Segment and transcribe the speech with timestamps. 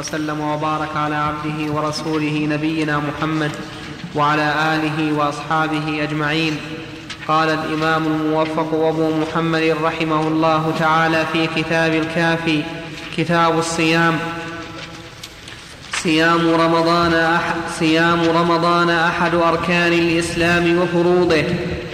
[0.00, 3.50] وسلم وبارك على عبده ورسوله نبينا محمد
[4.14, 6.56] وعلى آله وأصحابه أجمعين.
[7.28, 12.62] قال الإمام الموفق أبو محمد رحمه الله تعالى في كتاب الكافي
[13.16, 14.18] كتاب الصيام.
[16.02, 21.44] صيام رمضان أحد صيام رمضان أحد أركان الإسلام وفروضه.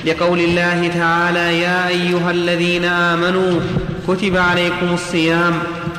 [0.04, 3.60] لقول الله تعالى يا أيها الذين آمنوا
[4.08, 5.54] كتب عليكم الصيام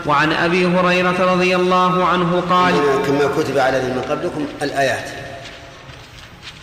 [0.08, 2.74] وعن أبي هريرة رضي الله عنه قال
[3.06, 5.10] كما كتب على الذين من قبلكم الآيات.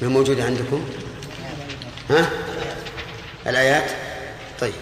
[0.03, 0.85] ما موجودة عندكم؟
[2.11, 2.31] ها؟
[3.47, 3.91] الآيات؟
[4.61, 4.73] طيب.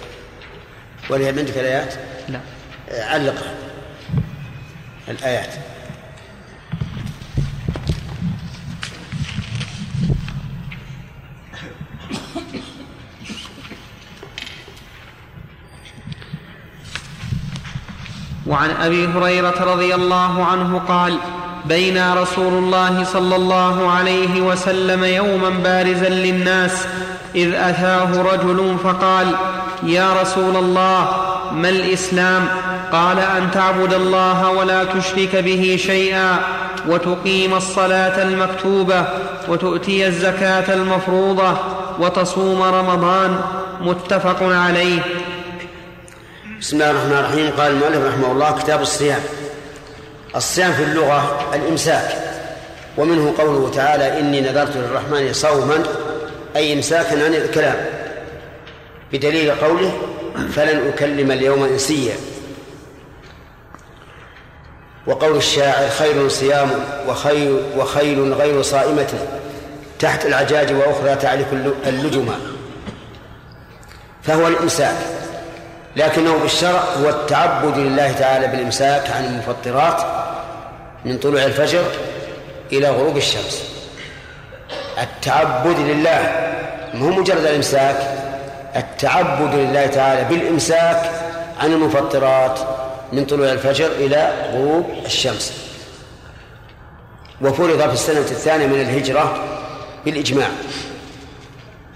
[1.10, 1.94] ولي عندك الآيات؟
[2.28, 2.40] لا
[2.90, 3.54] علقها.
[5.08, 5.54] الآيات.
[18.52, 21.18] وعن أبي هريرة رضي الله عنه قال
[21.64, 26.86] بينا رسول الله صلى الله عليه وسلم يوما بارزا للناس
[27.34, 29.26] إذ أتاه رجل فقال
[29.82, 31.08] يا رسول الله
[31.52, 32.48] ما الإسلام؟
[32.92, 36.38] قال أن تعبد الله ولا تشرك به شيئا
[36.88, 39.04] وتقيم الصلاة المكتوبة
[39.48, 41.54] وتؤتي الزكاة المفروضة
[41.98, 43.40] وتصوم رمضان
[43.80, 45.00] متفق عليه.
[46.62, 47.50] بسم الله الرحمن الرحيم.
[47.50, 49.20] قال المؤلف رحمه الله كتاب الصيام.
[50.36, 52.08] الصيام في اللغة الإمساك.
[52.98, 55.82] ومنه قوله تعالى إني نذرت للرحمن صوما.
[56.56, 57.86] أي إمساكا عن الكلام.
[59.12, 59.92] بدليل قوله
[60.54, 62.14] فلن أكلم اليوم إنسيا.
[65.06, 66.70] وقول الشاعر خير صيام
[67.08, 69.14] وخير وخيل غير صائمة.
[69.98, 71.46] تحت العجاج وأخرى تعرف
[71.86, 72.40] اللجما
[74.22, 74.96] فهو الإمساك.
[75.96, 80.02] لكنه بالشرع هو التعبد لله تعالى بالإمساك عن المفطرات
[81.04, 81.84] من طلوع الفجر
[82.72, 83.62] إلى غروب الشمس.
[85.02, 86.50] التعبد لله
[86.94, 87.96] مو مجرد الإمساك
[88.76, 91.10] التعبد لله تعالى بالإمساك
[91.60, 92.58] عن المفطرات
[93.12, 95.52] من طلوع الفجر إلى غروب الشمس.
[97.40, 99.44] وفرض في السنة الثانية من الهجرة
[100.04, 100.48] بالإجماع.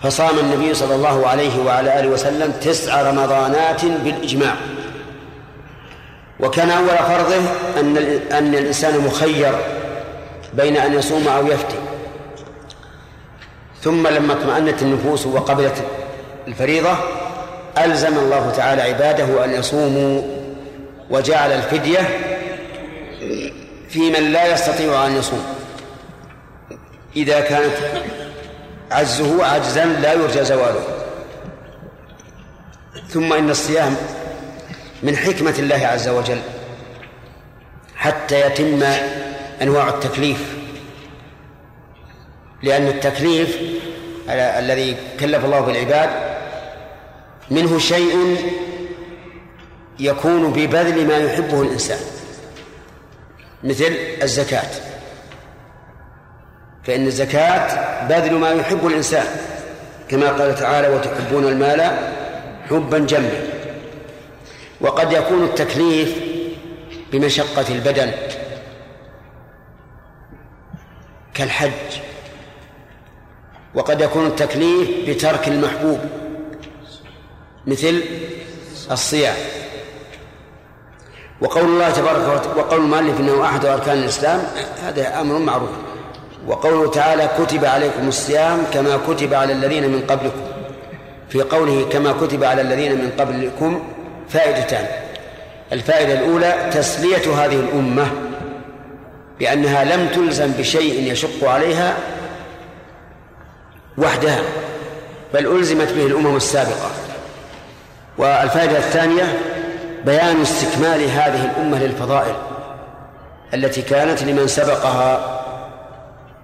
[0.03, 4.55] فصام النبي صلى الله عليه وعلى آله وسلم تسع رمضانات بالإجماع.
[6.41, 7.41] وكان أول فرضه
[7.81, 7.97] أن
[8.33, 9.53] أن الإنسان مخير
[10.55, 11.77] بين أن يصوم أو يفتي
[13.83, 15.85] ثم لما اطمأنت النفوس وقبلت
[16.49, 16.97] الفريضة
[17.79, 20.23] ألزم الله تعالى عباده أن يصوموا
[21.11, 22.01] وجعل الفدية
[23.89, 25.45] في من لا يستطيع أن يصوم.
[27.17, 27.77] إذا كانت
[28.91, 30.85] عجزه عجزا لا يرجى زواله.
[33.09, 33.97] ثم إن الصيام
[35.03, 36.41] من حكمة الله عز وجل
[37.97, 38.83] حتى يتم
[39.63, 40.57] أنواع التكليف.
[42.63, 43.59] لأن التكليف
[44.29, 46.11] الذي كلف الله بالعباد
[47.51, 48.37] منه شيء
[49.99, 52.01] يكون ببذل ما يحبه الإنسان
[53.65, 54.71] مثل الزكاة.
[56.87, 59.27] فإن الزكاة بذل ما يحب الإنسان
[60.09, 61.99] كما قال تعالى وتحبون المال
[62.71, 63.43] حبا جما
[64.81, 66.19] وقد يكون التكليف
[67.13, 68.13] بمشقة البدن
[71.35, 71.71] كالحج
[73.75, 75.99] وقد يكون التكليف بترك المحبوب
[77.67, 78.03] مثل
[78.91, 79.37] الصيام.
[81.41, 84.43] وقول الله تبارك وقول المؤلف إنه أحد أركان الإسلام
[84.83, 85.71] هذا أمر معروف.
[86.47, 90.41] وقوله تعالى كتب عليكم الصيام كما كتب على الذين من قبلكم.
[91.29, 93.83] في قوله كما كتب على الذين من قبلكم
[94.29, 94.87] فائدتان.
[95.73, 98.07] الفائدة الأولى تسلية هذه الأمة
[99.39, 101.97] بأنها لم تلزم بشيء يشق عليها
[103.99, 104.43] وحدها
[105.35, 106.91] بل ألزمت به الأمم السابقة.
[108.19, 109.39] والفائدة الثانية
[110.05, 112.35] بيان استكمال هذه الأمة للفضائل
[113.55, 115.43] التي كانت لمن سبقها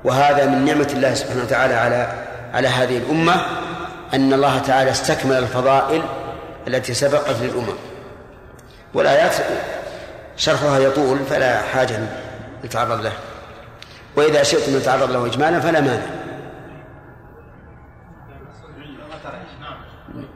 [0.04, 3.34] وهذا من نعمة الله سبحانه وتعالى على على هذه الأمة
[4.14, 6.02] أن الله تعالى استكمل الفضائل
[6.68, 7.74] التي سبقت للأمم.
[8.94, 9.34] والآيات
[10.36, 11.98] شرحها يطول فلا حاجة
[12.64, 13.12] نتعرض له.
[14.16, 16.06] وإذا شئتم نتعرض له إجمالا فلا مانع.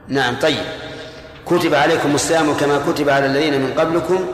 [0.07, 0.63] نعم طيب.
[1.45, 4.27] كتب عليكم الصيام كما كتب على الذين من قبلكم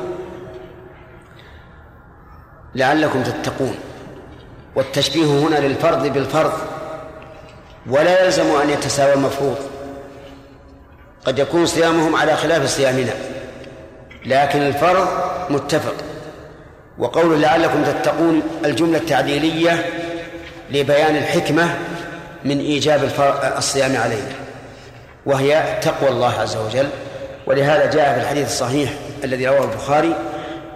[2.76, 3.76] لعلكم تتقون.
[4.76, 6.54] والتشبيه هنا للفرض بالفرض
[7.90, 9.56] ولا يلزم أن يتساوى المفروض.
[11.26, 13.14] قد يكون صيامهم على خلاف صيامنا
[14.26, 15.08] لكن الفرض
[15.50, 15.96] متفق.
[16.98, 19.86] وقول لعلكم تتقون الجملة التعديلية
[20.72, 21.76] لبيان الحكمة
[22.46, 23.10] من إيجاب
[23.58, 24.36] الصيام علينا
[25.26, 26.88] وهي تقوى الله عز وجل.
[27.48, 28.94] ولهذا جاء في الحديث الصحيح
[29.24, 30.16] الذي رواه البخاري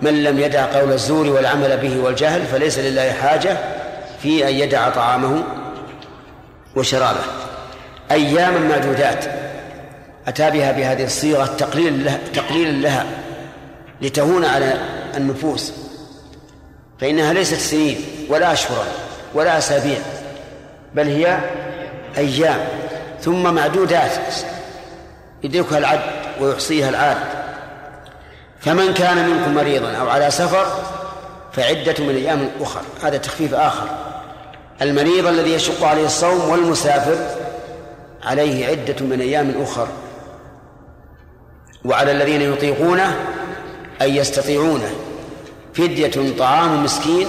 [0.01, 3.57] من لم يدع قول الزور والعمل به والجهل فليس لله حاجة
[4.21, 5.43] في أن يدع طعامه
[6.75, 7.23] وشرابه.
[8.11, 9.25] أياما معدودات
[10.27, 13.05] أتى بها بهذه الصيغة تقليل لها, تقليل لها
[14.01, 14.73] لتهون على
[15.17, 15.73] النفوس.
[16.99, 17.97] فإنها ليست سنين
[18.29, 18.85] ولا أشهرا
[19.33, 19.99] ولا أسابيع
[20.95, 21.39] بل هي
[22.17, 22.59] أيام.
[23.21, 24.11] ثم معدودات.
[25.43, 26.01] يدركها العد
[26.41, 27.17] ويحصيها العاد
[28.59, 30.65] فمن كان منكم مريضا أو على سفر
[31.53, 34.06] فعدة من أيام أخر هذا تخفيف آخر.
[34.81, 37.17] المريض الذي يشق عليه الصوم والمسافر
[38.23, 39.87] عليه عدة من أيام أخر.
[41.85, 43.15] وعلى الذين يطيقونه
[44.01, 44.89] أن يستطيعونه.
[45.73, 47.27] فدية طعام مسكين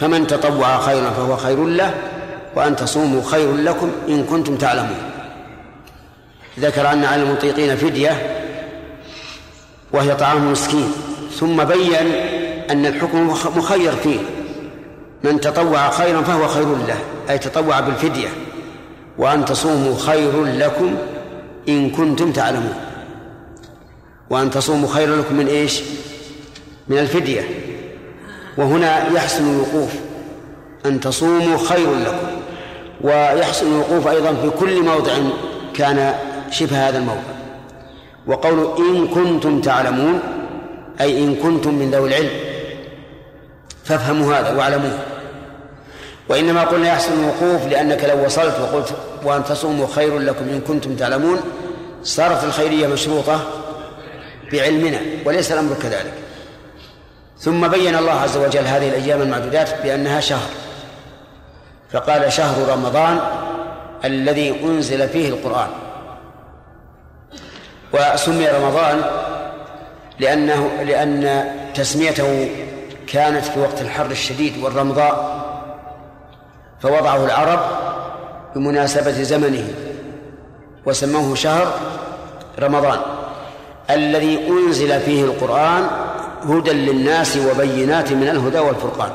[0.00, 1.94] فمن تطوع خيرا فهو خير له
[2.56, 4.98] وأن تصوموا خير لكم إن كنتم تعلمون.
[6.58, 8.44] ذكر أن على المطيقين فدية
[9.92, 10.92] وهي طعام مسكين
[11.40, 12.12] ثم بين
[12.70, 14.18] أن الحكم مخير فيه.
[15.24, 16.98] من تطوع خيرا فهو خير له
[17.30, 18.28] أي تطوع بالفدية.
[19.18, 20.96] وأن تصوموا خير لكم
[21.68, 22.74] إن كنتم تعلمون.
[24.30, 25.80] وأن تصوموا خير لكم من إيش؟
[26.88, 27.42] من الفدية.
[28.58, 29.90] وهنا يحسن الوقوف.
[30.86, 32.28] أن تصوموا خير لكم.
[33.00, 35.12] ويحسن الوقوف أيضا في كل موضع
[35.74, 36.14] كان
[36.50, 37.20] شبه هذا الموضع
[38.26, 40.20] وقول إن كنتم تعلمون
[41.00, 42.47] أي إن كنتم من ذوي العلم.
[43.88, 44.98] فافهموا هذا واعلموه.
[46.28, 48.94] وإنما قلنا يحسن الوقوف لأنك لو وصلت وقلت
[49.24, 51.40] وأن تصوموا خير لكم إن كنتم تعلمون
[52.02, 53.40] صارت الخيرية مشروطة
[54.52, 56.12] بعلمنا وليس الأمر كذلك.
[57.38, 60.50] ثم بين الله عز وجل هذه الأيام المعدودات بأنها شهر.
[61.92, 63.20] فقال شهر رمضان
[64.04, 65.68] الذي أنزل فيه القرآن.
[67.92, 69.02] وسمي رمضان
[70.18, 71.44] لأنه لأن
[71.74, 72.50] تسميته
[73.12, 75.44] كانت في وقت الحر الشديد والرمضاء
[76.80, 77.60] فوضعه العرب
[78.54, 79.68] بمناسبة زمنه
[80.86, 81.72] وسموه شهر
[82.60, 82.98] رمضان.
[83.90, 85.86] الذي أنزل فيه القرآن
[86.44, 89.10] هدى للناس وبينات من الهدى والفرقان.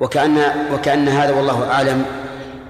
[0.00, 0.38] وكأن
[0.74, 2.04] وكأن هذا والله أعلم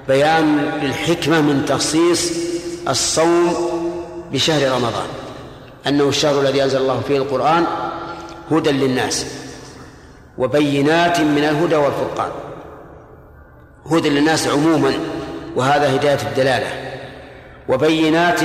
[0.09, 2.33] بيان للحكمة من تخصيص
[2.89, 3.55] الصوم
[4.33, 5.07] بشهر رمضان.
[5.87, 7.67] أنه الشهر الذي أنزل الله فيه القرآن
[8.51, 9.27] هدى للناس
[10.39, 12.31] وبينات من الهدى والفرقان.
[13.91, 14.93] هدى للناس عموما
[15.57, 16.67] وهذا هداية الدلالة.
[17.69, 18.41] وبينات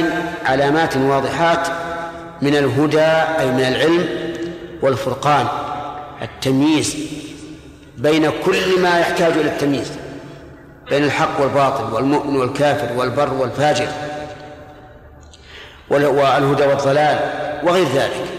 [0.46, 1.68] علامات واضحات
[2.42, 4.06] من الهدى أي من العلم
[4.82, 5.48] والفرقان.
[6.22, 6.96] التمييز
[7.98, 9.92] بين كل ما يحتاج إلى التمييز
[10.90, 13.88] بين الحق والباطل والمؤمن والكافر والبر والفاجر
[15.90, 17.20] والهدى والضلال
[17.64, 18.31] وغير ذلك.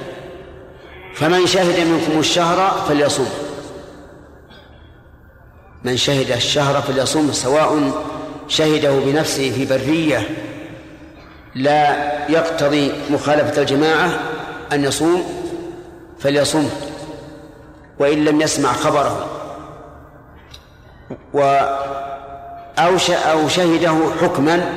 [1.22, 3.28] فمن شهد منكم الشهر فليصوم.
[5.84, 7.92] من شهد الشهر فليصوم سواء
[8.48, 10.28] شهده بنفسه في برية
[11.54, 11.96] لا
[12.28, 14.10] يقتضي مخالفة الجماعة
[14.72, 15.24] أن يصوم
[16.18, 16.70] فليصوم
[17.98, 19.26] وإن لم يسمع خبره.
[21.34, 21.40] و
[22.78, 24.72] أو أو شهده حكما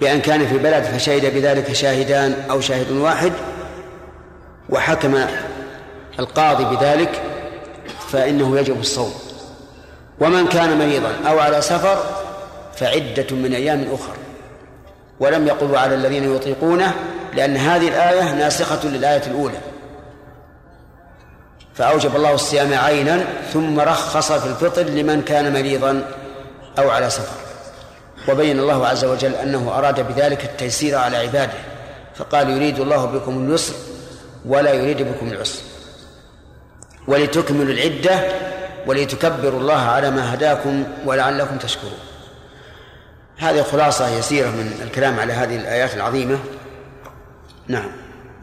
[0.00, 3.32] بأن كان في بلد فشهد بذلك شاهدان أو شاهد واحد
[4.70, 5.26] وحكم
[6.18, 7.22] القاضي بذلك
[8.08, 9.14] فإنه يجب الصوم.
[10.20, 12.04] ومن كان مريضا أو على سفر
[12.76, 14.12] فعدة من أيام أخر.
[15.20, 16.94] ولم يقل على الذين يطيقونه
[17.34, 19.58] لأن هذه الآية ناسخة للآية الأولى.
[21.74, 26.04] فأوجب الله الصيام عينا ثم رخص في الفطر لمن كان مريضا
[26.78, 27.36] أو على سفر.
[28.28, 31.58] وبين الله عز وجل أنه أراد بذلك التيسير على عباده.
[32.14, 33.74] فقال يريد الله بكم اليسر
[34.44, 35.62] ولا يريد بكم العسر.
[37.06, 38.20] ولتكملوا العدة
[38.86, 41.98] ولتكبروا الله على ما هداكم ولعلكم تشكرون.
[43.38, 46.38] هذه خلاصة يسيرة من الكلام على هذه الآيات العظيمة.
[47.68, 47.88] نعم.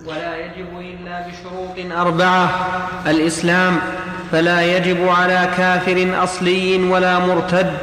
[0.05, 2.67] ولا يجب إلا بشروط أربعة.
[3.07, 3.79] الإسلام
[4.31, 7.77] فلا يجب على كافر أصلي ولا مرتد.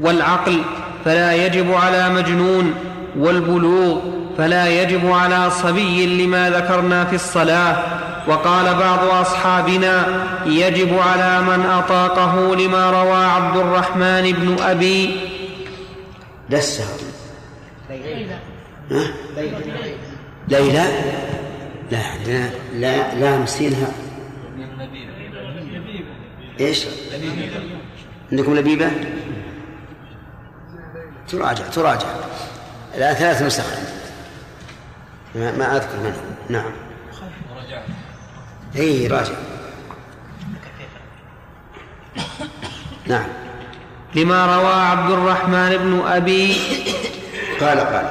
[0.00, 0.62] والعقل
[1.04, 2.74] فلا يجب على مجنون.
[3.18, 7.82] والبلوغ فلا يجب على صبي لما ذكرنا في الصلاة.
[8.28, 10.06] وقال بعض أصحابنا
[10.46, 15.20] يجب على من أطاقه لما روى عبد الرحمن بن أبي.
[16.50, 16.84] لسه
[20.48, 20.86] ليلى.
[21.90, 23.92] لا عندنا لا لا مسينها
[26.60, 26.86] إيش؟
[28.32, 28.90] عندكم لبيبة؟
[31.28, 32.06] تراجع تراجع.
[32.98, 33.64] لا ثلاث نسخ.
[35.34, 36.72] ما, ما أذكر منهم نعم.
[38.76, 39.34] اي راجع.
[43.06, 43.26] نعم.
[44.14, 46.56] لما روى عبد الرحمن بن أبي
[47.60, 48.06] قال قال.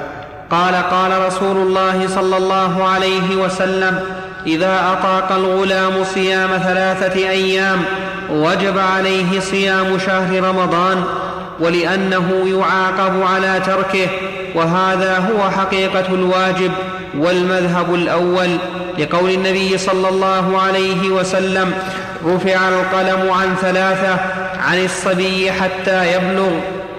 [0.51, 4.00] قال قال رسول الله صلى الله عليه وسلم
[4.48, 7.84] إذا أطاق الغلام صيام ثلاثة أيام
[8.30, 11.04] وجب عليه صيام شهر رمضان
[11.60, 14.08] ولأنه يعاقب على تركه
[14.56, 16.72] وهذا هو حقيقة الواجب.
[17.18, 18.58] والمذهب الأول
[19.00, 21.74] لقول النبي صلى الله عليه وسلم
[22.25, 24.18] رفع القلم عن ثلاثة
[24.60, 26.51] عن الصبي حتى يبلغ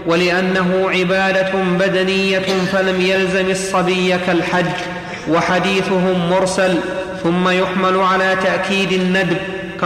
[0.06, 4.66] ولأنه عبادة بدنية فلم يلزم الصبي كالحج
[5.30, 6.78] وحديثهم مرسل
[7.22, 9.36] ثم يحمل على تأكيد الندب.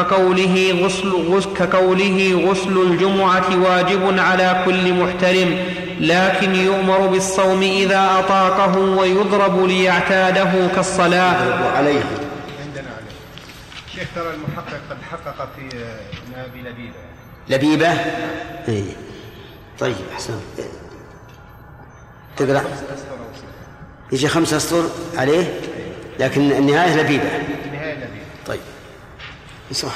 [0.02, 5.58] كقوله غسل, غسل كقوله غسل الجمعة واجب على كل محترم
[6.00, 11.68] لكن يؤمر بالصوم إذا أطاقه ويضرب ليعتاده كالصلاة.
[11.76, 12.02] عليه.
[12.64, 13.16] عندنا عليه.
[13.94, 15.76] شيخ ترى المحقق قد حقق في
[16.36, 16.94] أبي لبيبة.
[17.48, 17.88] لبيبة؟
[18.68, 18.84] إيه.
[19.78, 20.40] طيب أحسن.
[22.36, 22.64] تقرأ.
[24.12, 24.84] يجي خمس أسطر
[25.16, 25.60] عليه؟
[26.20, 27.30] لكن النهاية لبيبة.
[29.72, 29.94] صح.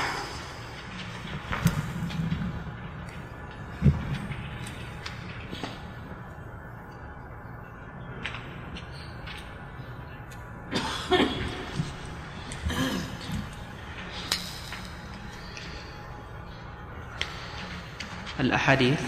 [18.41, 19.01] الأحاديث؟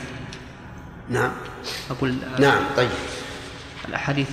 [1.11, 1.31] نعم.
[1.90, 2.90] أقول نعم طيب.
[3.88, 4.28] الأحاديث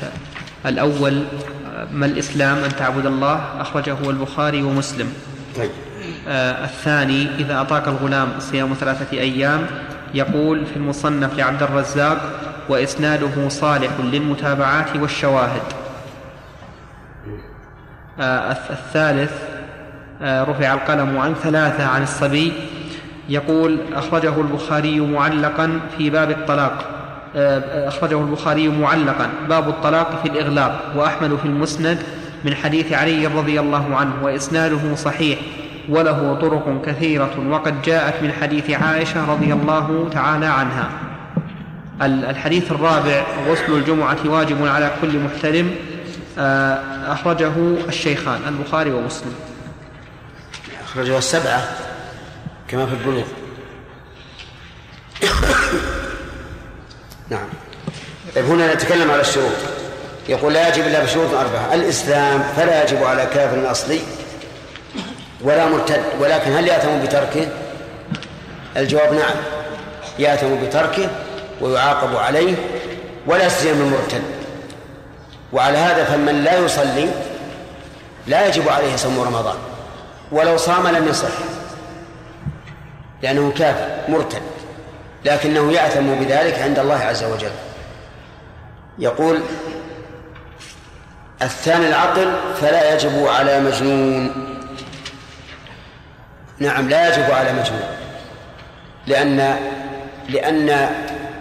[0.65, 1.27] الأول
[1.91, 5.13] ما الإسلام أن تعبد الله؟ أخرجه البخاري ومسلم.
[5.57, 5.71] طيب.
[6.27, 9.65] الثاني إذا أطاق الغلام صيام ثلاثة أيام
[10.13, 12.17] يقول في المصنف لعبد الرزاق
[12.69, 15.61] وإسناده صالح للمتابعات والشواهد.
[18.19, 19.31] آه الثالث
[20.21, 22.53] آه رفع القلم عن ثلاثة عن الصبي.
[23.29, 26.85] يقول أخرجه البخاري معلقا في باب الطلاق.
[27.35, 29.29] آه، أخرجه البخاري معلقا.
[29.49, 30.93] باب الطلاق في الإغلاق.
[30.95, 31.97] وأحمد في المسند
[32.45, 34.13] من حديث علي رضي الله عنه.
[34.23, 35.39] وإسناده صحيح.
[35.89, 40.89] وله طرق كثيرة وقد جاءت من حديث عائشة رضي الله تعالى عنها.
[42.01, 45.75] الحديث الرابع غسل الجمعة واجب على كل محترم
[46.39, 47.51] آه، أخرجه
[47.87, 49.35] الشيخان البخاري ومسلم.
[50.83, 51.61] أخرجه السبعة
[52.67, 53.25] كما في البلوغ.
[57.29, 57.47] نعم.
[58.35, 59.55] طيب هنا نتكلم على الشروط.
[60.29, 61.73] يقول لا يجب إلا بشروط أربعة.
[61.73, 63.99] الإسلام فلا يجب على كافر اصلي
[65.41, 66.01] ولا مرتد.
[66.19, 67.47] ولكن هل ياثم بتركه؟
[68.77, 69.35] الجواب نعم.
[70.19, 71.09] ياثم بتركه
[71.61, 72.55] ويعاقب عليه
[73.27, 74.21] ولا سيما المرتد.
[75.53, 77.09] وعلى هذا فمن لا يصلي
[78.27, 79.57] لا يجب عليه صوم رمضان
[80.31, 81.31] ولو صام لم يصح
[83.21, 84.41] لأنه كافر مرتد.
[85.25, 87.51] لكنه يأثم بذلك عند الله عز وجل.
[88.99, 89.39] يقول
[91.41, 94.49] الثاني العقل فلا يجب على مجنون.
[96.59, 97.83] نعم لا يجب على مجنون
[99.07, 99.57] لأن
[100.29, 100.89] لأن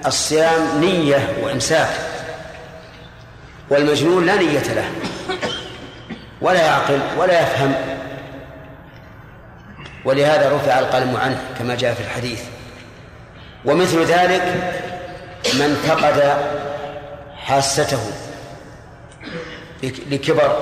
[0.07, 1.89] الصيام نية وإمساك
[3.71, 4.91] والمجنون لا نية له
[6.41, 7.75] ولا يعقل ولا يفهم.
[10.05, 12.43] ولهذا رفع القلم عنه كما جاء في الحديث.
[13.65, 14.43] ومثل ذلك
[15.55, 16.37] من فقد
[17.37, 18.01] حاسته
[19.83, 20.57] لكبر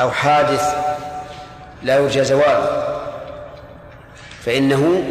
[0.00, 0.74] أو حادث
[1.82, 2.93] لا يرجى زواله.
[4.44, 5.02] فإنه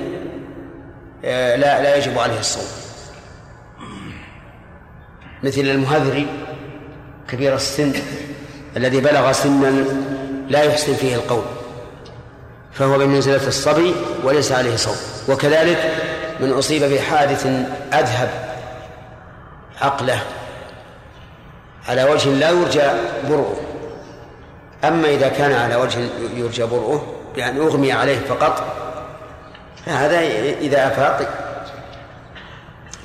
[1.25, 2.67] آه، لا لا يجب عليه الصوم.
[5.43, 6.27] مثل المهذري
[7.29, 7.93] كبير السن
[8.77, 9.85] الذي بلغ سنا
[10.49, 11.43] لا يحسن فيه القول
[12.73, 14.95] فهو بمنزلة الصبي وليس عليه صوم.
[15.29, 15.93] وكذلك
[16.39, 17.45] من أصيب بحادث
[17.93, 18.29] أذهب
[19.81, 20.21] عقله
[21.87, 22.87] على وجه لا يرجى
[23.29, 23.57] برؤه.
[24.83, 25.99] أما إذا كان على وجه
[26.35, 28.82] يرجى برؤه يعني أغمي عليه فقط
[29.85, 30.19] فهذا
[30.59, 31.29] إذا أفاق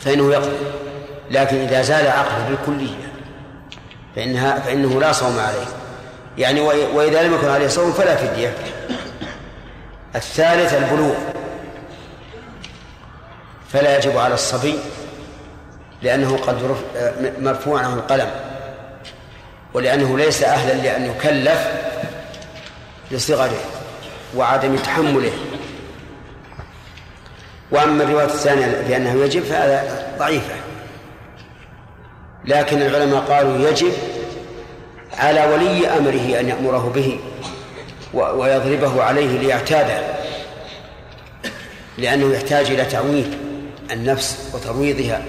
[0.01, 0.57] فإنه يقضي.
[1.31, 3.13] لكن إذا زال عقله بالكلية
[4.17, 5.67] فإنها فإنه لا صوم عليه.
[6.39, 6.61] يعني
[6.95, 8.55] وإذا لم يكن عليه صوم فلا فدية.
[10.15, 11.15] الثالث البلوغ.
[13.73, 14.79] فلا يجب على الصبي
[16.03, 16.77] لأنه قد
[17.39, 18.31] مرفوع عنه القلم.
[19.75, 21.69] ولأنه ليس أهلا لأن يكلف
[23.11, 23.61] لصغره
[24.37, 25.33] وعدم تحمله.
[27.71, 30.55] وأما الرواية الثانية بأنه يجب فهذا ضعيفة.
[32.45, 33.93] لكن العلماء قالوا يجب
[35.19, 37.19] على ولي أمره أن يأمره به
[38.15, 40.01] ويضربه عليه ليعتاده
[41.99, 43.35] لأنه يحتاج إلى تعويض
[43.91, 45.23] النفس وترويضها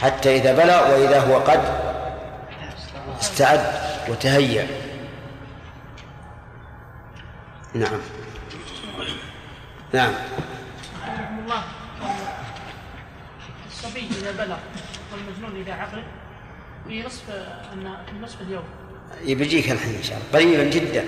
[0.00, 1.60] حتى إذا بلغ وإذا هو قد
[3.20, 3.60] استعد
[4.08, 4.66] وتهيأ.
[7.74, 8.00] نعم.
[9.92, 10.12] نعم.
[11.44, 11.62] الله.
[13.66, 14.58] الصبي إذا بلغ
[15.12, 16.02] والمجنون إذا عقل
[16.88, 17.30] في نصف
[17.72, 18.64] أن في نصف اليوم.
[19.24, 20.28] بيجيك الحين إن شاء الله.
[20.32, 21.04] قريبا جدا.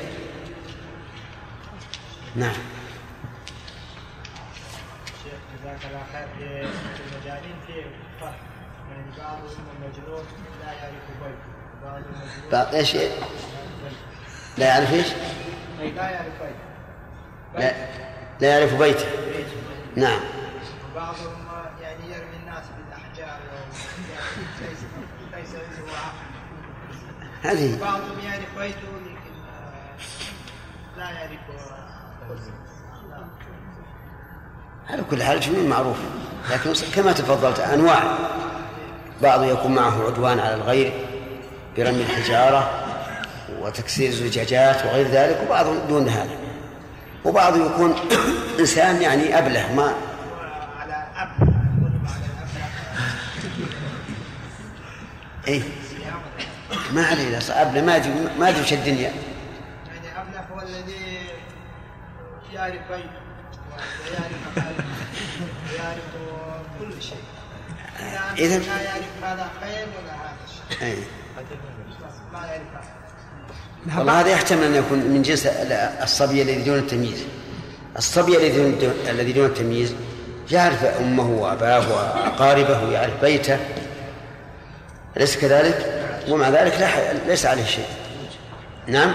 [2.37, 2.55] نعم.
[5.25, 6.29] شيخ جزاك الله خير.
[6.39, 10.25] في المجانين في يعني بعضهم المجنون
[10.65, 11.41] لا يعرف بيت
[12.53, 12.97] بعض إيش؟
[14.59, 15.07] لا يعرف إيش؟
[15.79, 16.57] لا يعرف بيت
[17.55, 17.75] لا
[18.41, 19.07] لا يعرف بيته.
[19.97, 20.21] نعم.
[20.93, 21.47] وبعضهم
[21.83, 23.41] يعني يرمي الناس بالأحجار
[25.35, 25.63] ليس ليس
[27.43, 27.81] هذه.
[27.81, 29.33] بعضهم يعرف بيته لكن
[30.97, 31.41] لا يعرف
[34.91, 35.97] على كل حال جنون معروف
[36.51, 38.03] لكن كما تفضلت أنواع.
[39.23, 40.93] بعض يكون معه عدوان على الغير
[41.77, 42.71] برمي الحجارة
[43.61, 46.46] وتكسير الزجاجات وغير ذلك وبعض دون هذا.
[47.27, 47.95] وبعض يكون
[48.59, 49.95] إنسان يعني أبله ما
[50.81, 51.31] على على
[55.49, 55.63] اي
[56.93, 59.13] ما عليه أبله ما ادري ما ادري وش الدنيا.
[59.87, 61.29] يعني أبله هو الذي
[62.53, 63.11] يعرف بيت
[64.11, 64.57] ويعرف
[65.73, 66.05] ويعرف
[66.81, 67.25] كل شيء.
[68.39, 70.87] إذا لا يعرف هذا خير ولا هذا شر.
[70.87, 70.97] اي
[72.33, 72.63] ما يعرف
[73.99, 75.47] والله هذا يحتمل أن يكون من جنس
[76.03, 77.25] الصبي الذي دون التمييز.
[77.99, 79.95] الصبي الذي دون الذي دون التمييز
[80.51, 83.59] يعرف أمه وأباه وأقاربه ويعرف بيته.
[85.17, 87.89] أليس كذلك؟ ومع ذلك لا ليس عليه شيء.
[88.87, 89.13] نعم؟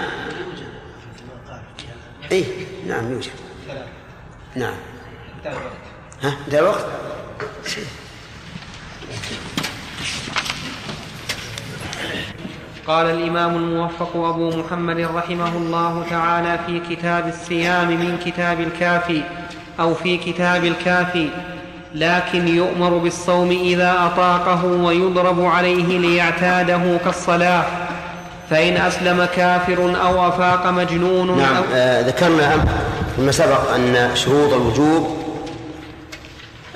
[2.32, 2.44] اي
[2.86, 3.30] نعم يوجد.
[4.56, 4.74] نعم.
[6.22, 6.86] ها انتهى الوقت؟
[12.86, 19.22] قال الإمام الموفق أبو محمد رحمه الله تعالى في كتاب الصيام من كتاب الكافي
[19.80, 21.28] أو في كتاب الكافي
[21.94, 27.64] لكن يؤمر بالصوم إذا أطاقه ويضرب عليه ليعتاده كالصلاة
[28.50, 32.64] فإن أسلم كافر أو أفاق مجنون نعم أو آه ذكرنا
[33.16, 35.22] فيما سبق أن شروط الوجوب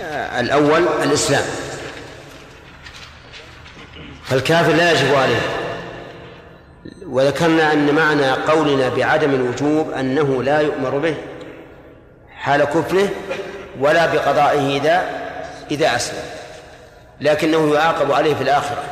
[0.01, 1.45] آه الأول الإسلام
[4.25, 5.56] فالكافر لا يجب عليه
[7.09, 11.14] وذكرنا أن معنى قولنا بعدم الوجوب أنه لا يؤمر به
[12.31, 13.09] حال كفره
[13.81, 15.11] ولا بقضائه إذا
[15.71, 16.23] إذا أسلم
[17.21, 18.83] لكنه يعاقب عليه في الآخرة.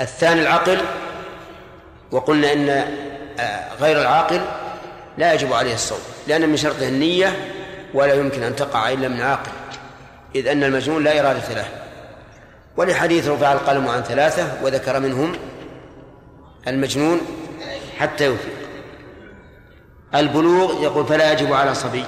[0.00, 0.78] الثاني العقل
[2.10, 2.68] وقلنا إن
[3.40, 4.40] آه، غير العاقل
[5.18, 7.36] لا يجب عليه الصوم لأن من شرطه النية
[7.94, 9.50] ولا يمكن أن تقع إلا من عاقل
[10.34, 11.64] إذ أن المجنون لا إرادة له.
[12.76, 15.36] ولحديث رفع القلم عن ثلاثة وذكر منهم
[16.68, 17.20] المجنون
[17.98, 18.54] حتى يفيق
[20.14, 22.04] البلوغ يقول فلا يجب على صبي.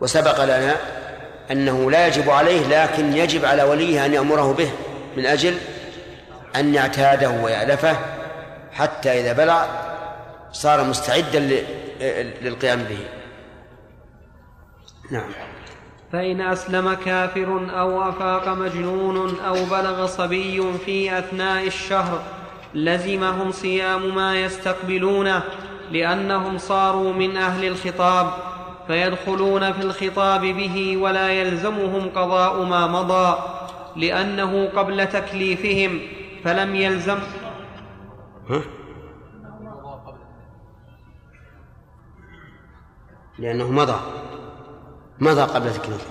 [0.00, 0.76] وسبق لنا
[1.50, 4.70] أنه لا يجب عليه لكن يجب على وليه أن يأمره به
[5.16, 5.58] من أجل
[6.56, 7.96] أن يعتاده ويألفه
[8.72, 9.64] حتى إذا بلغ
[10.52, 11.38] صار مستعدا
[12.42, 12.98] للقيام به.
[15.10, 15.30] نعم.
[16.12, 22.22] فإن أسلم كافر أو أفاق مجنون أو بلغ صبي في أثناء الشهر
[22.74, 25.42] لزمهم صيام ما يستقبلونه
[25.90, 28.30] لأنهم صاروا من أهل الخطاب
[28.86, 33.38] فيدخلون في الخطاب به ولا يلزمهم قضاء ما مضى
[33.96, 36.00] لأنه قبل تكليفهم
[36.44, 37.18] فلم يلزم؟
[43.38, 44.00] لأنه مضى
[45.20, 46.06] مضى قبل تكليفه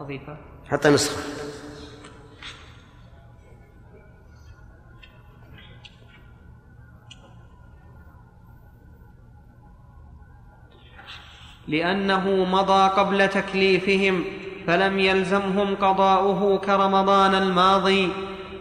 [0.00, 0.36] أضيفه
[0.70, 1.22] حتى نسخة.
[11.68, 14.24] لأنه مضى قبل تكليفهم
[14.66, 18.08] فلم يلزمهم قضاؤه كرمضان الماضي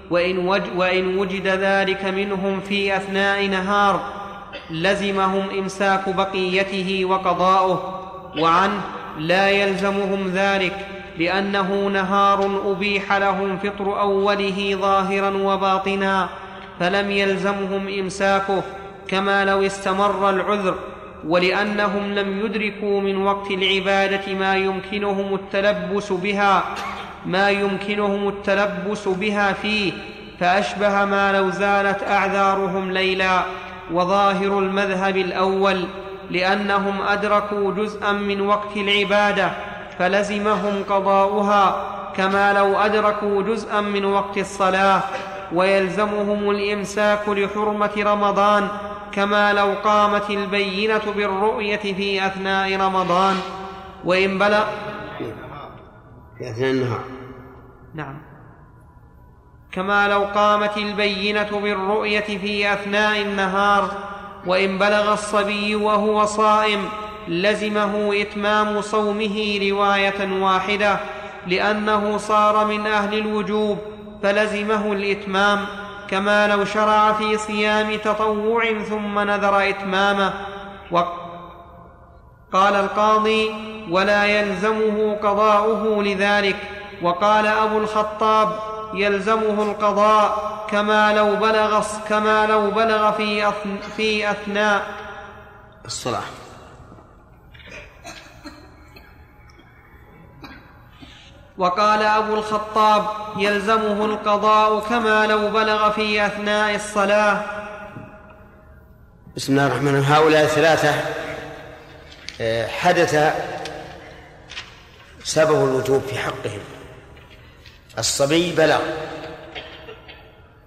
[0.10, 4.14] وإن, وج وإن وجد ذلك منهم في أثناء نهار
[4.70, 8.04] لزمهم إمساك بقيته وقضاؤه
[8.40, 8.82] وعنه
[9.18, 10.86] لا يلزمهم ذلك
[11.20, 16.30] لأنه نهار أبيح لهم فطر أوله ظاهرا وباطنا
[16.80, 18.64] فلم يلزمهم إمساكه
[19.08, 20.76] كما لو استمر العذر
[21.28, 26.64] ولأنهم لم يدركوا من وقت العبادة ما يمكنهم التلبس بها
[27.26, 29.92] ما يمكنهم التلبس بها فيه
[30.40, 33.42] فأشبه ما لو زالت أعذارهم ليلا
[33.92, 35.86] وظاهر المذهب الأول
[36.32, 39.52] لأنهم أدركوا جزءا من وقت العبادة
[40.00, 45.02] فلزمهم قضاؤها كما لو أدركوا جزءا من وقت الصلاة.
[45.54, 48.68] ويلزمهم الإمساك لحرمة رمضان
[49.12, 53.36] كما لو قامت البينة بالرؤية في أثناء رمضان.
[54.06, 54.66] وإن بلغ
[56.38, 57.04] في أثناء النهار.
[57.96, 58.18] نعم.
[59.72, 63.92] كما لو قامت البينة بالرؤية في أثناء النهار
[64.48, 66.90] وإن بلغ الصبي وهو صائم
[67.28, 71.00] لزمه إتمام صومه رواية واحدة
[71.48, 73.78] لأنه صار من أهل الوجوب
[74.24, 75.66] فلزمه الإتمام
[76.10, 80.34] كما لو شرع في صيام تطوع ثم نذر إتمامه.
[82.54, 83.52] قال القاضي
[83.92, 86.56] ولا يلزمه قضاؤه لذلك
[87.02, 88.50] وقال أبو الخطاب
[88.94, 93.52] يلزمه القضاء كما لو بلغ كما لو بلغ في
[93.98, 94.88] في أثناء
[95.86, 96.24] الصلاة.
[101.58, 103.06] وقال أبو الخطاب
[103.38, 107.44] يلزمه القضاء كما لو بلغ في أثناء الصلاة.
[109.36, 110.14] بسم الله الرحمن الرحيم.
[110.14, 110.94] هؤلاء الثلاثة
[112.42, 113.34] آه، حدث
[115.24, 116.77] سبب الوجوب في حقهم.
[117.98, 118.80] الصبي بلغ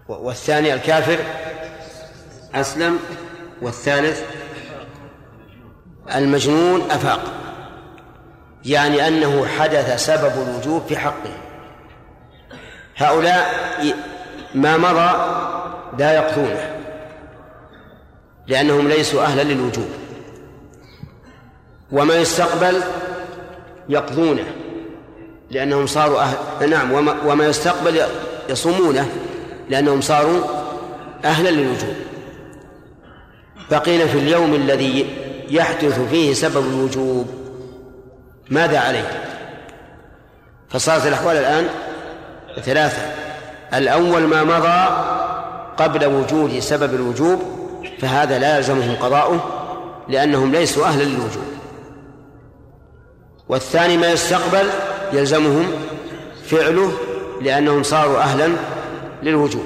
[0.08, 1.18] والثاني الكافر
[2.54, 2.98] أسلم
[3.62, 4.22] والثالث
[6.14, 7.20] المجنون أفاق.
[8.64, 11.32] يعني أنه حدث سبب الوجوب في حقه.
[12.96, 13.46] هؤلاء
[14.54, 15.10] ما مضى
[15.98, 16.76] لا يقضونه
[18.46, 19.88] لأنهم ليسوا أهلا للوجوب.
[21.92, 22.82] وما يستقبل
[23.88, 24.46] يقضونه.
[25.50, 28.02] لأنهم صاروا أهل نعم وما, وما يستقبل
[28.48, 29.08] يصومونه
[29.68, 30.40] لأنهم صاروا
[31.24, 31.94] أهلا للوجوب.
[33.70, 35.06] بقينا في اليوم الذي
[35.48, 37.26] يحدث فيه سبب الوجوب
[38.50, 39.24] ماذا عليه؟
[40.68, 41.66] فصارت الأحوال الآن
[42.62, 43.02] ثلاثة.
[43.74, 45.10] الأول ما مضى
[45.76, 47.42] قبل وجود سبب الوجوب
[48.00, 49.44] فهذا لا يلزمهم قضاؤه
[50.08, 51.44] لأنهم ليسوا أهلا للوجوب.
[53.48, 54.66] والثاني ما يستقبل
[55.12, 55.72] يلزمهم
[56.44, 56.92] فعله
[57.40, 58.56] لأنهم صاروا أهلا
[59.22, 59.64] للوجوب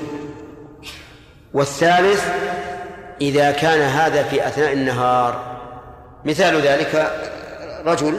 [1.54, 2.28] والثالث
[3.20, 5.56] إذا كان هذا في أثناء النهار.
[6.24, 7.20] مثال ذلك
[7.86, 8.18] رجل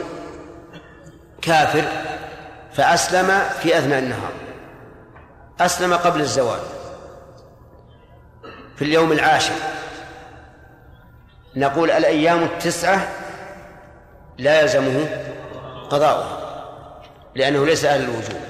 [1.42, 1.84] كافر
[2.72, 4.32] فأسلم في أثناء النهار.
[5.60, 6.60] أسلم قبل الزوال
[8.76, 9.54] في اليوم العاشر.
[11.56, 13.08] نقول الأيام التسعة
[14.38, 15.06] لا يلزمه
[15.90, 16.35] قضاؤها.
[17.36, 18.40] لأنه ليس أهل الوجوب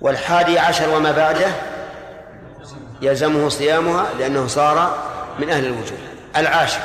[0.00, 1.46] والحادي عشر وما بعده
[3.02, 4.98] يلزمه صيامها لأنه صار
[5.38, 5.98] من أهل الوجوب
[6.36, 6.80] العاشر.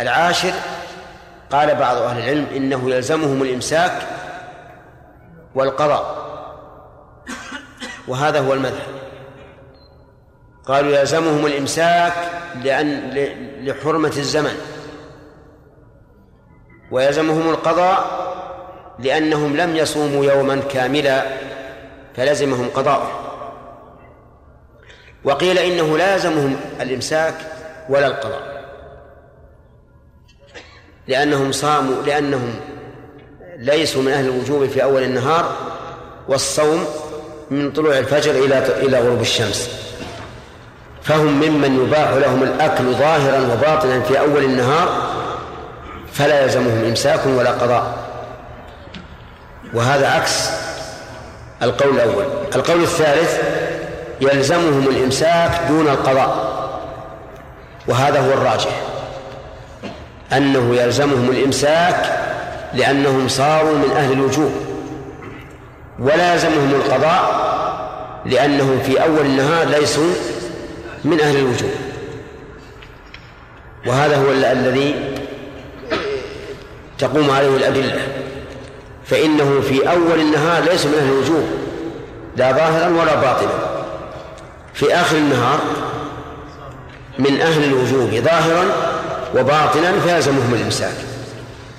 [0.00, 0.52] العاشر
[1.50, 3.92] قال بعض أهل العلم إنه يلزمهم الإمساك
[5.54, 6.20] والقضاء.
[8.08, 9.00] وهذا هو المذهب.
[10.66, 12.12] قالوا يلزمهم الإمساك
[12.62, 13.10] لأن
[13.64, 14.58] لحرمة الزمن.
[16.90, 18.29] ويلزمهم القضاء
[19.02, 21.24] لأنهم لم يصوموا يوما كاملا
[22.16, 23.10] فلزمهم قضاءه
[25.24, 27.34] وقيل إنه لا يلزمهم الإمساك
[27.88, 28.64] ولا القضاء.
[31.08, 32.54] لأنهم صاموا لأنهم
[33.56, 35.56] ليسوا من أهل الوجوب في أول النهار
[36.28, 36.84] والصوم
[37.50, 39.70] من طلوع الفجر إلى إلى غروب الشمس.
[41.02, 45.10] فهم ممن يباح لهم الأكل ظاهرا وباطنا في أول النهار
[46.12, 47.99] فلا يلزمهم إمساك ولا قضاء.
[49.74, 50.50] وهذا عكس
[51.62, 52.24] القول الأول.
[52.54, 53.40] القول الثالث
[54.20, 56.50] يلزمهم الإمساك دون القضاء
[57.88, 58.80] وهذا هو الراجح.
[60.32, 62.20] أنه يلزمهم الإمساك
[62.74, 64.52] لأنهم صاروا من أهل الوجوب
[65.98, 67.40] ولا يلزمهم القضاء
[68.26, 70.14] لأنهم في أول النهار ليسوا
[71.04, 71.70] من أهل الوجوب
[73.86, 74.94] وهذا هو الذي
[76.98, 78.19] تقوم عليه الأدلة.
[79.10, 81.44] فإنه في أول النهار ليس من أهل الوجوب
[82.36, 83.52] لا ظاهرا ولا باطنا.
[84.74, 85.58] في آخر النهار
[87.18, 88.64] من أهل الوجوب ظاهرا
[89.34, 90.94] وباطنا فيلزمهم الإمساك.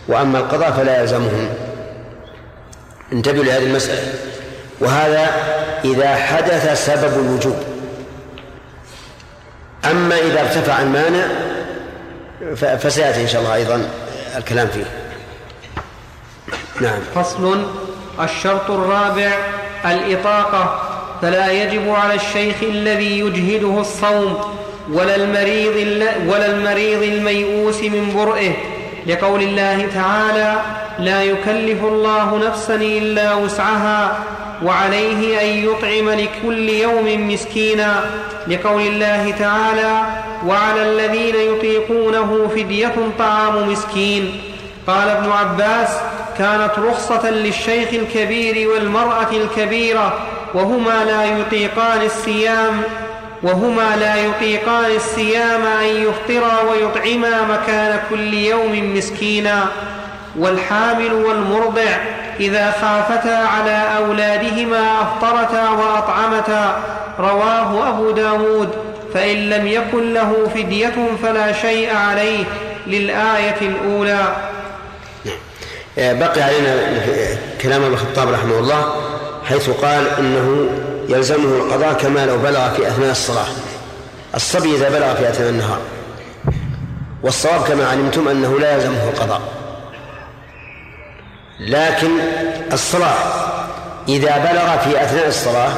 [0.07, 1.49] وأما القضاء فلا يلزمهم.
[3.13, 4.13] انتبهوا لهذه المسألة.
[4.79, 5.31] وهذا
[5.85, 7.55] إذا حدث سبب الوجوب.
[9.91, 11.27] أما إذا ارتفع المانع
[12.55, 13.89] فسيأتي إن شاء الله أيضا
[14.37, 15.00] الكلام فيه.
[16.81, 16.99] نعم.
[17.15, 17.65] فصل.
[18.23, 19.31] الشرط الرابع
[19.85, 20.81] الإطاقة.
[21.21, 24.37] فلا يجب على الشيخ الذي يجهده الصوم
[24.93, 25.75] ولا المريض
[26.27, 28.51] ولا المريض الميؤوس من برئه.
[29.07, 30.61] لقول الله تعالى
[30.99, 34.19] لا يكلف الله نفسا إلا وسعها
[34.63, 38.03] وعليه أن يطعم لكل يوم مسكينا.
[38.47, 40.01] لقول الله تعالى
[40.47, 44.41] وعلى الذين يطيقونه فدية طعام مسكين.
[44.87, 45.89] قال ابن عباس
[46.37, 50.13] كانت رخصة للشيخ الكبير والمرأة الكبيرة
[50.53, 52.81] وهما لا يطيقان الصيام
[53.43, 59.65] وهما لا يطيقان الصيام أن يفطرا ويطعما مكان كل يوم مسكينا.
[60.39, 61.91] والحامل والمرضع
[62.39, 66.79] إذا خافتا على أولادهما أفطرتا وأطعمتا.
[67.19, 68.69] رواه أبو داود.
[69.13, 72.43] فإن لم يكن له فدية فلا شيء عليه
[72.87, 74.35] للآية الأولى.
[75.97, 76.75] بقي علينا
[77.61, 78.95] كلام ابن الخطاب رحمه الله
[79.43, 80.69] حيث قال إنه
[81.09, 83.47] يلزمه القضاء كما لو بلغ في أثناء الصلاة.
[84.35, 85.79] الصبي إذا بلغ في أثناء النهار.
[87.23, 89.41] والصواب كما علمتم أنه لا يلزمه القضاء.
[91.59, 92.09] لكن
[92.73, 93.17] الصلاة
[94.07, 95.71] إذا بلغ في أثناء الصلاة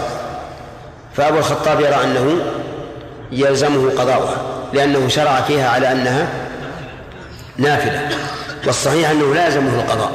[1.16, 2.42] فأبو الخطاب يرى أنه
[3.32, 4.38] يلزمه قضاؤها
[4.74, 6.28] لأنه شرع فيها على أنها
[7.58, 8.10] نافلة.
[8.68, 10.12] والصحيح أنه لا يلزمه القضاء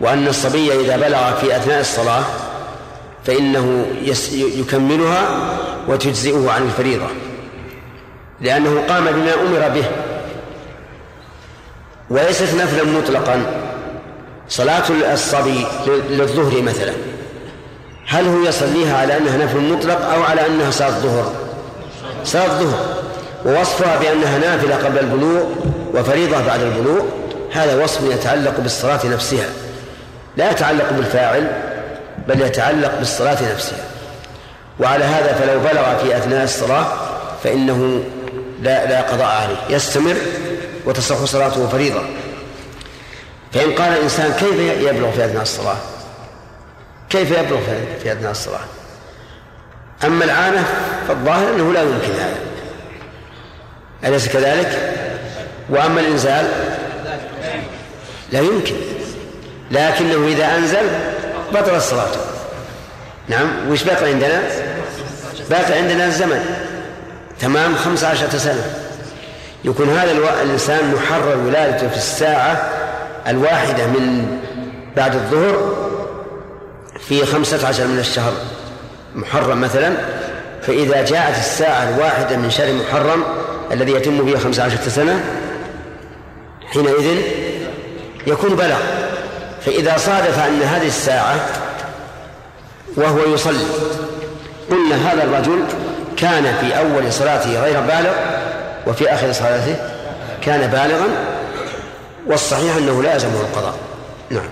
[0.00, 2.22] وأن الصبي إذا بلغ في أثناء الصلاة
[3.24, 3.86] فإنه
[4.32, 5.28] يكملها
[5.88, 7.06] وتجزئه عن الفريضة
[8.40, 9.84] لأنه قام بما أمر به.
[12.10, 13.42] وليست نفلا مطلقا
[14.48, 15.66] صلاة الصبي
[16.10, 16.92] للظهر مثلا.
[18.06, 21.32] هل هو يصليها على أنها نفل مطلق أو على أنها صلاة ظهر
[22.24, 22.96] صلاة ظهر
[23.46, 25.42] ووصفها بأنها نافلة قبل البلوغ
[25.94, 27.02] وفريضة بعد البلوغ.
[27.52, 29.46] هذا وصف يتعلق بالصلاة نفسها.
[30.36, 31.46] لا يتعلق بالفاعل
[32.28, 33.84] بل يتعلق بالصلاة نفسها.
[34.80, 36.86] وعلى هذا فلو بلغ في أثناء الصلاة
[37.44, 38.04] فإنه
[38.62, 39.76] لا لا قضاء عليه.
[39.76, 40.16] يستمر
[40.84, 42.02] وتصح صلاته فريضة.
[43.52, 45.76] فإن قال الإنسان كيف يبلغ في أثناء الصلاة؟
[47.10, 47.60] كيف يبلغ
[48.02, 48.64] في أثناء الصلاة؟
[50.04, 50.64] أما العانة
[51.08, 52.38] فالظاهر أنه لا يمكن هذا.
[54.04, 54.92] أليس كذلك؟
[55.70, 56.48] وأما الإنزال
[58.32, 58.74] لا يمكن.
[59.70, 60.88] لكنه إذا أنزل
[61.54, 62.10] بطل الصلاة.
[63.28, 64.42] نعم وش باقي عندنا؟
[65.50, 66.44] باقي عندنا الزمن.
[67.40, 68.64] تمام خمسة عشرة سنة.
[69.64, 70.28] يكون هذا ألو...
[70.42, 72.70] الإنسان محرر ولادته في الساعة
[73.28, 74.38] الواحدة من
[74.96, 75.74] بعد الظهر
[77.08, 78.32] في خمسة عشر من الشهر.
[79.14, 79.92] محرم مثلا.
[80.62, 83.24] فإذا جاءت الساعة الواحدة من شهر محرم
[83.72, 85.24] الذي يتم به خمسة عشرة سنة
[86.72, 87.22] حينئذ
[88.26, 88.78] يكون بلغ.
[89.66, 91.36] فإذا صادف أن هذه الساعة
[92.96, 93.66] وهو يصلي
[94.70, 95.64] قلنا هذا الرجل
[96.16, 98.12] كان في أول صلاته غير بالغ
[98.86, 99.76] وفي آخر صلاته
[100.42, 101.08] كان بالغا
[102.26, 103.74] والصحيح أنه لا يلزمه القضاء.
[104.30, 104.48] نعم.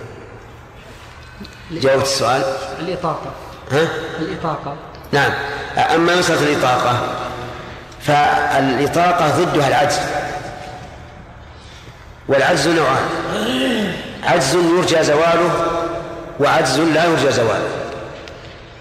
[1.70, 2.42] جاوبت السؤال.
[2.80, 3.30] الإطاقة.
[3.72, 3.88] ها؟
[4.20, 4.76] الإطاقة.
[5.12, 5.32] نعم.
[5.94, 6.96] أما مسألة الإطاقة
[8.00, 9.98] فالإطاقة ضدها العجز.
[12.30, 13.06] والعجز نوعان.
[14.22, 15.50] عجز يرجى زواله
[16.40, 17.68] وعجز لا يرجى زواله.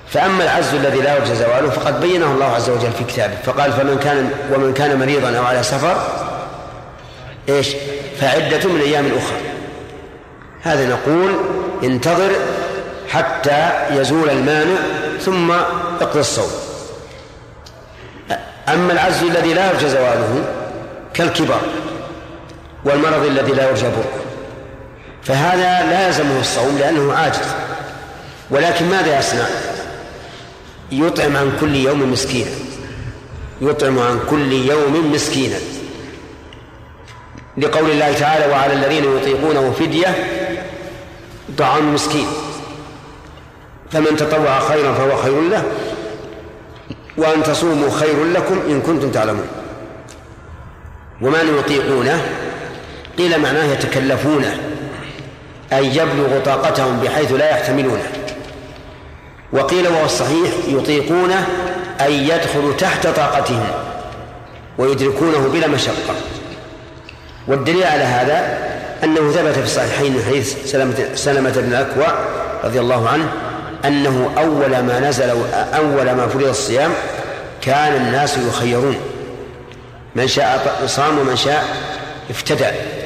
[0.09, 3.35] فأما العجز الذي لا يرجى زواله فقد بينه الله عز وجل في كتابه.
[3.45, 5.97] فقال فمن كان ومن كان مريضا أو على سفر
[7.49, 7.67] إيش؟
[8.21, 9.39] فعدة من أيام أخرى.
[10.62, 11.35] هذا نقول
[11.83, 12.31] انتظر
[13.09, 14.79] حتى يزول المانع
[15.21, 15.51] ثم
[16.01, 16.51] اقضي الصوم.
[18.67, 20.45] أما العجز الذي لا يرجى زواله
[21.13, 21.59] كالكبر
[22.85, 24.19] والمرض الذي لا يرجى برؤه
[25.23, 27.47] فهذا لا يلزمه الصوم لأنه عاجز.
[28.51, 29.45] ولكن ماذا يصنع؟
[30.91, 32.51] يطعم عن كل يوم مسكينا.
[33.61, 35.57] يطعم عن كل يوم مسكينا.
[37.57, 40.15] لقول الله تعالى وعلى الذين يطيقونه فدية
[41.57, 42.27] طعام مسكين.
[43.91, 45.63] فمن تطوع خيرا فهو خير له
[47.17, 49.47] وأن تصوموا خير لكم إن كنتم تعلمون.
[51.21, 52.48] وما يطيقونه؟
[53.19, 54.58] قيل معناه يتكلفونه
[55.73, 58.03] أي يبلغ طاقتهم بحيث لا يحتملونه
[59.53, 61.47] وقيل وهو الصحيح يطيقونه
[62.01, 63.67] أي يدخل تحت طاقتهم
[64.77, 66.15] ويدركونه بلا مشقة.
[67.47, 68.58] والدليل على هذا
[69.03, 72.13] أنه ثبت في الصحيحين من حديث سلمة, سلمة بن الأكوع
[72.63, 73.32] رضي الله عنه
[73.86, 76.91] أنه أول ما نزل أول ما فرض الصيام
[77.62, 78.95] كان الناس يخيرون.
[80.15, 81.65] من شاء صام ومن شاء
[82.29, 82.98] افتدى.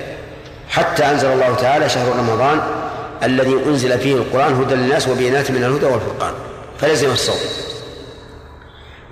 [0.73, 2.61] حتى أنزل الله تعالى شهر رمضان
[3.23, 6.33] الذي أنزل فيه القرآن هدى للناس وبينات من الهدى والفرقان
[6.79, 7.35] فلزم الصوم.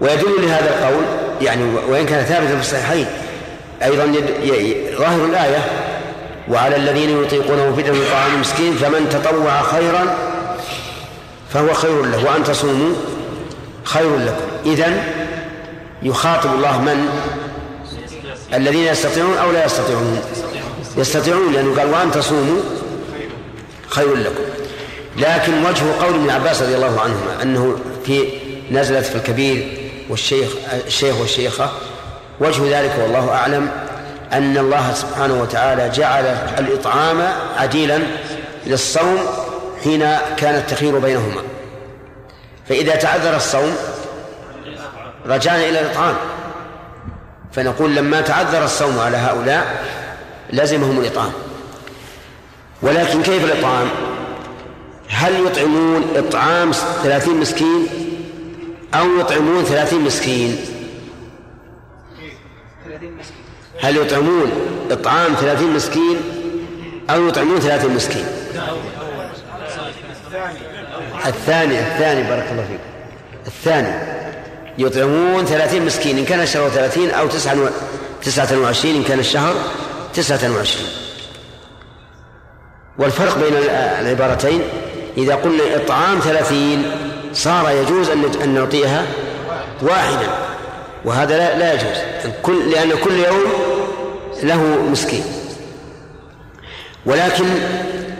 [0.02, 1.04] ويدل لهذا القول
[1.41, 3.06] يعني وإن كان ثابتا في الصحيحين
[3.84, 4.06] أيضا
[4.97, 5.60] ظاهر الآية
[6.50, 10.15] وعلى الذين يطيقونه فدية طعام مسكين فمن تطوع خيرا
[11.54, 12.95] فهو خير له وأن تصوموا
[13.84, 14.71] خير لكم.
[14.71, 15.04] إذن
[16.04, 17.10] يخاطب الله من؟
[18.54, 20.21] الذين يستطيعون أو لا يستطيعون.
[20.97, 22.62] يستطيعون لأنه قال وأن تصوموا
[23.89, 24.43] خير لكم.
[25.17, 27.75] لكن وجه قول ابن عباس رضي الله عنهما أنه
[28.06, 28.27] في
[28.71, 30.49] نزلت في الكبير والشيخ
[30.88, 31.71] الشيخ والشيخة
[32.39, 33.71] وجه ذلك والله أعلم
[34.34, 36.25] أن الله سبحانه وتعالى جعل
[36.60, 37.21] الإطعام
[37.58, 37.99] عديلا
[38.65, 39.19] للصوم
[39.84, 39.99] حين
[40.38, 41.41] كان التخير بينهما.
[42.69, 43.75] فإذا تعذر الصوم
[45.25, 46.15] رجعنا إلى الإطعام.
[47.51, 49.84] فنقول لما تعذر الصوم على هؤلاء
[50.54, 51.32] لزمهم الإطعام.
[52.82, 53.88] ولكن كيف الإطعام؟
[55.08, 56.72] هل يطعمون إطعام
[57.04, 57.88] ثلاثين مسكين
[58.94, 60.58] أو يطعمون ثلاثين مسكين؟
[63.82, 64.52] هل يطعمون
[64.92, 66.18] إطعام ثلاثين مسكين
[67.10, 68.26] أو يطعمون ثلاثين مسكين؟
[71.26, 72.80] الثاني الثاني بارك الله فيك.
[73.48, 74.22] الثاني
[74.78, 77.28] يطعمون ثلاثين مسكين إن كان الشهر ثلاثين أو
[78.24, 79.56] تسعة وعشرين إن كان الشهر
[80.13, 80.88] تسعة وعشرين.
[83.00, 83.54] والفرق بين
[84.02, 84.62] العبارتين
[85.17, 86.91] إذا قلنا إطعام ثلاثين
[87.34, 88.10] صار يجوز
[88.43, 89.06] أن نعطيها
[89.82, 90.28] واحدا.
[91.06, 91.97] وهذا لا, يجوز.
[92.74, 93.43] لأن كل يوم
[94.43, 95.24] له مسكين.
[97.06, 97.45] ولكن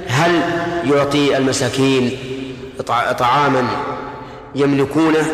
[0.08, 0.42] هل
[0.86, 2.18] يعطي المساكين
[3.20, 3.68] طعاما
[4.56, 5.26] يملكونه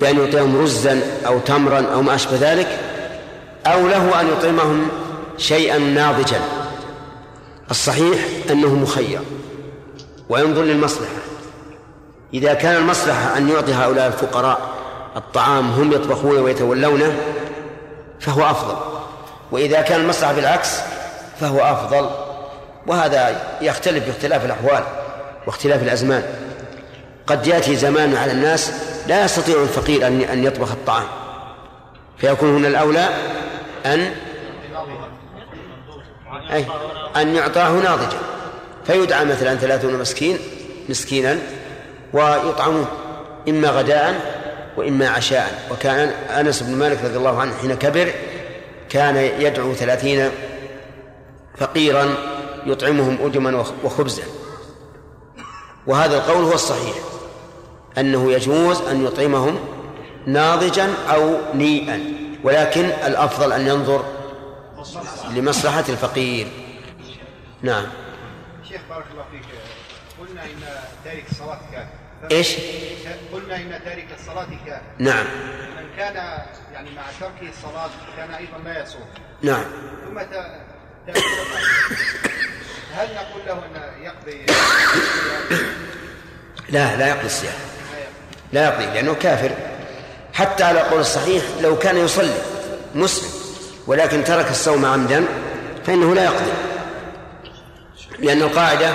[0.00, 2.93] بأن يعطيهم رزا أو تمرا أو ما أشبه ذلك؟
[3.66, 4.88] أو له أن يطعمهم
[5.38, 6.40] شيئا ناضجا.
[7.70, 8.18] الصحيح
[8.50, 9.20] أنه مخير
[10.28, 11.12] وينظر للمصلحة.
[12.34, 14.74] إذا كان المصلحة أن يعطي هؤلاء الفقراء
[15.16, 17.16] الطعام هم يطبخون ويتولونه
[18.20, 18.76] فهو أفضل
[19.52, 20.78] وإذا كان المصلحة بالعكس
[21.40, 22.10] فهو أفضل
[22.86, 24.84] وهذا يختلف باختلاف الأحوال
[25.46, 26.22] واختلاف الأزمان.
[27.26, 28.72] قد يأتي زمان على الناس
[29.08, 31.06] لا يستطيع الفقير أن أن يطبخ الطعام
[32.18, 33.08] فيكون هنا الأولى
[33.86, 34.14] أن
[36.52, 36.66] أي
[37.16, 38.18] أن يعطاه ناضجا.
[38.86, 40.38] فيدعى مثلا ثلاثون مسكين
[40.88, 41.38] مسكينا
[42.12, 42.86] ويطعمون
[43.48, 44.14] إما غداء
[44.76, 45.68] وإما عشاء.
[45.70, 48.12] وكان أنس بن مالك رضي الله عنه حين كبر
[48.88, 50.30] كان يدعو ثلاثين
[51.58, 52.14] فقيرا
[52.66, 54.22] يطعمهم أدما وخبزا.
[55.86, 56.94] وهذا القول هو الصحيح
[57.98, 59.58] أنه يجوز أن يطعمهم
[60.26, 62.23] ناضجا أو نيئا.
[62.44, 64.04] ولكن الأفضل أن ينظر
[65.30, 66.46] لمصلحة الفقير.
[67.62, 67.86] نعم.
[68.68, 69.44] شيخ بارك الله فيك.
[70.20, 70.62] قلنا إن
[71.04, 72.56] تارك الصلاة كافر إيش؟
[73.32, 75.24] قلنا إن تارك الصلاه كافر نعم.
[75.76, 76.14] من كان
[76.72, 79.06] يعني مع تركه الصلاة كان أيضا لا يصوم.
[79.42, 79.64] نعم.
[80.04, 80.34] ثم ت...
[82.94, 84.46] هل نقول له أن يقضي
[86.68, 87.54] لا لا يقضي الصيام.
[88.52, 89.50] لا يقضي لأنه كافر.
[90.34, 92.34] حتى على قول الصحيح لو كان يصلي
[92.94, 93.28] مسلم
[93.86, 95.24] ولكن ترك الصوم عمدا
[95.86, 96.52] فإنه لا يقضي.
[98.18, 98.92] لأن القاعدة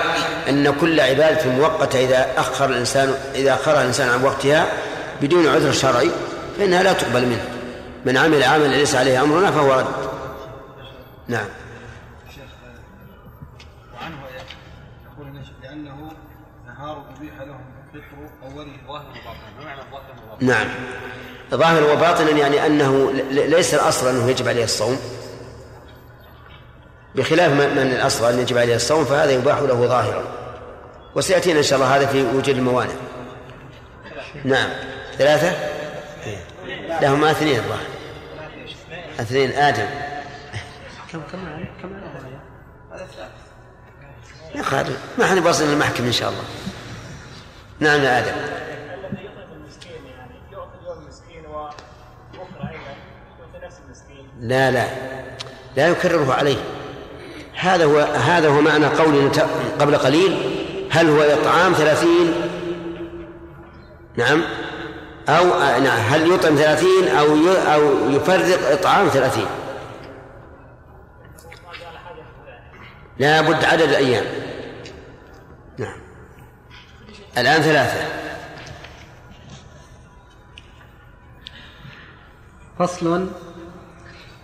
[0.49, 4.67] أن كل عبادة مؤقتة إذا أخر الإنسان إذا أخرها الإنسان عن وقتها
[5.21, 6.10] بدون عذر شرعي
[6.58, 7.45] فإنها لا تقبل منه.
[8.06, 9.86] من عمل عملا ليس عليه أمرنا فهو رد.
[11.28, 11.45] نعم.
[15.19, 16.13] يقول
[16.77, 17.62] نهار أبيح لهم
[17.95, 18.71] الفطر أوله.
[18.88, 19.39] ظاهر وباطن.
[19.60, 20.67] ما معنى ظاهر وباطن؟ نعم.
[21.51, 24.99] ظاهر وباطنا يعني أنه ليس الأصل أنه يجب عليه الصوم.
[27.15, 30.23] بخلاف من الأصل أن يجب عليه الصوم فهذا يباح له ظاهرا.
[31.15, 32.93] وسيأتينا إن شاء الله هذا في وجود الموانع.
[34.43, 34.69] نعم.
[35.17, 35.54] ثلاثة؟
[37.02, 37.87] لهما اثنين الظاهر.
[39.19, 39.87] اثنين آدم.
[41.12, 41.89] كم كم كم
[44.56, 46.43] يا خالد ما إحنا باصين المحكم إن شاء الله.
[47.79, 48.35] نعم يا آدم.
[54.39, 54.87] لا لا.
[55.77, 56.58] لا يكرره عليه.
[57.54, 59.31] هذا هو هذا هو معنى قولنا
[59.79, 60.37] قبل قليل.
[60.91, 62.33] هل هو إطعام ثلاثين؟
[64.17, 64.43] نعم.
[65.29, 66.00] أو نعم.
[66.00, 69.47] هل يطعم ثلاثين أو أو يفرق إطعام ثلاثين؟
[73.17, 74.38] لا بد عدد الأيام.
[77.38, 78.08] الآن ثلاثة.
[82.80, 83.27] فصل.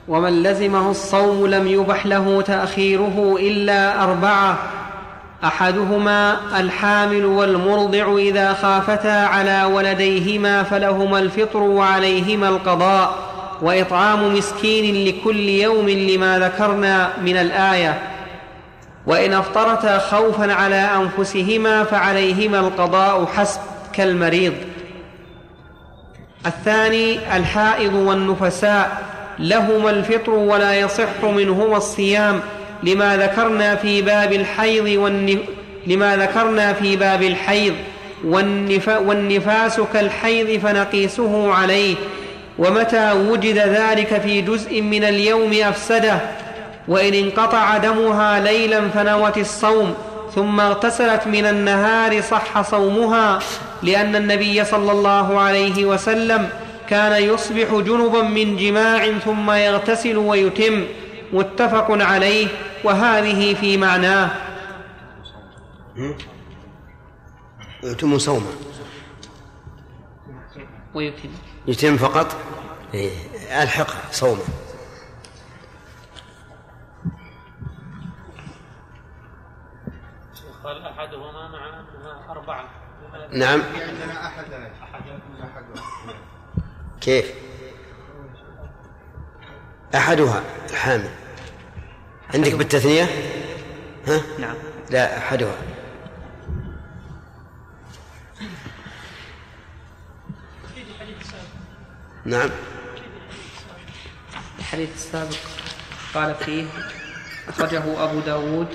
[0.08, 4.58] ومن لزمه الصوم لم يبح له تأخيره إلا أربعة.
[5.44, 13.16] أحدهما الحامل والمرضع إذا خافتا على ولديهما فلهما الفطر وعليهما القضاء.
[13.62, 18.15] وإطعام مسكين لكل يوم لما ذكرنا من الآية.
[19.08, 23.60] وإن أفطرتا خوفا على أنفسهما فعليهما القضاء حسب
[23.94, 24.54] كالمريض.
[26.46, 29.04] الثاني الحائض والنفساء
[29.40, 32.40] لهما الفطر ولا يصح منهما الصيام.
[32.84, 35.40] لما ذكرنا في باب الحيض والنف...
[35.88, 37.74] لما ذكرنا في باب الحيض
[38.26, 38.88] والنف...
[38.88, 41.96] والنفاس كالحيض فنقيسه عليه.
[42.60, 46.20] ومتى وجد ذلك في جزء من اليوم أفسده.
[46.88, 49.94] وإن انقطع دمها ليلا فنوت الصوم
[50.36, 53.40] ثم اغتسلت من النهار صح صومها
[53.84, 56.50] لأن النبي صلى الله عليه وسلم
[56.90, 60.86] كان يصبح جنبا من جماع ثم يغتسل ويتم
[61.34, 62.48] متفق عليه
[62.84, 64.30] وهذه في معناه.
[67.84, 68.52] يتم صومه.
[70.94, 71.30] ويتم.
[71.68, 72.36] يتم فقط؟
[72.94, 73.12] إيه،
[73.64, 74.65] الحق صومه.
[83.32, 83.62] نعم.
[83.62, 84.72] في عندنا
[87.02, 87.34] كيف؟
[89.96, 90.44] أحدها.
[90.70, 91.10] الحامل
[92.34, 93.04] عندك بالتثنية؟
[94.08, 94.56] ها؟ نعم.
[94.90, 95.56] لا أحدها.
[102.26, 102.50] نعم.
[104.60, 105.36] الحديث السابق
[106.14, 106.68] قال فيه
[107.48, 108.68] أخرجه أبو داود.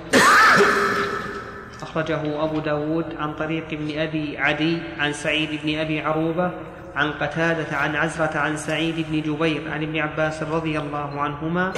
[1.90, 6.50] أخرجه أبو داود عن طريق ابن أبي عدي عن سعيد بن أبي عروبة
[6.94, 11.72] عن قتادة عن عزرة عن سعيد بن جبير عن ابن عباس رضي الله عنهما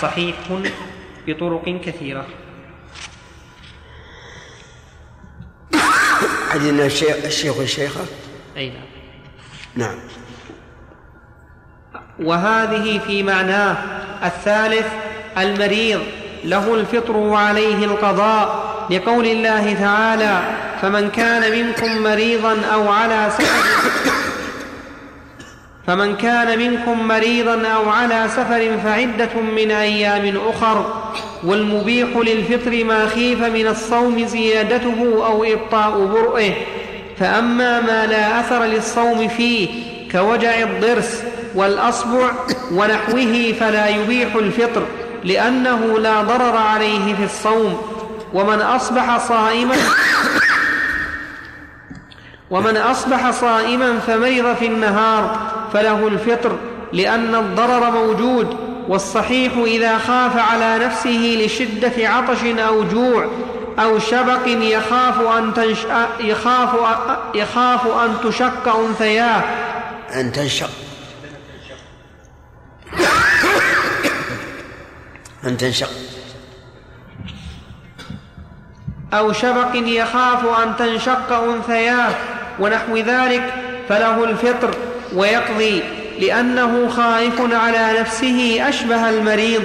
[0.00, 0.34] صحيح
[1.26, 2.26] بطرق كثيرة.
[6.50, 8.00] حديث الشيخ الشيخ والشيخة؟
[8.56, 8.78] أي نعم.
[9.76, 9.98] نعم.
[12.20, 13.76] وهذه في معناه
[14.24, 14.86] الثالث
[15.38, 16.00] المريض
[16.44, 18.67] له الفطر وعليه القضاء.
[18.90, 20.40] لقول الله تعالى
[20.82, 23.68] فمن كان منكم مريضا أو على سفر
[25.86, 31.02] فمن كان منكم مريضا أو على سفر فعدة من أيام أخر
[31.44, 36.52] والمبيح للفطر ما خيف من الصوم زيادته أو إبطاء برئه.
[37.20, 39.68] فأما ما لا أثر للصوم فيه
[40.12, 41.22] كوجع الضرس
[41.54, 42.30] والأصبع
[42.72, 44.82] ونحوه فلا يبيح الفطر
[45.24, 47.82] لأنه لا ضرر عليه في الصوم.
[48.34, 49.76] ومن أصبح صائما
[52.50, 56.58] ومن أصبح صائما فمرض في النهار فله الفطر
[56.92, 58.56] لأن الضرر موجود
[58.88, 63.30] والصحيح إذا خاف على نفسه لشدة عطش أو جوع
[63.78, 65.78] أو شبق يخاف أن تنش...
[66.20, 66.68] يخاف
[67.34, 69.42] يخاف أن تشق أنثياه.
[70.14, 70.70] أن تنشق.
[75.44, 75.90] أن تنشق.
[79.14, 82.10] أو شبق يخاف أن تنشق أنثياه
[82.60, 83.42] ونحو ذلك
[83.88, 84.70] فله الفطر
[85.14, 85.82] ويقضي
[86.20, 89.62] لأنه خائف على نفسه أشبه المريض.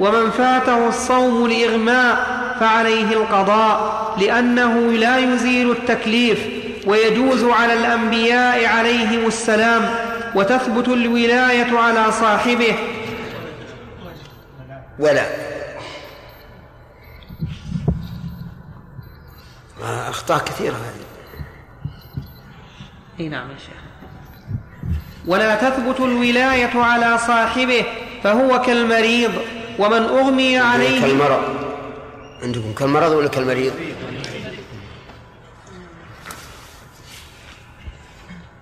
[0.00, 2.16] ومن فاته الصوم لإغماء
[2.60, 6.38] فعليه القضاء لأنه لا يزيل التكليف
[6.86, 9.90] ويجوز على الأنبياء عليهم السلام
[10.34, 12.74] وتثبت الولاية على صاحبه.
[14.98, 15.22] ولا.
[19.82, 21.04] أخطاء كثيرة هذه.
[23.20, 23.80] إي نعم يا شيخ.
[25.26, 27.84] ولا تثبت الولاية على صاحبه
[28.22, 29.32] فهو كالمريض
[29.78, 31.42] ومن أغمي عليه كالمرض.
[32.42, 33.72] عندكم كالمرض ولا كالمريض؟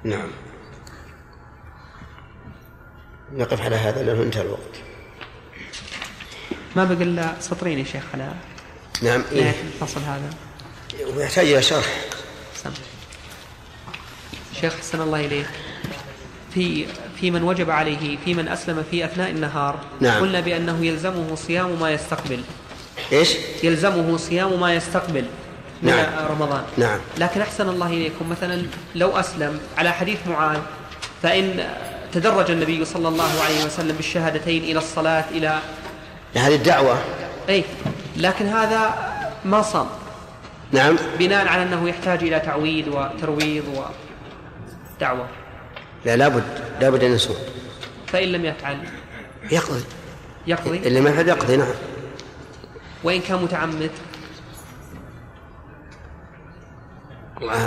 [0.05, 0.31] نعم.
[3.33, 4.83] نقف على هذا لأنه انتهى الوقت.
[6.77, 8.33] ما بقى إلا سطرين يا شيخ على
[9.03, 9.51] نعم إيه.
[9.51, 10.31] الفصل هذا.
[11.17, 11.87] ويحتاج إلى شرح.
[14.61, 15.47] شيخ حسن الله إليك.
[16.55, 16.87] في
[17.21, 20.21] في من وجب عليه في من أسلم في أثناء النهار نعم.
[20.21, 22.41] قلنا بأنه يلزمه صيام ما يستقبل.
[23.13, 25.25] إيش؟ يلزمه صيام ما يستقبل
[25.83, 26.27] من نعم.
[26.31, 26.63] رمضان.
[26.77, 26.99] نعم.
[27.19, 28.63] لكن أحسن الله إليكم مثلا
[28.95, 30.61] لو أسلم على حديث معاذ
[31.23, 31.69] فإن
[32.13, 35.59] تدرج النبي صلى الله عليه وسلم بالشهادتين إلى الصلاة إلى
[36.35, 36.99] هذه الدعوة.
[37.49, 37.65] أي
[38.17, 39.09] لكن هذا
[39.45, 39.87] ما صام.
[40.73, 40.97] نعم.
[41.19, 43.65] بناء على أنه يحتاج إلى تعويد وترويض
[44.97, 45.29] ودعوة.
[46.05, 46.45] لا لابد
[46.81, 47.37] لابد أن يصوم.
[48.07, 48.79] فإن لم يفعل.
[49.51, 49.85] يقضي.
[50.47, 51.75] يقضي؟ اللي ما يفعل يقضي نعم.
[53.05, 53.91] وإن كان متعمد؟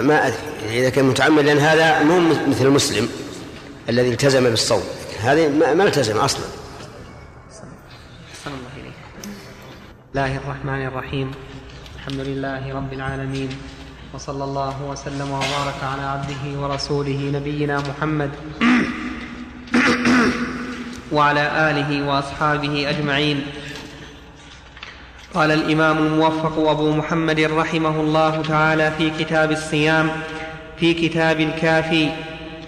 [0.01, 0.37] ما أدري.
[0.65, 3.09] يعني إذا كان متعمد لأن هذا مو مثل المسلم
[3.89, 4.83] الذي التزم بالصوم.
[5.21, 6.45] هذه ما ما التزم أصلا.
[8.31, 8.93] أحسن الله إليك.
[10.15, 11.31] الله الرحمن الرحيم.
[12.01, 13.49] الحمد لله رب العالمين
[14.13, 18.29] وصلى الله وسلم وبارك على عبده ورسوله نبينا محمد
[21.15, 23.41] وعلى آله وأصحابه أجمعين.
[25.33, 30.09] قال الإمام الموفق أبو محمد رحمه الله تعالى في كتاب الصيام
[30.77, 32.09] في كتاب الكافي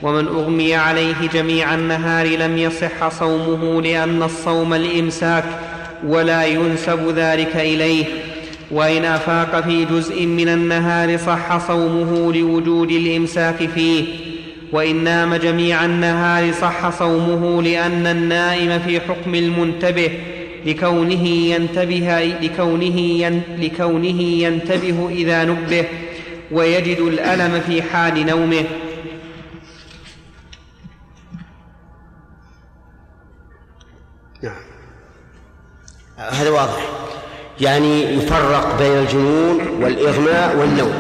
[0.02, 5.46] ومن أغمي عليه جميع النهار لم يصح صومه لأن الصوم الإمساك
[6.04, 8.33] ولا ينسب ذلك إليه.
[8.72, 14.06] وإن أفاق في جزء من النهار صح صومه لوجود الإمساك فيه
[14.72, 20.12] وإن نام جميع النهار صح صومه لأن النائم في حكم المنتبه
[20.66, 25.86] لكونه ينتبه لكونه, ين لكونه ينتبه إذا نبه
[26.52, 28.64] ويجد الألم في حال نومه.
[34.44, 34.62] نعم.
[36.18, 37.03] هذا واضح.
[37.62, 40.94] يعني يفرق بين الجنون والإغماء والنوم.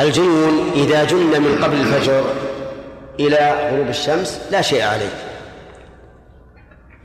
[0.00, 2.24] الجنون إذا جن من قبل الفجر
[3.20, 5.10] إلى غروب الشمس لا شيء عليه.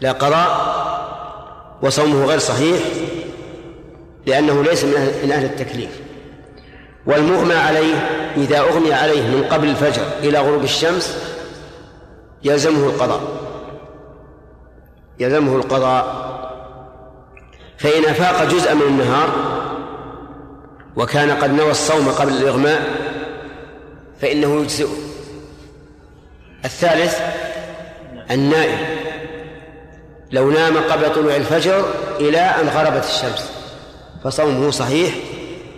[0.01, 0.81] لا قضاء
[1.81, 2.79] وصومه غير صحيح
[4.25, 6.01] لأنه ليس من أهل, التكليف.
[7.05, 7.95] والمغمى عليه
[8.37, 11.17] إذا أغمي عليه من قبل الفجر إلى غروب الشمس
[12.43, 13.21] يلزمه القضاء.
[15.19, 16.30] يلزمه القضاء
[17.81, 19.29] فإن أفاق جزءا من النهار
[20.95, 22.81] وكان قد نوى الصوم قبل الإغماء
[24.21, 24.89] فإنه يجزئه.
[26.65, 27.19] الثالث
[28.31, 28.77] النائم.
[30.31, 31.85] لو نام قبل طلوع الفجر
[32.19, 33.51] إلى أن غربت الشمس
[34.23, 35.13] فصومه صحيح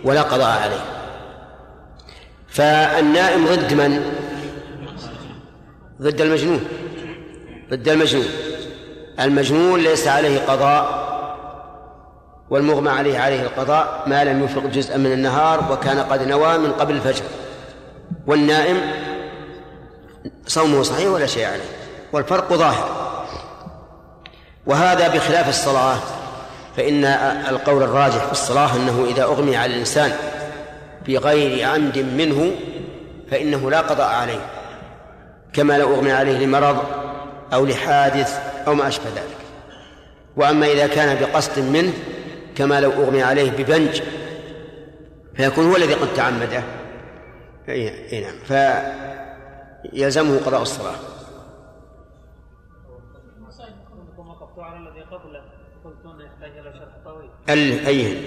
[0.04, 0.84] ولا قضاء عليه.
[2.48, 4.12] فالنائم ضد من؟
[6.02, 6.64] ضد المجنون.
[7.70, 8.28] ضد المجنون.
[9.20, 11.03] المجنون ليس عليه قضاء
[12.50, 16.94] والمغمى عليه عليه القضاء ما لم يفرق جزءا من النهار وكان قد نوى من قبل
[16.94, 17.24] الفجر.
[18.26, 18.80] والنائم
[20.46, 21.64] صومه صحيح ولا شيء عليه.
[22.12, 23.16] والفرق ظاهر.
[24.66, 25.96] وهذا بخلاف الصلاة
[26.76, 27.04] فإن
[27.50, 30.12] القول الراجح في الصلاة أنه إذا أغمي على الإنسان
[31.06, 32.52] بغير عمد منه
[33.30, 34.46] فإنه لا قضاء عليه.
[35.52, 36.78] كما لو أغمي عليه لمرض
[37.52, 39.36] أو لحادث أو ما أشبه ذلك.
[40.36, 41.92] وأما إذا كان بقصد منه
[42.56, 44.02] كما لو أغمي عليه ببنج
[45.34, 46.62] فيكون هو الذي قد تعمده.
[47.68, 48.38] أي نعم.
[49.92, 50.96] فيلزمه قضاء الصلاة.
[57.48, 58.24] ال أي.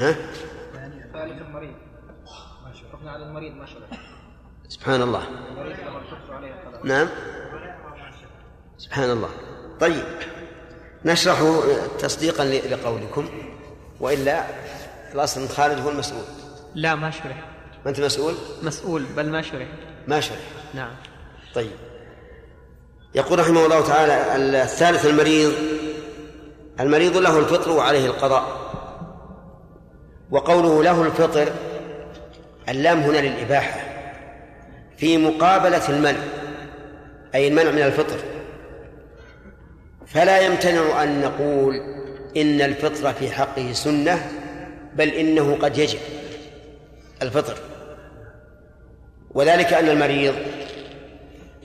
[0.00, 0.16] ها؟
[1.14, 1.74] المريض
[2.92, 3.66] حكمنا على المريض ما
[4.68, 5.22] سبحان الله.
[6.84, 7.08] نعم.
[8.80, 9.28] سبحان الله.
[9.80, 10.04] طيب
[11.04, 11.42] نشرح
[11.98, 13.28] تصديقا لقولكم
[14.00, 14.44] وإلا
[15.14, 16.24] الأصل إن خالد هو المسؤول.
[16.74, 17.44] لا ما شرح.
[17.84, 19.66] ما أنت مسؤول؟ مسؤول بل ما شرح.
[20.08, 20.38] ما شرح.
[20.74, 20.90] نعم.
[21.54, 21.70] طيب.
[23.14, 25.52] يقول رحمه الله تعالى الثالث المريض
[26.80, 28.70] المريض له الفطر وعليه القضاء.
[30.30, 31.52] وقوله له الفطر
[32.68, 33.80] اللام هنا للإباحة
[34.96, 36.20] في مقابلة المنع
[37.34, 38.29] أي المنع من الفطر.
[40.14, 41.76] فلا يمتنع أن نقول
[42.36, 44.30] إن الفطر في حقه سنة
[44.94, 45.98] بل إنه قد يجب
[47.22, 47.56] الفطر.
[49.30, 50.34] وذلك أن المريض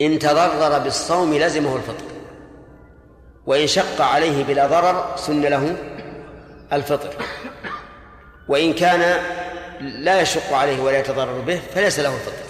[0.02, 2.06] إن تضرر بالصوم لزمه الفطر
[3.46, 5.76] وإن شق عليه بلا ضرر سن له
[6.74, 7.24] الفطر.
[8.48, 9.22] وإن كان
[9.82, 12.46] لا يشق عليه ولا يتضرر به فليس له الفطر.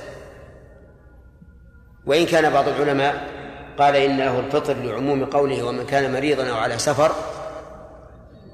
[2.05, 3.34] وإن كان بعض العلماء
[3.79, 7.11] قال إن له الفطر لعموم قوله ومن كان مريضا أو على سفر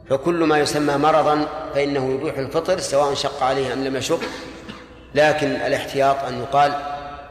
[0.09, 4.19] فكل ما يسمى مرضا فإنه يبيح الفطر سواء شق عليه أم لم يشق.
[5.15, 6.74] لكن الاحتياط أن يقال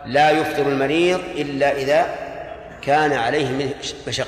[0.06, 2.06] لا يفطر المريض إلا إذا
[2.82, 3.74] كان عليه
[4.08, 4.26] مشقة.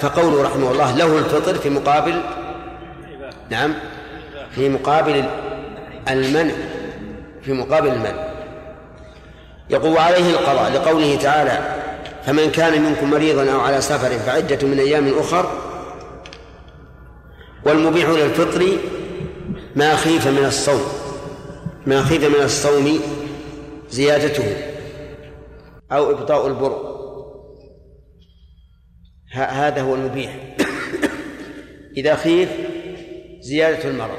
[0.00, 2.22] فقوله رحمه الله له الفطر في مقابل
[3.50, 3.74] نعم
[4.54, 5.24] في مقابل
[6.08, 6.54] المنع
[7.42, 8.27] في مقابل المنع.
[9.70, 11.74] يقول عليه القضاء لقوله تعالى
[12.24, 15.50] فمن كان منكم مريضا أو على سفر فعدة من أيام أخر
[17.66, 18.66] والمبيح للفطر
[19.76, 20.82] ما خيف من الصوم
[21.86, 23.00] ما خيف من الصوم
[23.90, 24.56] زيادته
[25.92, 26.98] أو إبطاء البر.
[29.32, 30.56] هذا هو المبيح.
[31.96, 32.50] إذا خيف
[33.40, 34.18] زيادة المرض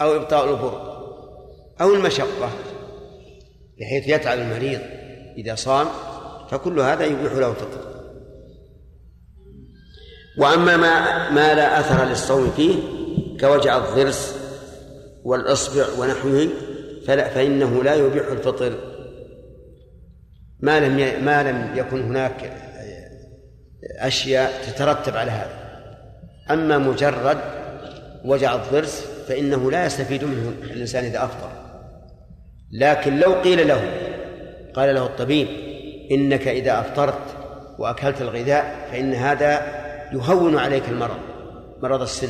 [0.00, 0.94] أو إبطاء البر
[1.80, 2.50] أو المشقة.
[3.80, 4.80] بحيث يتعب المريض
[5.36, 5.86] إذا صام
[6.50, 7.94] فكل هذا يبيح له الفطر
[10.38, 12.74] وأما ما ما لا أثر للصوم فيه
[13.40, 14.36] كوجع الضرس
[15.24, 16.48] والإصبع ونحوه
[17.06, 18.78] فلا فإنه لا يبيح الفطر.
[20.60, 22.52] ما لم ما لم يكن هناك
[23.98, 25.64] أشياء تترتب على هذا.
[26.50, 27.38] أما مجرد
[28.24, 31.63] وجع الضرس فإنه لا يستفيد منه الإنسان إذا أفطر.
[32.74, 33.82] لكن لو قيل له
[34.74, 35.48] قال له الطبيب
[36.10, 37.36] إنك إذا أفطرت
[37.78, 39.62] وأكلت الغذاء فإن هذا
[40.12, 41.18] يهون عليك المرض
[41.82, 42.28] مرض السن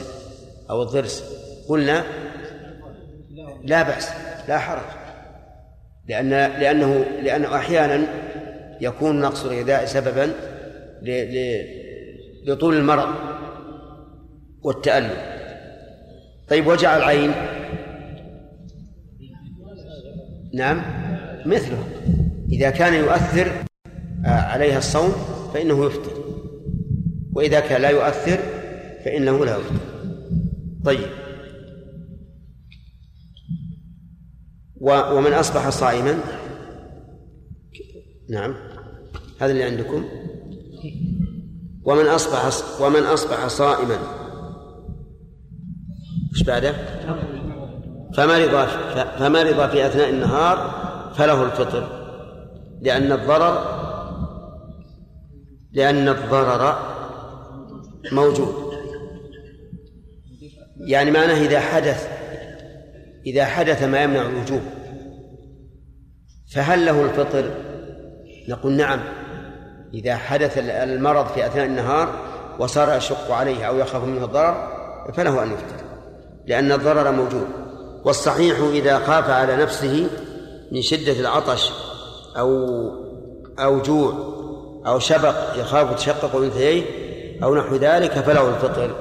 [0.70, 1.24] أو الضرس.
[1.68, 2.04] قلنا
[3.64, 4.10] لا بأس
[4.48, 4.84] لا حرج
[6.08, 8.06] لأن لأنه لأنه أحيانا
[8.80, 10.32] يكون نقص الغذاء سببا
[12.46, 13.08] لطول المرض
[14.62, 15.16] والتألم.
[16.48, 17.32] طيب وجع العين؟
[20.54, 20.82] نعم
[21.46, 21.84] مثله.
[22.52, 23.52] إذا كان يؤثر
[24.26, 25.12] آه، عليها الصوم
[25.54, 26.24] فإنه يفطر.
[27.32, 28.38] وإذا كان لا يؤثر
[29.04, 29.80] فإنه لا يفطر.
[30.84, 31.08] طيب.
[34.80, 36.18] ومن أصبح صائما.
[38.30, 38.54] نعم.
[39.40, 40.04] هذا اللي عندكم.
[41.84, 42.50] ومن أصبح
[42.80, 43.98] ومن أصبح صائما.
[46.34, 46.74] إيش بعده؟
[48.16, 48.66] فمرض
[49.18, 50.70] فمرض في أثناء النهار
[51.14, 52.04] فله الفطر
[52.80, 53.84] لأن الضرر
[55.72, 56.78] لأن الضرر
[58.12, 58.74] موجود.
[60.76, 62.08] يعني معناه إذا حدث
[63.26, 64.62] إذا حدث ما يمنع الوجوب.
[66.54, 67.50] فهل له الفطر؟
[68.48, 69.00] نقول نعم.
[69.94, 72.08] إذا حدث المرض في أثناء النهار
[72.58, 74.68] وصار يشق عليه أو يخاف منه الضرر
[75.14, 75.84] فله أن يفطر
[76.46, 77.63] لأن الضرر موجود.
[78.04, 80.06] والصحيح إذا خاف على نفسه
[80.72, 81.70] من شدة العطش
[82.36, 82.68] أو
[83.58, 84.12] أو جوع
[84.86, 86.84] أو شبق يخاف تشقق أنثييه
[87.42, 88.94] أو نحو ذلك فله الفطر.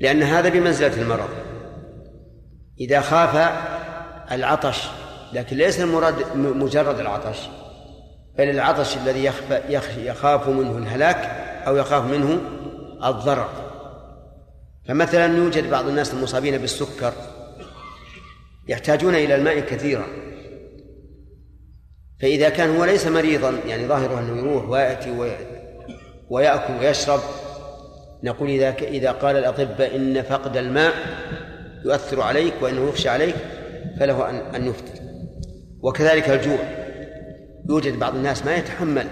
[0.00, 1.28] لأن هذا بمنزلة المرض.
[2.80, 3.52] إذا خاف
[4.32, 4.88] العطش
[5.32, 7.38] لكن ليس المراد مجرد العطش
[8.38, 9.32] بل العطش الذي
[9.98, 11.16] يخاف منه الهلاك
[11.66, 12.40] أو يخاف منه
[13.04, 13.67] الضرر.
[14.88, 17.12] فمثلا يوجد بعض الناس المصابين بالسكر
[18.68, 20.06] يحتاجون إلى الماء كثيرا.
[22.20, 25.38] فإذا كان هو ليس مريضا يعني ظاهره أنه يروح ويأتي
[26.30, 27.20] ويأكل ويشرب
[28.24, 30.92] نقول إذا إذا قال الأطباء إن فقد الماء
[31.84, 33.36] يؤثر عليك وإنه يخشى عليك
[34.00, 35.02] فله أن أن يفطر.
[35.82, 36.58] وكذلك الجوع.
[37.68, 39.06] يوجد بعض الناس ما يتحمل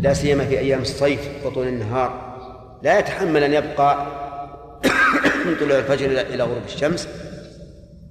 [0.00, 2.36] لا سيما في أيام الصيف وطول النهار
[2.82, 4.25] لا يتحمل أن يبقى
[5.46, 7.08] من طلوع الفجر إلى غروب الشمس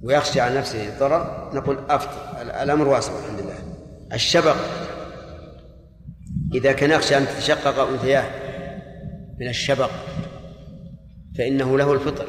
[0.02, 3.58] ويخشى على نفسه الضرر نقول أفطر الأمر واسع الحمد لله.
[4.12, 4.56] الشبق
[6.54, 8.24] إذا كان يخشى أن تتشقق أنثياه
[9.40, 9.90] من الشبق
[11.38, 12.26] فإنه له الفطر.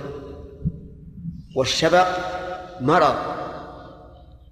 [1.56, 2.08] والشبق
[2.82, 3.16] مرض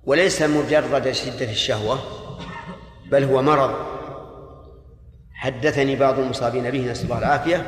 [0.03, 1.99] وليس مجرد شدة الشهوة
[3.11, 3.71] بل هو مرض.
[5.33, 7.65] حدثني بعض المصابين به نسأل الله العافية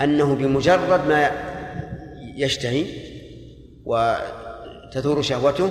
[0.00, 1.30] أنه بمجرد ما
[2.38, 2.86] يشتهي
[3.84, 5.70] وتثور شهوته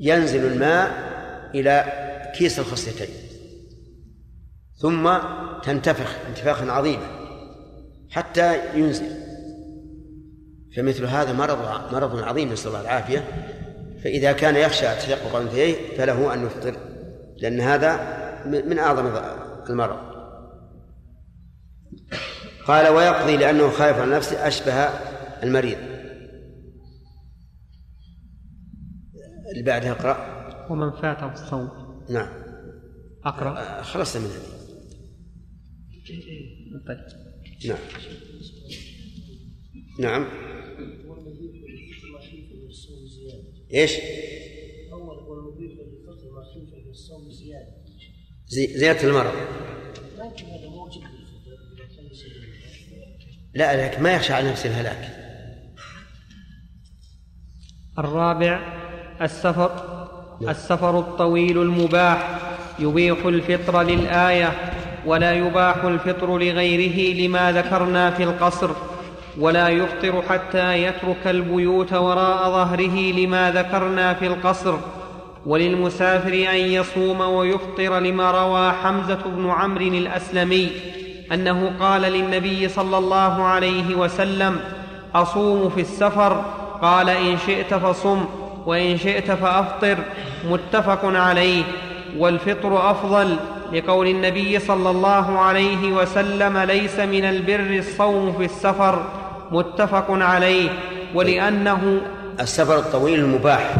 [0.00, 0.90] ينزل الماء
[1.54, 1.84] إلى
[2.38, 3.08] كيس الخصيتين
[4.76, 5.18] ثم
[5.62, 7.06] تنتفخ انتفاخا عظيما
[8.10, 9.10] حتى ينزل.
[10.76, 11.58] فمثل هذا مرض
[11.92, 13.24] مرض عظيم نسأل الله العافية.
[14.04, 16.76] فإذا كان يخشى تشقق أنثيه فله أن يفطر
[17.36, 18.00] لأن هذا
[18.46, 19.06] من أعظم
[19.70, 19.98] المرض.
[22.66, 24.88] قال ويقضي لأنه خايف على نفسه أشبه
[25.42, 25.78] المريض.
[29.52, 30.38] اللي بعدها اقرأ.
[30.70, 31.70] ومن فاته الصوم
[32.10, 32.28] نعم.
[33.24, 33.82] أقرأ.
[33.82, 34.58] خلصت من هذه.
[36.86, 36.98] طيب
[37.66, 37.78] نعم.
[39.98, 40.26] نعم.
[43.74, 43.92] إيش؟
[44.92, 45.18] اول
[47.30, 49.32] زيادة زيادة المرض.
[50.18, 51.02] لكن هذا موجب
[53.54, 55.17] لا لكن ما يخشى على نفسه الهلاك.
[57.98, 58.58] الرابع
[59.22, 59.70] السفر
[60.48, 62.38] السفر الطويل المباح
[62.78, 64.52] يبيح الفطر للآية
[65.06, 68.70] ولا يباح الفطر لغيره لما ذكرنا في القصر
[69.38, 74.74] ولا يفطر حتى يترك البيوت وراء ظهره لما ذكرنا في القصر
[75.46, 80.70] وللمسافر أن يصوم ويفطر لما روى حمزة بن عمرو الأسلمي
[81.32, 84.60] أنه قال للنبي صلى الله عليه وسلم
[85.14, 86.44] أصوم في السفر
[86.82, 88.24] قال إن شئت فصم
[88.66, 89.98] وإن شئت فأفطر
[90.50, 91.62] متفق عليه.
[92.18, 93.36] والفطر أفضل
[93.72, 99.06] لقول النبي صلى الله عليه وسلم ليس من البر الصوم في السفر
[99.50, 100.70] متفق عليه.
[101.14, 102.00] ولأنه
[102.40, 103.74] السفر الطويل المباح.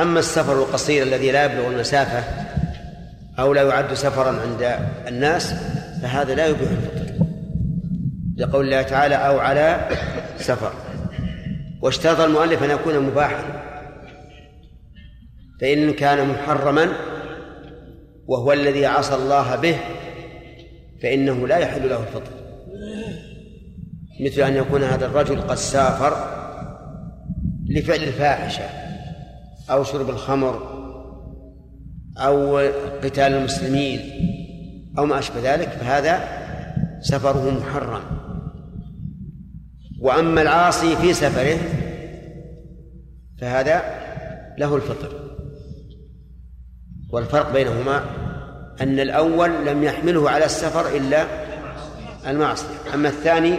[0.00, 2.24] أما السفر القصير الذي لا يبلغ المسافة
[3.38, 5.54] أو لا يعد سفرا عند الناس
[6.02, 7.24] فهذا لا يبيح الفطر.
[8.36, 9.88] لقول الله تعالى أو على
[10.38, 10.72] سفر.
[11.82, 13.62] واشترط المؤلف أن يكون مباحا.
[15.60, 16.88] فإن كان محرما
[18.26, 19.76] وهو الذي عصى الله به
[21.02, 22.32] فإنه لا يحل له الفطر.
[24.20, 26.38] مثل أن يكون هذا الرجل قد سافر
[27.68, 28.64] لفعل الفاحشة
[29.70, 30.78] أو شرب الخمر
[32.16, 32.58] أو
[33.02, 34.00] قتال المسلمين
[34.98, 36.28] أو ما أشبه ذلك فهذا
[37.00, 38.17] سفره محرم.
[39.98, 41.58] وأما العاصي في سفره
[43.40, 43.82] فهذا
[44.58, 45.28] له الفطر.
[47.12, 48.04] والفرق بينهما
[48.80, 51.26] أن الأول لم يحمله على السفر إلا
[52.26, 52.94] المعصية.
[52.94, 53.58] أما الثاني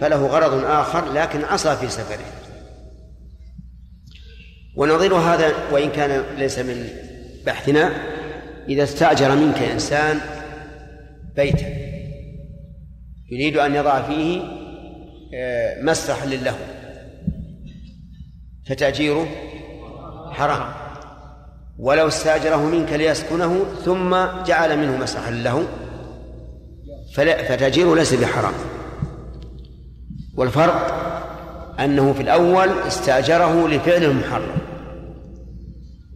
[0.00, 2.24] فله غرض آخر لكن عصى في سفره.
[4.76, 6.88] ونظير هذا وإن كان ليس من
[7.46, 7.92] بحثنا
[8.68, 10.20] إذا استأجر منك إنسان
[11.36, 11.66] بيتا
[13.30, 14.40] يريد أن يضع فيه
[15.82, 16.54] مسرحا لله.
[18.68, 19.26] فتأجيره
[20.30, 20.68] حرام.
[21.78, 24.16] ولو استأجره منك ليسكنه ثم
[24.46, 25.64] جعل منه مسرحا له
[27.14, 28.54] فتأجيره ليس بحرام.
[30.36, 31.04] والفرق
[31.80, 34.58] أنه في الأول استأجره لفعل المحرم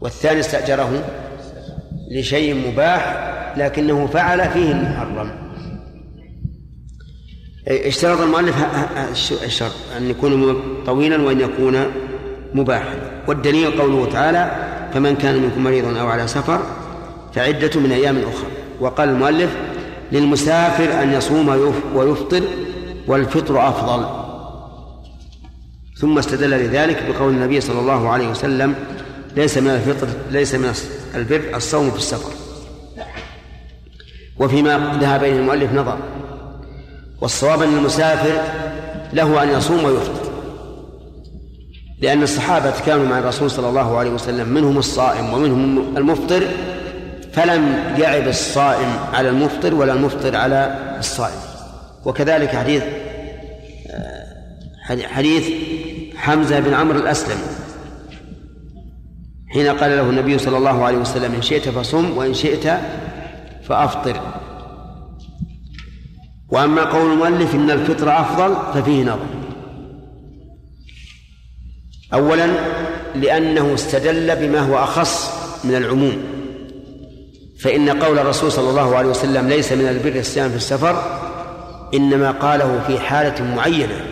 [0.01, 1.05] والثاني استأجره
[2.11, 5.52] لشيء مباح لكنه فعل فيه المحرم.
[7.69, 8.57] اشترط المؤلف
[9.45, 11.87] الشرط أن يكون طويلا وأن يكون
[12.55, 12.95] مباحا.
[13.29, 14.51] والدليل قوله تعالى
[14.95, 16.61] فمن كان منكم مريضا أو على سفر
[17.35, 18.51] فعدة من أيام أخرى.
[18.81, 19.57] وقال المؤلف
[20.13, 22.43] للمسافر أن يصوم ويفطر
[23.07, 24.07] والفطر أفضل.
[25.97, 28.75] ثم استدل لذلك بقول النبي صلى الله عليه وسلم
[29.37, 30.75] ليس من الفطر ليس من
[31.15, 32.31] البر الصوم في السفر.
[34.39, 35.99] وفيما ذهب إليه المؤلف نظر
[37.23, 38.41] والصواب أن المسافر
[39.13, 40.33] له أن يصوم ويفطر.
[42.01, 46.43] لأن الصحابة كانوا مع الرسول صلى الله عليه وسلم منهم الصائم ومنهم المفطر
[47.33, 51.39] فلم يعب الصائم على المفطر ولا المفطر على الصائم.
[52.05, 52.83] وكذلك حديث
[53.91, 55.51] آه، حديث
[56.17, 57.39] حمزة بن عمرو الأسلم.
[59.49, 62.79] حين قال له النبي صلى الله عليه وسلم إن شئت فصم وإن شئت
[63.69, 64.42] فأفطر.
[66.53, 69.27] وأما قول المؤلف إن الفطر أفضل ففيه نظر.
[72.15, 72.49] أولا
[73.15, 75.33] لأنه استدل بما هو أخص
[75.65, 76.17] من العموم.
[77.61, 81.03] فإن قول الرسول صلى الله عليه وسلم ليس من البر الصيام في السفر
[81.95, 84.05] إنما قاله في حالة معينة.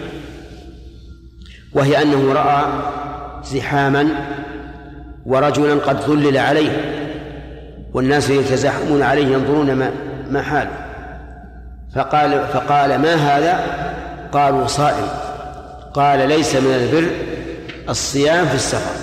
[1.72, 2.64] وهي أنه رأى
[3.44, 4.08] زحاما
[5.26, 6.96] ورجلا قد ظلل عليه
[7.94, 9.92] والناس يتزاحمون عليه ينظرون ما
[10.30, 10.89] ما حاله.
[11.94, 13.60] فقال فقال ما هذا؟
[14.32, 15.08] قالوا صائم.
[15.94, 17.10] قال ليس من البر
[17.88, 18.94] الصيام في السفر.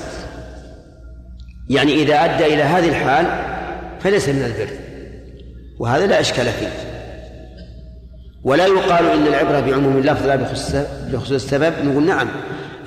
[1.69, 3.25] يعني إذا أدى إلى هذه الحال
[3.99, 4.69] فليس من البر.
[5.79, 6.67] وهذا لا إشكال فيه.
[8.43, 10.35] ولا يقال إن العبرة بعموم اللفظ لا
[11.11, 11.73] بخصوص السبب.
[11.83, 12.27] نقول نعم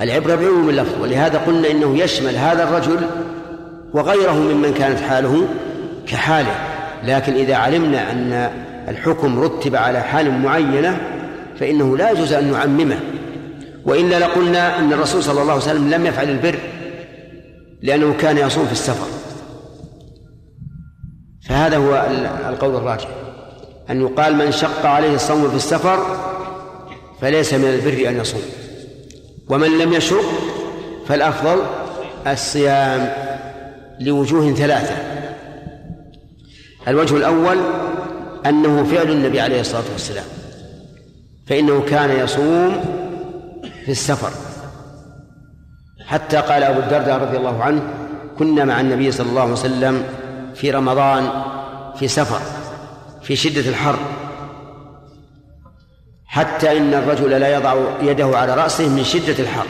[0.01, 1.03] العبرة بعموم اللفظ.
[1.03, 2.99] ولهذا قلنا إنه يشمل هذا الرجل
[3.93, 5.49] وغيره ممن كانت حاله
[6.07, 6.55] كحاله.
[7.05, 8.51] لكن إذا علمنا أن
[8.89, 11.01] الحكم رتب على حال معينة
[11.59, 13.01] فإنه لا يجوز أن نعممه.
[13.85, 16.59] وإلا لقلنا أن الرسول صلى الله عليه وسلم لم يفعل البر
[17.83, 19.07] لأنه كان يصوم في السفر.
[21.49, 22.09] فهذا هو
[22.49, 23.09] القول الراجح.
[23.91, 26.17] أن يقال من شق عليه الصوم في السفر
[27.21, 28.43] فليس من البر أن يصوم.
[29.49, 30.25] ومن لم يشق
[31.07, 31.63] فالأفضل
[32.27, 33.13] الصيام
[34.01, 34.95] لوجوه ثلاثة.
[36.89, 37.59] الوجه الأول
[38.47, 40.25] أنه فعل النبي عليه الصلاة والسلام
[41.47, 42.81] فإنه كان يصوم
[43.85, 44.31] في السفر.
[46.07, 47.83] حتى قال أبو الدرداء رضي الله عنه
[48.39, 50.05] كنا مع النبي صلى الله عليه وسلم
[50.55, 51.31] في رمضان
[51.97, 52.41] في سفر
[53.23, 53.99] في شدة الحر
[56.27, 59.67] حتى إن الرجل لا يضع يده على رأسه من شدة الحر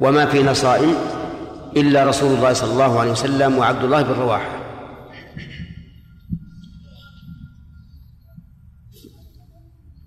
[0.00, 0.94] وما في نصائم
[1.76, 4.55] إلا رسول الله صلى الله عليه وسلم وعبد الله بن رواحة.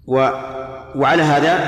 [0.10, 0.30] و
[0.96, 1.60] وعلى هذا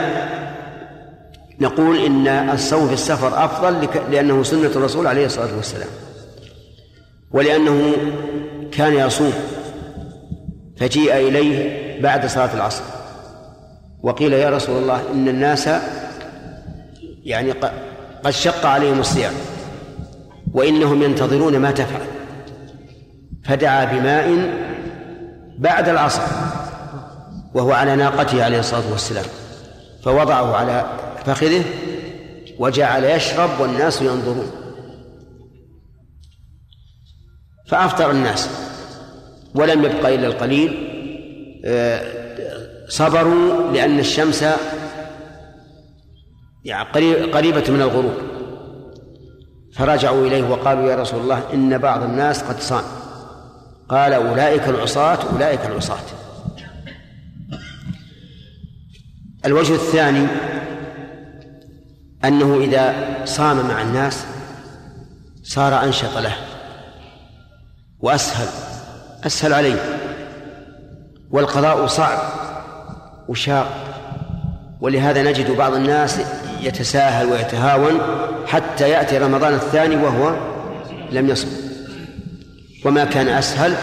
[1.59, 5.89] نقول إن الصوم في السفر أفضل لأنه سنة الرسول عليه الصلاة والسلام
[7.31, 7.93] ولأنه
[8.71, 9.33] كان يصوم
[10.77, 12.83] فجيء إليه بعد صلاة العصر
[14.03, 15.69] وقيل يا رسول الله إن الناس
[17.23, 17.51] يعني
[18.23, 19.33] قد شق عليهم الصيام
[20.53, 22.01] وإنهم ينتظرون ما تفعل
[23.43, 24.49] فدعا بماء
[25.57, 26.21] بعد العصر.
[27.53, 29.25] وهو على ناقته عليه الصلاة والسلام.
[30.03, 30.85] فوضعه على
[31.25, 31.63] فخذه
[32.59, 34.51] وجعل يشرب والناس ينظرون.
[37.67, 38.49] فأفطر الناس.
[39.55, 40.87] ولم يبق إلا القليل.
[41.65, 42.21] آه،
[42.89, 44.45] صبروا لأن الشمس
[46.65, 48.13] يعني قريبة من الغروب.
[49.75, 52.83] فرجعوا إليه وقالوا يا رسول الله إن بعض الناس قد صام.
[53.89, 56.20] قال أولئك العصاة أولئك العصاة.
[59.45, 60.27] الوجه الثاني
[62.25, 64.25] أنه إذا صام مع الناس
[65.43, 66.35] صار أنشط له
[67.99, 68.47] وأسهل
[69.25, 69.99] أسهل عليه
[71.31, 72.19] والقضاء صعب
[73.27, 73.67] وشاق
[74.81, 76.19] ولهذا نجد بعض الناس
[76.61, 77.99] يتساهل ويتهاون
[78.47, 80.35] حتى يأتي رمضان الثاني وهو
[81.11, 81.47] لم يصم
[82.85, 83.75] وما كان أسهل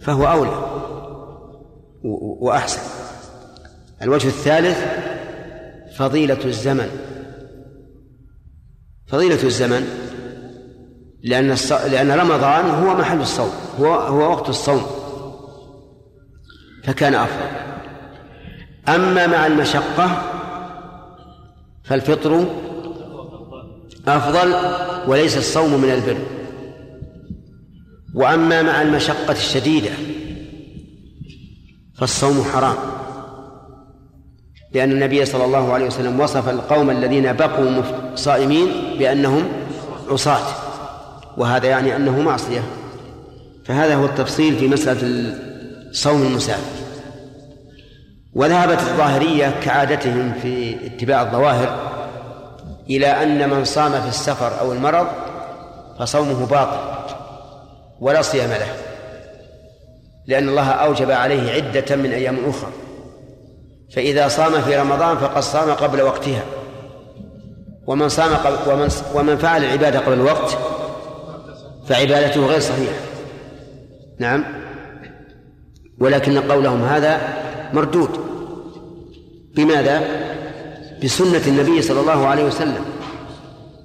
[0.00, 0.64] فهو أولى
[2.40, 2.93] وأحسن.
[4.02, 4.78] الوجه الثالث
[5.96, 6.88] فضيلة الزمن.
[9.06, 9.88] فضيلة الزمن
[11.22, 11.72] لأن الص...
[11.72, 14.86] لأن رمضان هو محل الصوم هو هو وقت الصوم
[16.84, 17.50] فكان أفضل.
[18.88, 20.22] أما مع المشقة
[21.84, 22.46] فالفطر
[24.08, 24.54] أفضل
[25.10, 26.18] وليس الصوم من البر.
[28.14, 29.90] وأما مع المشقة الشديدة
[31.94, 32.93] فالصوم حرام.
[34.74, 37.82] لأن النبي صلى الله عليه وسلم وصف القوم الذين بقوا
[38.14, 38.68] صائمين
[38.98, 39.48] بأنهم
[40.10, 40.46] عصاة
[41.36, 42.62] وهذا يعني أنه معصية.
[43.64, 45.34] فهذا هو التفصيل في مسألة
[45.92, 46.84] صوم المسافر
[48.34, 51.92] وذهبت الظاهرية كعادتهم في اتباع الظواهر
[52.90, 55.06] إلى أن من صام في السفر أو المرض
[55.98, 56.78] فصومه باطل
[58.00, 58.68] ولا صيام له
[60.26, 62.72] لأن الله أوجب عليه عدة من أيام أخرى.
[63.90, 66.42] فإذا صام في رمضان فقد صام قبل وقتها.
[67.86, 70.58] ومن صام قبل ومن ومن فعل العبادة قبل الوقت
[71.88, 72.94] فعبادته غير صحيحة.
[74.18, 74.44] نعم.
[75.98, 77.20] ولكن قولهم هذا
[77.72, 78.10] مردود.
[79.56, 80.02] بماذا؟
[81.04, 82.84] بسنة النبي صلى الله عليه وسلم.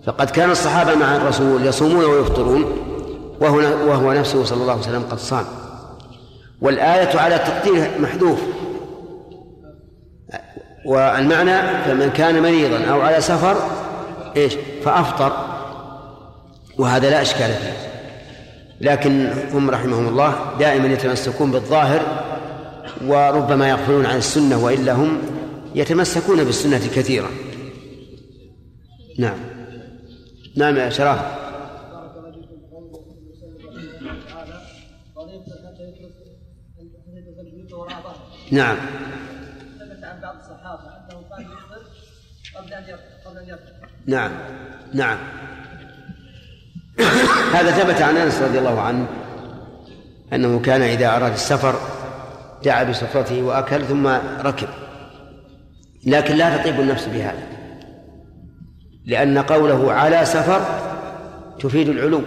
[0.05, 2.65] فقد كان الصحابة مع الرسول يصومون ويفطرون
[3.41, 5.45] وهو وهو نفسه صلى الله عليه وسلم قد صام.
[6.61, 8.39] والآية على تقدير محذوف.
[10.86, 13.57] والمعنى فمن كان مريضا أو على سفر
[14.36, 14.53] إيش؟
[14.84, 15.32] فأفطر.
[16.77, 17.73] وهذا لا إشكال فيه.
[18.82, 22.01] لكن هم رحمهم الله دائما يتمسكون بالظاهر
[23.05, 25.21] وربما يغفلون عن السنة وإلا هم
[25.75, 27.30] يتمسكون بالسنة كثيرا.
[29.19, 29.38] نعم.
[30.55, 31.39] نعم يا شراه
[38.51, 38.77] نعم
[39.80, 41.82] ثبت عن بعض الصحابه انه كان يفطر
[42.55, 44.31] قبل ان قبل ان يفطر نعم
[44.93, 45.17] نعم.
[47.53, 49.05] هذا ثبت عن أنس رضي الله عنه
[50.33, 51.75] أنه كان إذا أراد السفر
[52.65, 54.07] دعا بسفرته وأكل ثم
[54.45, 54.67] ركب.
[56.05, 57.47] لكن لا تطيب النفس بهذا
[59.05, 60.61] لأن قوله على سفر
[61.59, 62.21] تفيد العلو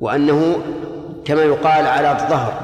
[0.00, 0.56] وأنه
[1.24, 2.60] كما يقال على الظهر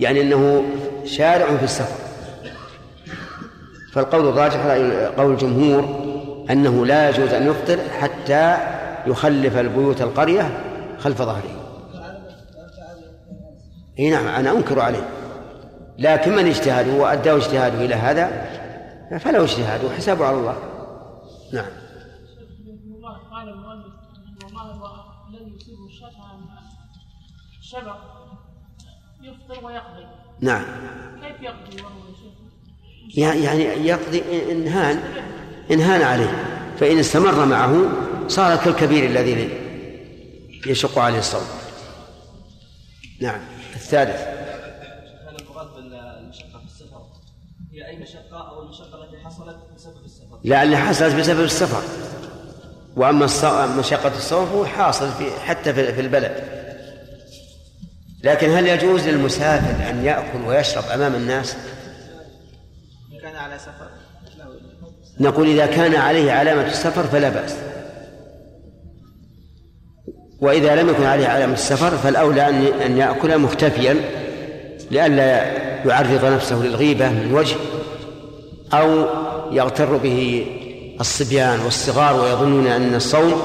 [0.00, 0.64] يعني أنه
[1.04, 2.08] شارع في السفر.
[3.92, 4.60] فالقول الراجح
[5.18, 6.07] قول الجمهور
[6.50, 8.56] أنه لا يجوز أن يفطر حتى
[9.06, 10.64] يخلف البيوت القرية
[10.98, 11.68] خلف ظهره.
[13.98, 15.08] إي نعم أنا أنكر عليه.
[15.98, 18.48] لكن من اجتهد وأداه اجتهاده إلى هذا
[19.18, 20.56] فله اجتهاد وحسابه على الله.
[21.52, 21.70] نعم.
[22.96, 23.94] الله قال المؤلف
[24.52, 25.86] الله الذي يصيبه
[27.60, 27.94] الشبع
[29.22, 30.06] يفطر ويقضي
[30.40, 30.64] نعم.
[31.22, 31.98] كيف يقضي وهو
[33.16, 35.02] يعني يقضي إنهان.
[35.70, 36.44] إن هان عليه
[36.80, 37.82] فإن استمر معه
[38.28, 39.50] صار كالكبير الذي
[40.66, 41.46] يشق عليه الصوم.
[43.20, 43.40] نعم
[43.74, 44.20] الثالث.
[44.20, 47.02] هل المراد بالمشقة في السفر؟
[47.72, 51.82] هي أي مشقة أو المشقة التي حصلت بسبب السفر؟ لعل حصلت بسبب السفر.
[52.96, 53.26] وأما
[53.78, 56.58] مشقة الصوم فهو حاصل في حتى في البلد.
[58.24, 61.56] لكن هل يجوز للمسافر أن يأكل ويشرب أمام الناس؟
[63.22, 63.90] كان على سفر.
[65.20, 67.54] نقول إذا كان عليه علامة السفر فلا بأس.
[70.40, 72.48] وإذا لم يكن عليه علامة السفر فالأولى
[72.86, 73.96] أن يأكل مختفيا
[74.90, 75.52] لئلا
[75.86, 77.56] يعرض نفسه للغيبة من وجه
[78.72, 79.06] أو
[79.52, 80.46] يغتر به
[81.00, 83.42] الصبيان والصغار ويظنون أن الصوم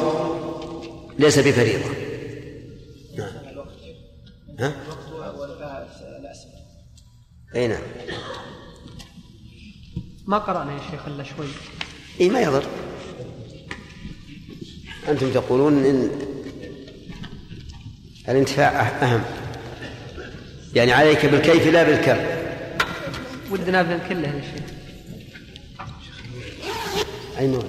[1.19, 1.89] ليس بفريضة.
[3.17, 3.30] نعم.
[4.59, 4.74] ها؟
[7.55, 7.82] أي نعم.
[10.28, 11.47] ما قرأنا يا شيخ إلا شوي.
[12.21, 12.63] اي ما يضر.
[15.09, 16.11] أنتم تقولون إن
[18.30, 19.24] الانتفاع أه- أهم.
[20.76, 22.17] يعني عليك بالكيف لا بالكم.
[23.51, 24.63] ودنا بهم كله يا شيخ.
[27.39, 27.63] أي نوع؟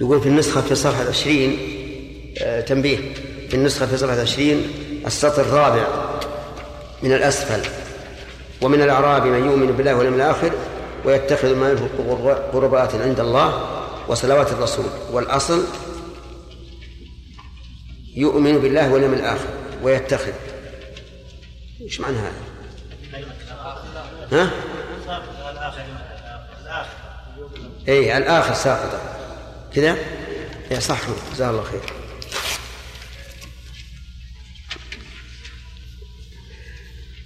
[0.00, 1.58] يقول في النسخة في صفحة عشرين
[2.38, 2.98] آه، تنبيه.
[3.48, 4.70] في النسخة في صفحة عشرين
[5.06, 5.86] السطر الرابع
[7.02, 7.70] من الأسفل
[8.62, 10.52] ومن الأعراب من يؤمن بالله واليوم الآخر
[11.04, 11.88] ويتخذ ما ينفق
[12.52, 13.78] قربات عند الله
[14.08, 14.84] وصلوات الرسول.
[15.12, 15.64] والأصل
[18.16, 19.48] يؤمن بالله واليوم الآخر
[19.82, 20.32] ويتخذ.
[21.80, 22.32] إيش معنى هذا؟
[24.32, 24.50] ها؟
[27.88, 29.17] اي الآخر ساقطة.
[29.74, 29.96] كذا؟
[30.70, 31.00] يا صح
[31.32, 31.80] جزاه الله خير.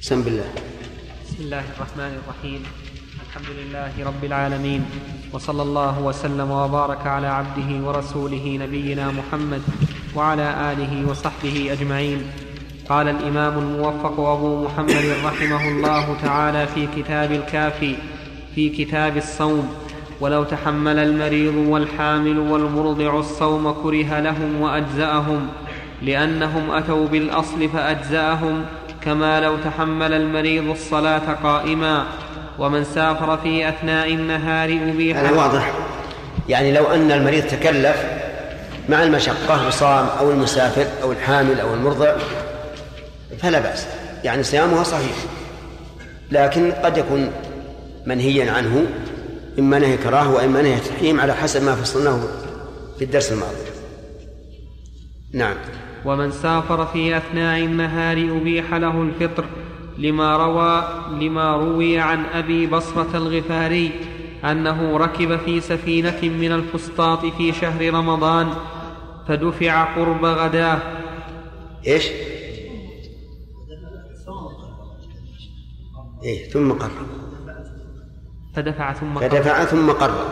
[0.01, 0.51] بسم بالله
[1.25, 2.63] بسم الله الرحمن الرحيم.
[3.27, 4.85] الحمد لله رب العالمين
[5.33, 9.63] وصلى الله وسلم وبارك على عبده ورسوله نبينا محمد
[10.15, 12.31] وعلى آله وصحبه أجمعين.
[12.89, 17.97] قال الإمام الموفق أبو محمد رحمه الله تعالى في كتاب الكافي
[18.55, 19.75] في كتاب الصوم
[20.23, 25.49] ولو تحمل المريض والحامل والمرضع الصوم كره لهم وأجزأهم
[26.03, 28.65] لأنهم أتوا بالأصل فأجزأهم
[29.05, 32.07] كما لو تحمل المريض الصلاة قائما.
[32.59, 35.19] ومن سافر في أثناء النهار أبيح.
[35.19, 35.73] هذا واضح.
[36.49, 38.05] يعني لو أن المريض تكلف
[38.89, 42.13] مع المشقة وصام أو المسافر أو الحامل أو المرضع
[43.39, 43.87] فلا بأس.
[44.25, 45.17] يعني صيامها صحيح.
[46.31, 47.31] لكن قد يكون
[48.07, 48.87] منهيا عنه
[49.59, 52.21] إما نهي كراهة وإما نهي تحريم على حسب ما فصلناه
[52.99, 53.73] في الدرس الماضي.
[55.33, 55.57] نعم.
[56.05, 59.45] ومن سافر في أثناء النهار أبيح له الفطر
[59.99, 60.85] لما روى
[61.21, 63.91] لما روي عن أبي بصرة الغفاري
[64.45, 68.51] أنه ركب في سفينة من الفسطاط في شهر رمضان
[69.29, 70.79] فدفع قرب غداه.
[71.87, 72.09] إيش؟
[76.25, 77.22] إيه ثم قرر
[78.55, 80.27] فدفع ثم قال فدفع ثم قرر.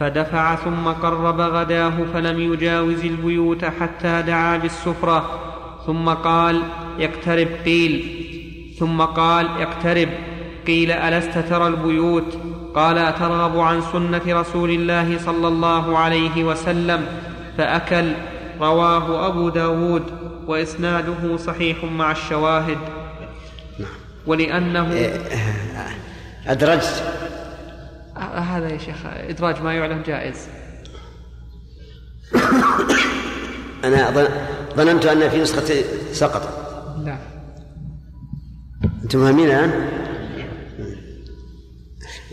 [0.00, 5.40] فدفع ثم قرب غداه فلم يجاوز البيوت حتى دعا بالسفرة.
[5.86, 6.62] ثم قال
[7.00, 7.48] اقترب.
[7.64, 8.04] قيل.
[8.78, 10.08] ثم قال اقترب.
[10.66, 12.38] قيل ألست ترى البيوت؟
[12.74, 17.06] قال أترغب عن سنة رسول الله صلى الله عليه وسلم.
[17.58, 18.33] فأكل.
[18.60, 20.02] رواه أبو داود
[20.46, 22.78] وإسناده صحيح مع الشواهد.
[24.26, 24.92] ولأنه
[26.46, 27.02] أدرجت.
[28.16, 30.48] آه، هذا يا شيخ إدراج ما يعلم جائز.
[33.84, 34.28] أنا ظن-
[34.76, 35.74] ظننت أن في نسخة
[36.12, 36.42] سقط
[37.04, 37.18] لا
[39.02, 39.88] أنتم فاهمين الآن؟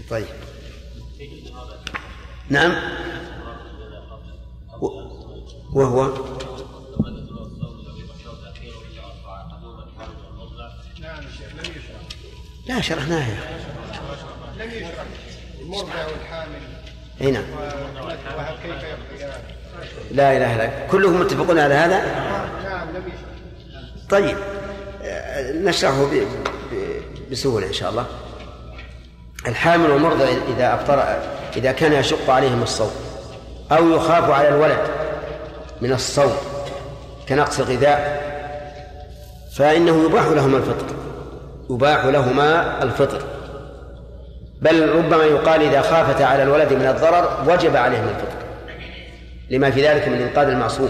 [0.10, 0.26] طيب.
[2.50, 2.72] نعم.
[5.74, 6.10] وهو
[12.68, 14.64] لا شرحناها يا أخي.
[14.64, 15.06] لم يشرح
[15.62, 16.62] المرضع والحامل
[17.22, 17.44] إي نعم.
[20.12, 22.06] لا إله إلا كلهم متفقون على هذا؟
[22.64, 24.38] نعم لم يشرح طيب
[25.66, 26.10] نشرحه
[27.32, 28.06] بسهولة إن شاء الله.
[29.48, 31.22] الحامل والمرضع إذا افطر
[31.58, 32.92] إذا كان يشق عليهم الصوم
[33.72, 35.01] أو يخاف على الولد.
[35.82, 36.34] من الصوم
[37.30, 38.22] كنقص الغذاء
[39.56, 40.86] فإنه يباح لهما الفطر
[41.70, 43.22] يباح لهما الفطر.
[44.62, 48.38] بل ربما يقال إذا خافتا على الولد من الضرر وجب عليهما الفطر
[49.50, 50.90] لما في ذلك من إنقاذ المعصوم.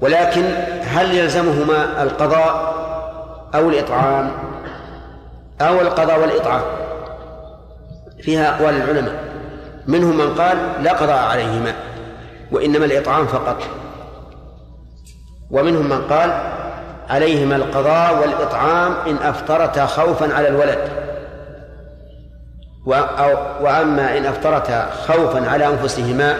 [0.00, 0.44] ولكن
[0.82, 2.74] هل يلزمهما القضاء
[3.54, 4.30] أو الإطعام؟
[5.60, 6.62] أو القضاء والإطعام؟
[8.22, 9.14] فيها أقوال العلماء.
[9.86, 11.74] منهم من قال لا قضاء عليهما.
[12.52, 13.62] وإنما الإطعام فقط.
[15.50, 16.30] ومنهم من قال
[17.08, 20.78] عليهما القضاء والإطعام إن أفطرتا خوفا على الولد.
[23.60, 26.36] وأما إن أفطرتا خوفا على أنفسهما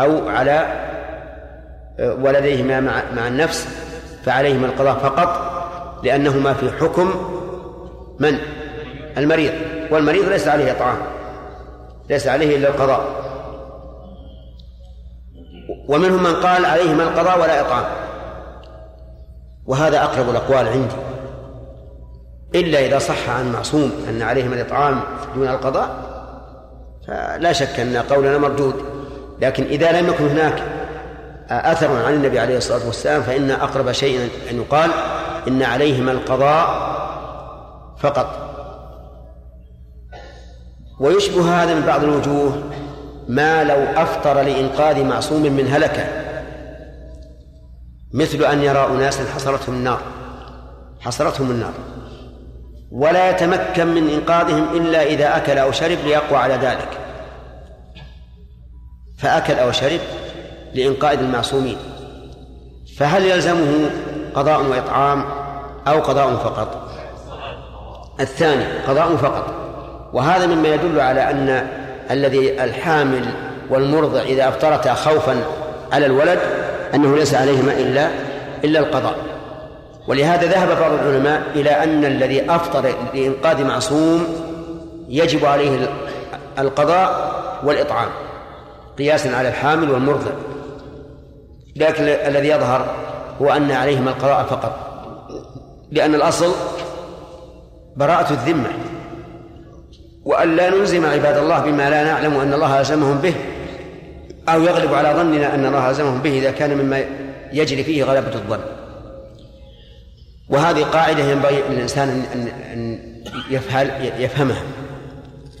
[0.00, 0.66] أو على
[2.00, 3.68] آه، ولديهما مع, مع النفس
[4.24, 5.58] فعليهما القضاء فقط
[6.04, 7.10] لأنهما في حكم
[8.18, 8.38] من؟
[9.18, 9.52] المريض.
[9.90, 10.98] والمريض ليس عليه إطعام
[12.10, 13.27] ليس عليه إلا القضاء.
[15.88, 17.84] ومنهم من قال عليهما القضاء ولا إطعام
[19.66, 20.94] وهذا أقرب الأقوال عندي.
[22.54, 25.00] إلا إذا صح عن معصوم أن عليهم الإطعام
[25.34, 25.90] دون القضاء
[27.08, 28.74] فلا شك أن قولنا مردود.
[29.40, 30.62] لكن إذا لم يكن هناك
[31.50, 34.90] أثر عن النبي عليه الصلاة والسلام فإن أقرب شيء أن يقال
[35.48, 36.66] إن عليهما القضاء
[37.98, 38.48] فقط.
[41.00, 42.62] ويشبه هذا من بعض الوجوه
[43.28, 46.04] ما لو أفطر لإنقاذ معصوم من هلكة
[48.12, 50.00] مثل أن يرى أناسا حصرتهم النار
[51.00, 51.72] حصرتهم النار.
[52.92, 56.88] ولا يتمكن من إنقاذهم إلا إذا أكل أو شرب ليقوى على ذلك.
[59.18, 60.00] فأكل أو شرب
[60.74, 61.76] لإنقاذ المعصومين.
[62.98, 63.90] فهل يلزمه
[64.34, 65.24] قضاء وإطعام
[65.88, 66.90] أو قضاء فقط؟
[68.20, 69.54] الثاني قضاء فقط.
[70.12, 71.68] وهذا مما يدل على أن
[72.10, 73.24] الذي الحامل
[73.70, 75.36] والمرضع إذا أفطرتا خوفا
[75.92, 76.38] على الولد
[76.94, 78.08] أنه ليس عليهما إلا
[78.64, 79.16] إلا القضاء.
[80.08, 84.26] ولهذا ذهب بعض العلماء إلى أن الذي أفطر لإنقاذ معصوم
[85.08, 85.88] يجب عليه
[86.58, 87.32] القضاء
[87.64, 88.08] والإطعام
[88.98, 90.30] قياسا على الحامل والمرضع.
[91.76, 92.94] لكن الذي يظهر
[93.42, 94.78] هو أن عليهما القضاء فقط
[95.92, 96.52] لأن الأصل
[97.96, 98.68] براءة الذمة.
[100.28, 103.34] وأن لا نلزم عباد الله بما لا نعلم أن الله ألزمهم به
[104.48, 107.04] أو يغلب على ظننا أن الله ألزمهم به إذا كان مما
[107.52, 108.60] يجري فيه غلبة الظن.
[110.48, 112.98] وهذه قاعدة ينبغي للإنسان أن أن
[114.18, 114.62] يفهمها.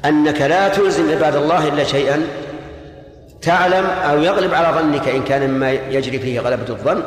[0.04, 2.26] أنك لا تلزم عباد الله إلا شيئا
[3.42, 7.02] تعلم أو يغلب على ظنك إن كان مما يجري فيه غلبة الظن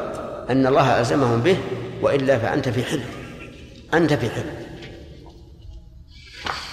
[0.49, 1.57] أن الله ألزمهم به
[2.01, 3.01] وإلا فأنت في حل
[3.93, 4.60] أنت في حل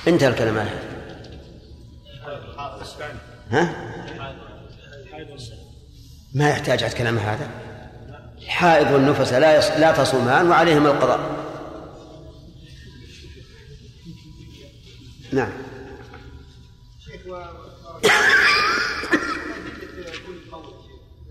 [0.07, 0.70] انتهى الكلام على
[3.51, 3.74] ها؟
[6.34, 7.49] ما يحتاج على الكلام هذا.
[8.38, 9.70] الحائض والنفس لا يص...
[9.70, 11.20] لا تصومان وعليهما القضاء.
[15.32, 15.51] نعم.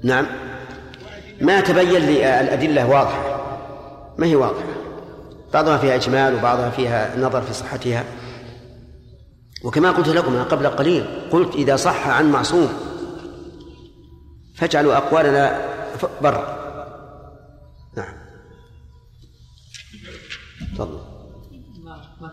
[0.03, 0.26] نعم.
[1.41, 3.38] ما تبين لي الأدلة واضحة.
[4.18, 4.65] ما هي واضحة؟
[5.53, 8.03] بعضها فيها إجمال وبعضها فيها نظر في صحتها.
[9.64, 12.70] وكما قلت لكم قبل قليل قلت إذا صح عن معصوم
[14.55, 15.68] فاجعلوا أقوالنا
[16.22, 16.58] برا.
[17.97, 18.13] نعم.
[20.75, 21.01] تفضل.
[21.84, 22.32] ما ما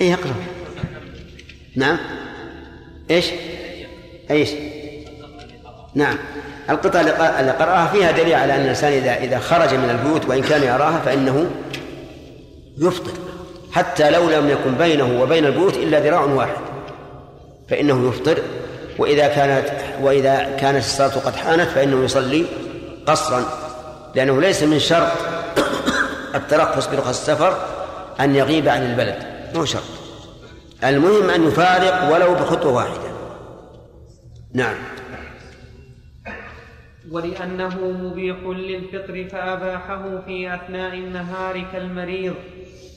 [0.00, 0.34] اي أقرأ.
[1.76, 1.98] نعم.
[3.10, 3.26] إيش؟
[4.30, 4.50] إيش؟
[5.94, 6.18] نعم.
[6.70, 10.62] القطع اللي قرأها فيها دليل على أن الإنسان إذا إذا خرج من البيوت وإن كان
[10.62, 11.50] يراها فإنه
[12.78, 13.12] يفطر.
[13.72, 16.56] حتى لو لم يكن بينه وبين البيوت إلا ذراع واحد.
[17.70, 18.38] فإنه يفطر.
[18.98, 19.68] وإذا كانت
[20.02, 22.46] وإذا كانت الصلاة قد حانت فإنه يصلي
[23.06, 23.44] قصرا.
[24.14, 25.12] لأنه ليس من شرط
[26.34, 27.58] الترخص برخص السفر
[28.20, 29.16] أن يغيب عن البلد.
[29.54, 29.82] مو شرط.
[30.84, 33.08] المهم أن يفارق ولو بخطوة واحدة.
[34.54, 34.76] نعم.
[37.10, 42.34] ولأنه مبيح للفطر فأباحه في أثناء النهار كالمريض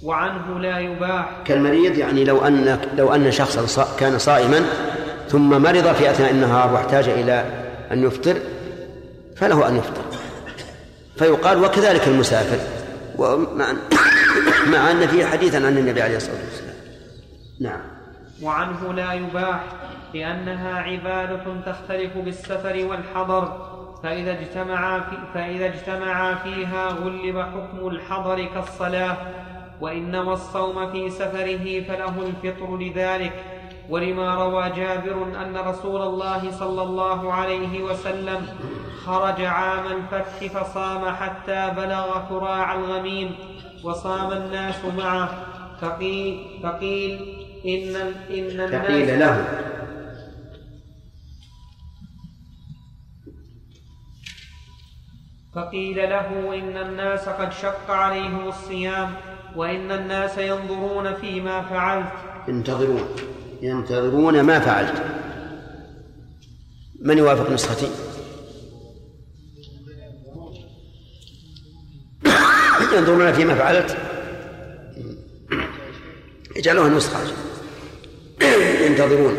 [0.03, 1.29] وعنه لا يباح.
[1.45, 4.65] كالمريض يعني لو أن لو أن شخصا كان صائما
[5.27, 7.45] ثم مرض في أثناء النهار واحتاج إلى
[7.91, 8.37] أن يفطر
[9.35, 10.01] فله أن يفطر.
[11.15, 12.59] فيقال وكذلك المسافر
[13.17, 13.73] ومع
[14.73, 16.75] مع أن فيه حديثا عن النبي عليه الصلاة والسلام.
[17.59, 17.81] نعم.
[18.41, 19.63] وعنه لا يباح
[20.13, 23.70] لأنها عبادة تختلف بالسفر والحضر.
[24.03, 29.17] فإذا اجتمعا في فإذا اجتمعا فيها غلب حكم الحضر كالصلاة
[29.81, 33.33] وإن نوى الصوم في سفره فله الفطر لذلك.
[33.89, 38.47] ولما روى جابر أن رسول الله صلى الله عليه وسلم
[39.05, 43.35] خرج عام الفتح فصام حتى بلغ كراع الغميم
[43.83, 45.29] وصام الناس معه
[45.81, 47.95] فقيل, فقيل إن,
[48.29, 49.45] إن الناس فقيل له.
[55.55, 59.13] فقيل له إن الناس قد شق عليهم الصيام
[59.55, 62.11] وإن الناس ينظرون فيما فعلت.
[62.47, 63.07] ينتظرون
[63.61, 65.03] ينتظرون ما فعلت.
[67.01, 67.87] من يوافق نسختي؟
[72.97, 73.97] ينظرون فيما فعلت؟
[76.57, 77.19] اجعلوها نسخة.
[78.85, 79.37] ينتظرون.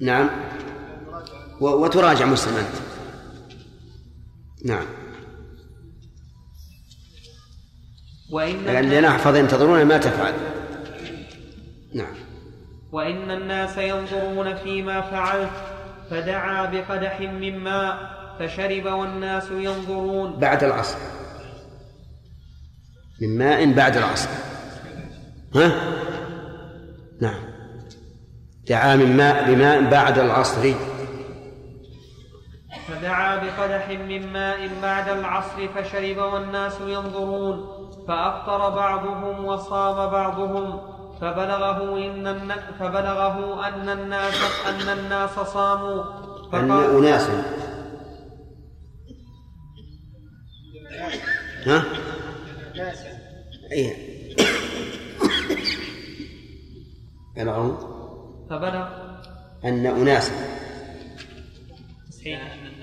[0.00, 0.30] نعم.
[1.60, 2.91] وتراجع مسلم أنت.
[4.64, 4.86] نعم.
[8.30, 10.32] وإن يعني لنحفظ ينتظرون ما تفعل.
[11.94, 12.14] نعم.
[12.92, 15.50] وإن الناس ينظرون فيما فعلت
[16.10, 17.98] فدعا بقدح من ماء
[18.38, 20.38] فشرب والناس ينظرون.
[20.38, 20.96] بعد العصر.
[23.20, 24.28] من ماء بعد العصر.
[25.54, 25.72] ها؟
[27.20, 27.52] نعم.
[28.68, 30.74] دعا من ماء بماء بعد العصر.
[33.02, 37.56] فدعا بقدح من ماء بعد العصر فشرب والناس ينظرون
[38.08, 40.80] فأفطر بعضهم وصام بعضهم
[41.20, 42.54] فبلغه إن.
[42.78, 44.34] فبلغه أن الناس
[44.68, 46.04] أن الناس صاموا.
[46.54, 47.30] أن أناس.
[51.66, 51.84] ها؟
[53.72, 53.96] أي
[57.36, 57.76] بلغوا
[58.50, 58.88] فبلغ.
[59.64, 60.32] أن أناسا
[62.26, 62.81] الناس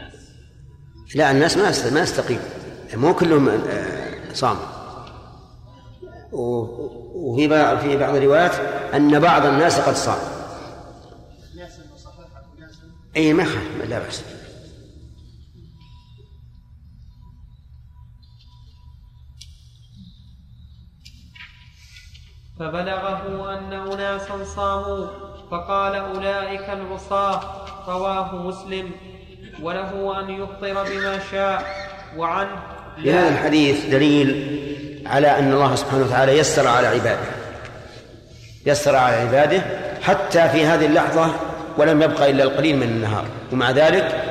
[1.15, 2.39] لا الناس ما ما يستقيم.
[2.93, 3.61] مو كلهم
[4.33, 4.65] صاموا
[6.31, 7.47] وفي
[7.81, 8.53] في بعض الروايات
[8.93, 10.17] أن بعض الناس قد صام.
[13.15, 13.43] أي ما
[13.89, 14.23] لا بأس.
[22.59, 25.07] فبلغه أن أناسا صاموا
[25.51, 27.41] فقال أولئك العصاة
[27.87, 28.91] رواه مسلم.
[29.63, 31.63] وله أن يفطر بما شاء
[32.17, 32.55] وعنه
[33.03, 34.59] في هذا الحديث دليل
[35.05, 37.29] على أن الله سبحانه وتعالى يسر على عباده.
[38.65, 39.61] يسر على عباده
[40.01, 41.31] حتى في هذه اللحظة
[41.77, 43.25] ولم يبقى إلا القليل من النهار.
[43.53, 44.23] ومع ذلك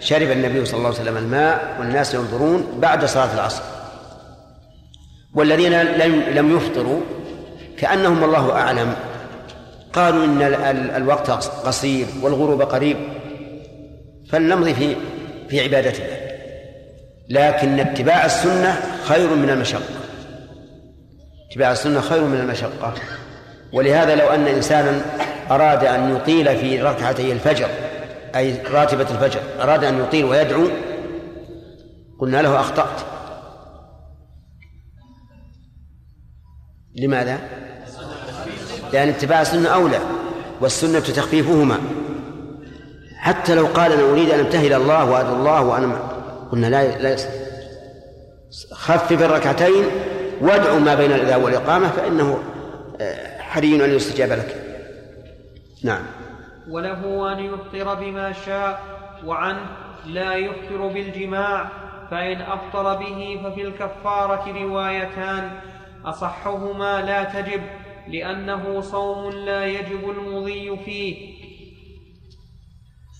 [0.00, 3.62] شرب النبي صلى الله عليه وسلم الماء والناس ينظرون بعد صلاة العصر.
[5.34, 7.00] والذين لم لم يفطروا
[7.78, 8.94] كأنهم والله أعلم.
[9.92, 10.42] قالوا إن
[10.96, 11.30] الوقت
[11.66, 12.96] قصير والغروب قريب.
[14.32, 14.96] فلنمضي في
[15.48, 16.06] في عبادتنا
[17.28, 20.00] لكن اتباع السنة خير من المشقة.
[21.50, 22.94] اتباع السنة خير من المشقة.
[23.72, 25.00] ولهذا لو أن إنسانا
[25.50, 27.68] أراد أن يطيل في ركعتي الفجر
[28.36, 30.68] أي راتبة الفجر أراد أن يطيل ويدعو
[32.20, 33.00] قلنا له أخطأت.
[36.96, 37.38] لماذا؟
[38.92, 40.00] لأن اتباع السنة أولى
[40.60, 41.78] والسنة تخفيفهما.
[43.20, 45.96] حتى لو قال أنا أريد أن أبتهل الله وأدعو الله وأنا
[46.52, 47.16] قلنا لا لا
[48.72, 49.84] خفف الركعتين
[50.40, 52.42] وادعو ما بين الإذاء والإقامة فإنه
[53.00, 54.56] آه، حري أن يستجاب لك.
[55.84, 56.02] نعم.
[56.68, 58.82] وله أن يفطر بما شاء
[59.24, 59.66] وعنه
[60.06, 61.68] لا يفطر بالجماع
[62.10, 65.50] فإن أفطر به ففي الكفارة روايتان.
[66.04, 67.62] أصحهما لا تجب
[68.08, 71.39] لأنه صوم لا يجب المضي فيه.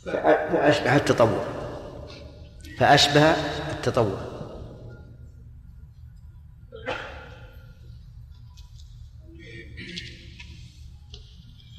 [0.06, 1.44] فأشبه التطوع.
[2.78, 3.34] فأشبه
[3.72, 4.18] التطوع.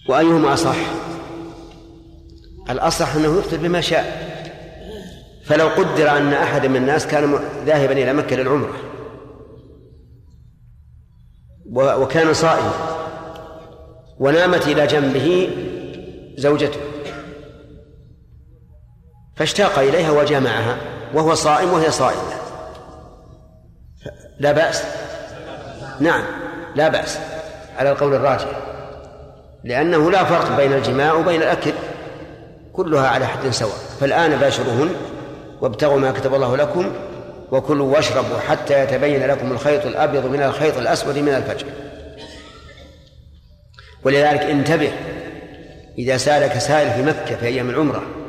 [0.10, 0.76] وأيهما أصح؟
[2.69, 4.31] الأصح أنه يفطر بما شاء.
[5.45, 8.73] فلو قدر أن أحد من الناس كان ذاهبا إلى مكة للعمرة
[11.73, 12.73] وكان صائما
[14.19, 15.49] ونامت إلى جنبه
[16.38, 16.91] زوجته.
[19.42, 20.78] فاشتاق إليها وجامعها
[21.14, 22.34] وهو صائم وهي صائمة.
[24.40, 24.84] لا بأس.
[26.00, 26.24] نعم
[26.76, 27.18] لا بأس.
[27.78, 28.48] على القول الراجح.
[29.64, 31.72] لأنه لا فرق بين الجماع وبين الأكل.
[32.74, 33.76] كلها على حد سواء.
[34.00, 34.90] فالآن باشروهن
[35.62, 36.92] وابتغوا ما كتب الله لكم
[37.52, 41.68] وكلوا واشربوا حتى يتبين لكم الخيط الأبيض من الخيط الأسود من الفجر.
[44.04, 44.92] ولذلك انتبه
[45.98, 48.20] إذا سألك سائل في مكة في أيام العمرة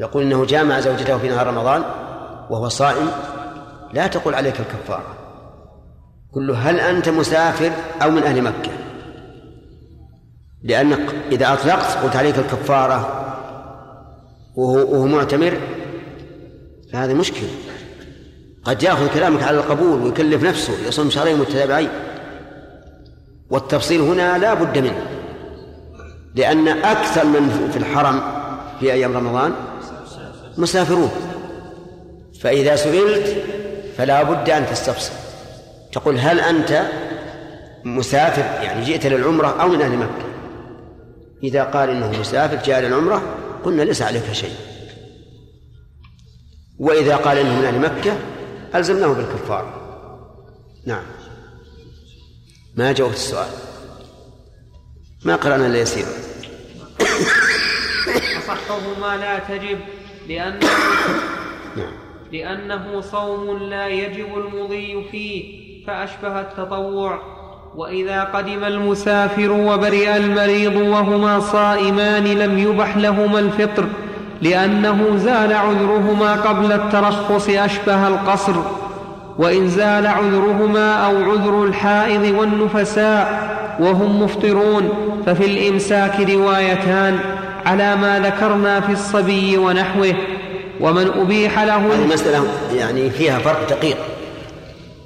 [0.00, 1.82] يقول إنه جامع زوجته في نهار رمضان
[2.50, 3.10] وهو صائم
[3.92, 5.14] لا تقول عليك الكفارة.
[6.32, 7.72] قل له هل أنت مسافر
[8.02, 8.70] أو من أهل مكة؟
[10.62, 13.20] لأنك إذا أطلقت قلت عليك الكفارة
[14.54, 15.58] وهو, وهو معتمر
[16.92, 17.48] فهذه مشكلة.
[18.64, 21.88] قد يأخذ كلامك على القبول ويكلف نفسه يصوم شهرين متتابعين.
[23.50, 25.06] والتفصيل هنا لا بد منه
[26.34, 28.20] لأن أكثر من في الحرم
[28.80, 29.52] في أيام رمضان
[30.56, 31.10] مسافرون.
[32.40, 33.36] فإذا سئلت
[33.96, 35.12] فلا بد أن تستفسر.
[35.92, 36.90] تقول هل أنت
[37.84, 40.24] مسافر يعني جئت للعمرة أو من أهل مكة؟
[41.42, 43.22] إذا قال إنه مسافر جاء للعمرة
[43.64, 44.54] قلنا ليس عليك شيء.
[46.78, 48.16] وإذا قال إنه من أهل مكة
[48.74, 49.80] ألزمناه بالكفارة
[50.86, 51.04] نعم.
[52.74, 53.48] ما جاوبت السؤال؟
[55.24, 56.06] ما قرأنا إلا يسير.
[58.38, 59.78] أصحهما لا تجب.
[60.28, 60.66] لأنه
[61.76, 61.92] نعم.
[62.32, 67.18] لأنه صوم لا يجب المضي فيه فأشبه التطوع.
[67.76, 73.86] وإذا قدم المسافر وبرئ المريض وهما صائمان لم يبح لهما الفطر
[74.42, 78.52] لأنه زال عذرهما قبل الترخص أشبه القصر.
[79.38, 84.88] وإن زال عذرهما أو عذر الحائض والنفساء وهم مفطرون
[85.26, 87.18] ففي الإمساك روايتان.
[87.64, 90.14] على ما ذكرنا في الصبي ونحوه
[90.80, 92.44] ومن أبيح له المسألة
[92.76, 93.96] يعني فيها فرق دقيق.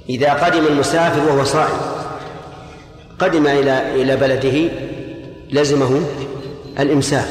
[0.09, 1.77] إذا قدم المسافر وهو صائم
[3.19, 4.71] قدم إلى إلى بلده
[5.51, 6.01] لزمه
[6.79, 7.29] الإمساك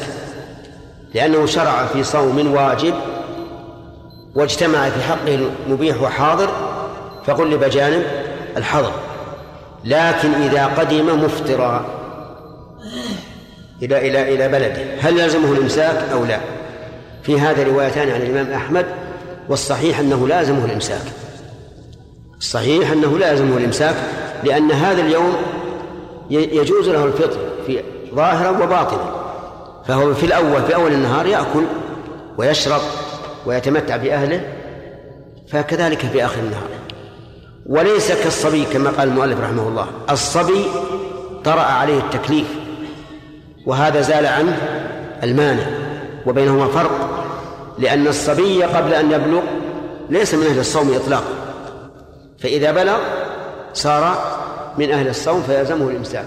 [1.13, 2.93] لأنه شرع في صوم واجب
[4.35, 6.49] واجتمع في حقه المبيح وحاضر
[7.25, 8.03] فغلب جانب
[8.57, 8.91] الحظر
[9.85, 11.98] لكن إذا قدم مفطرا
[13.81, 14.83] إلى إلى إلى بلده.
[14.99, 16.39] هل يلزمه الإمساك أو لا؟
[17.23, 18.85] في هذا روايتان عن الإمام أحمد
[19.49, 21.01] والصحيح أنه لازمه الإمساك.
[22.37, 23.95] الصحيح أنه لازمه الإمساك
[24.43, 25.35] لأن هذا اليوم
[26.29, 27.83] يجوز له الفطر في
[28.15, 29.11] ظاهرا وباطنا.
[29.87, 31.63] فهو في الأول في أول النهار يأكل
[32.37, 32.81] ويشرب
[33.45, 34.41] ويتمتع بأهله
[35.47, 36.69] فكذلك في آخر النهار.
[37.65, 39.87] وليس كالصبي كما قال المؤلف رحمه الله.
[40.09, 40.65] الصبي
[41.43, 42.47] طرأ عليه التكليف
[43.65, 44.57] وهذا زال عنه
[45.23, 45.65] المانع
[46.25, 47.09] وبينهما فرق
[47.79, 49.41] لأن الصبي قبل أن يبلغ
[50.09, 51.33] ليس من أهل الصوم إطلاقا
[52.39, 52.99] فإذا بلغ
[53.73, 54.17] صار
[54.77, 56.25] من أهل الصوم فيلزمه الإمساك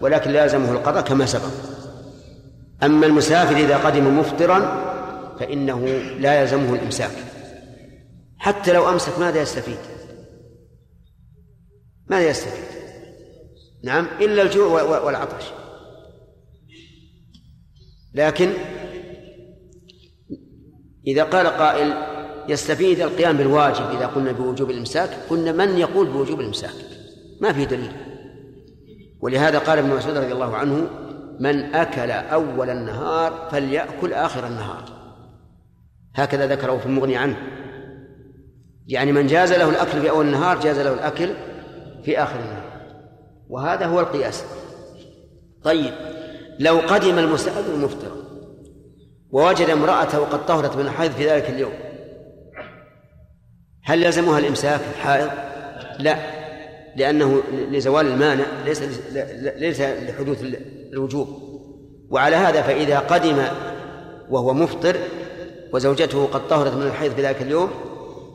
[0.00, 1.50] ولكن لا يلزمه القضاء كما سبق.
[2.82, 4.84] أما المسافر إذا قدم مفطرا
[5.40, 5.86] فإنه
[6.18, 7.10] لا يلزمه الإمساك.
[8.38, 9.78] حتى لو أمسك ماذا يستفيد؟
[12.06, 12.64] ماذا يستفيد؟
[13.84, 15.44] نعم إلا الجوع والعطش.
[18.14, 18.52] لكن
[21.06, 21.94] إذا قال قائل
[22.48, 26.74] يستفيد القيام بالواجب إذا قلنا بوجوب الإمساك قلنا من يقول بوجوب الإمساك؟
[27.40, 27.92] ما في دليل.
[29.20, 30.88] ولهذا قال ابن مسعود رضي الله عنه
[31.40, 34.84] من أكل أول النهار فليأكل آخر النهار.
[36.14, 37.36] هكذا ذكره في المغني عنه.
[38.86, 41.30] يعني من جاز له الأكل في أول النهار جاز له الأكل
[42.04, 42.64] في آخر النهار.
[43.48, 44.44] وهذا هو القياس.
[45.62, 46.13] طيب.
[46.58, 48.16] لو قدم المسافر مفطرا
[49.30, 51.72] ووجد امرأته قد طهرت من الحيض في ذلك اليوم.
[53.84, 55.30] هل لزمها الإمساك الحائض؟
[55.98, 56.16] لا
[56.96, 58.82] لأنه لزوال المانع ليس
[59.56, 60.44] ليس لحدوث
[60.92, 61.28] الوجوب.
[62.10, 63.42] وعلى هذا فإذا قدم
[64.30, 64.96] وهو مفطر
[65.72, 67.70] وزوجته قد طهرت من الحيض في ذلك اليوم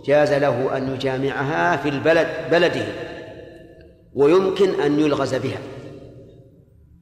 [0.06, 2.86] جاز له أن يجامعها في البلد بلده
[4.14, 5.60] ويمكن أن يلغز بها.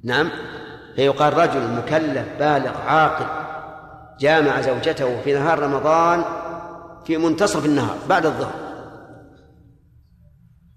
[0.03, 0.29] نعم.
[0.97, 3.25] فيقال رجل مكلف بالغ عاقل
[4.19, 6.23] جامع زوجته في نهار رمضان
[7.05, 8.53] في منتصف النهار بعد الظهر.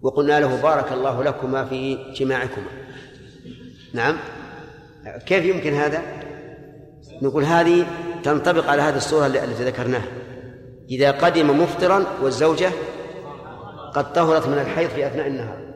[0.01, 2.67] وقلنا له بارك الله لكما في جماعكما.
[3.95, 4.17] نعم.
[5.27, 6.03] كيف يمكن هذا؟
[7.23, 7.87] نقول هذه
[8.23, 10.09] تنطبق على هذه الصورة التي ذكرناها.
[10.91, 12.71] إذا قدم مفطرا والزوجة
[13.95, 15.71] قد طهرت من الحيض في أثناء النهار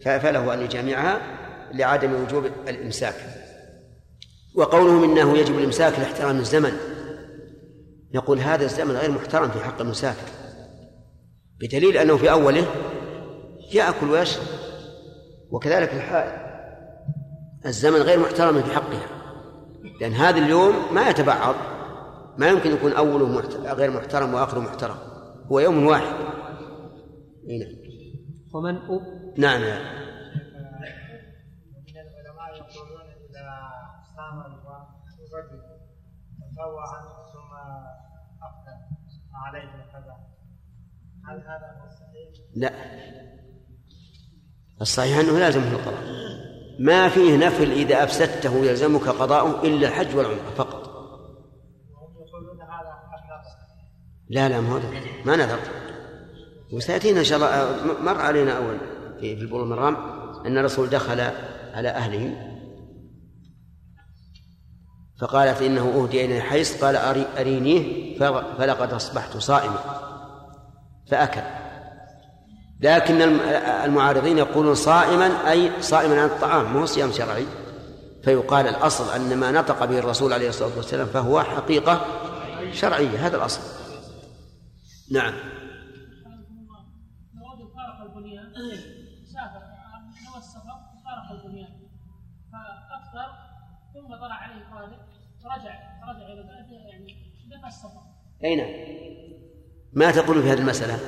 [0.00, 1.20] فله أن يجامعها
[1.74, 3.14] لعدم وجوب الإمساك.
[4.58, 6.72] وقوله إنه يجب الإمساك لاحترام الزمن.
[8.14, 10.28] نقول هذا الزمن غير محترم في حق المسافر
[11.60, 12.66] بدليل أنه في أوله
[13.72, 14.44] ياكل ويشرب
[15.50, 16.48] وكذلك الحائل.
[17.66, 19.06] الزمن غير محترم في حقها.
[20.00, 21.54] لأن هذا اليوم ما يتبعض.
[22.38, 23.40] ما يمكن يكون أوله
[23.72, 24.96] غير محترم وآخره محترم.
[25.52, 26.14] هو يوم واحد.
[27.48, 27.78] نعم.
[28.54, 29.00] ومن أب...
[29.36, 30.07] نعم نعم
[36.58, 37.00] تطوعا
[37.32, 37.54] ثم
[38.42, 38.76] أفطر
[39.34, 40.16] عليه كذا
[41.28, 42.72] هل هذا هو الصحيح؟ لا.
[44.80, 46.02] الصحيح أنه لازمه القضاء.
[46.78, 50.88] ما فيه نفل إذا أفسدته يلزمك قضاؤه إلا الحج والعمرة فقط.
[50.88, 52.98] وهم يقولون هذا
[54.28, 54.80] لا لا ما هو
[55.24, 55.58] ما نذر
[56.72, 58.02] وسيأتينا إن شاء الله.
[58.02, 58.78] مر علينا أول
[59.20, 59.96] في في البلوغ المرام
[60.46, 61.20] أن الرسول دخل
[61.74, 62.47] على أهله.
[65.20, 68.18] فقالت إنه أهدي إليه حيث قال أري أرينيه
[68.58, 69.78] فلقد أصبحت صائما.
[71.10, 71.42] فأكل.
[72.80, 73.22] لكن
[73.84, 77.46] المعارضين يقولون صائما أي صائما عن الطعام مو صيام شرعي.
[78.24, 82.00] فيقال الأصل أن ما نطق به الرسول عليه الصلاة والسلام فهو حقيقة
[82.72, 83.60] شرعية هذا الأصل.
[85.10, 85.34] نعم
[87.34, 88.52] رجل فارق البنيان
[89.34, 89.62] سافر
[90.26, 91.72] نوى السفر فارق البنيان
[92.52, 93.30] فافطر
[93.94, 94.98] ثم طلع عليه خالد
[95.44, 95.74] رجع
[96.08, 97.10] رجع إلى بلده يعني
[97.46, 97.57] نفى السفر
[98.44, 98.70] أي نعم.
[99.92, 100.98] ما تقول في هذه المسألة؟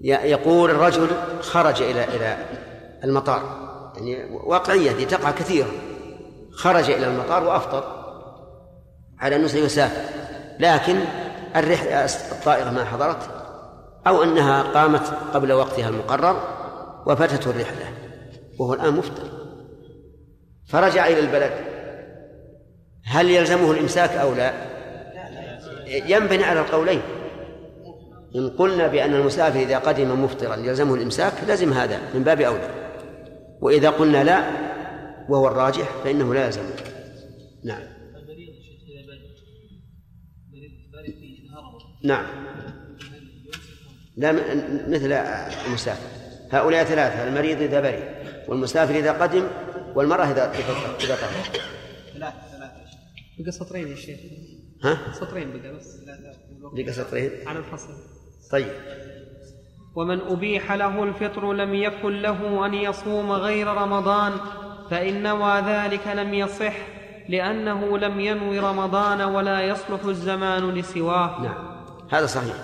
[0.00, 1.08] يقول الرجل
[1.40, 2.36] خرج إلى إلى
[3.04, 3.66] المطار.
[3.96, 5.68] يعني واقعية دي تقع كثيرا
[6.52, 7.84] خرج إلى المطار وأفطر
[9.18, 10.00] على أنه سيسافر.
[10.60, 11.00] لكن
[11.56, 13.30] الرحلة الطائرة ما حضرت
[14.06, 16.42] أو أنها قامت قبل وقتها المقرر
[17.06, 17.92] وفاتته الرحلة
[18.58, 19.28] وهو الآن مفطر.
[20.68, 21.52] فرجع إلى البلد.
[23.04, 24.75] هل يلزمه الإمساك أو لا؟
[25.86, 27.00] ينبني على القولين.
[28.36, 32.70] إن قلنا بأن المسافر إذا قدم مفطرا يلزمه الإمساك لزم هذا من باب أولى.
[33.60, 34.50] وإذا قلنا لا
[35.28, 36.62] وهو الراجح فإنه لا يلزم
[37.64, 37.82] نعم.
[42.04, 42.26] نعم.
[44.16, 44.32] لا
[44.88, 45.12] مثل
[45.66, 46.08] المسافر.
[46.50, 48.02] هؤلاء ثلاثة المريض إذا برئ
[48.48, 49.48] والمسافر إذا قدم
[49.94, 51.26] والمرأة إذا إذا طهر ثلاثة
[52.14, 52.40] ثلاثة.
[53.38, 54.20] بقى سطرين يا شيخ.
[54.86, 55.96] ها؟ سطرين بقى بس
[56.76, 57.30] لك سطرين.
[57.46, 57.88] على الفصل.
[58.52, 58.72] طيب.
[59.96, 64.32] ومن أبيح له الفطر لم يكن له أن يصوم غير رمضان
[64.90, 66.76] فإن نوى ذلك لم يصح
[67.28, 71.42] لأنه لم ينو رمضان ولا يصلح الزمان لسواه.
[71.42, 71.76] نعم.
[72.10, 72.54] هذا صحيح.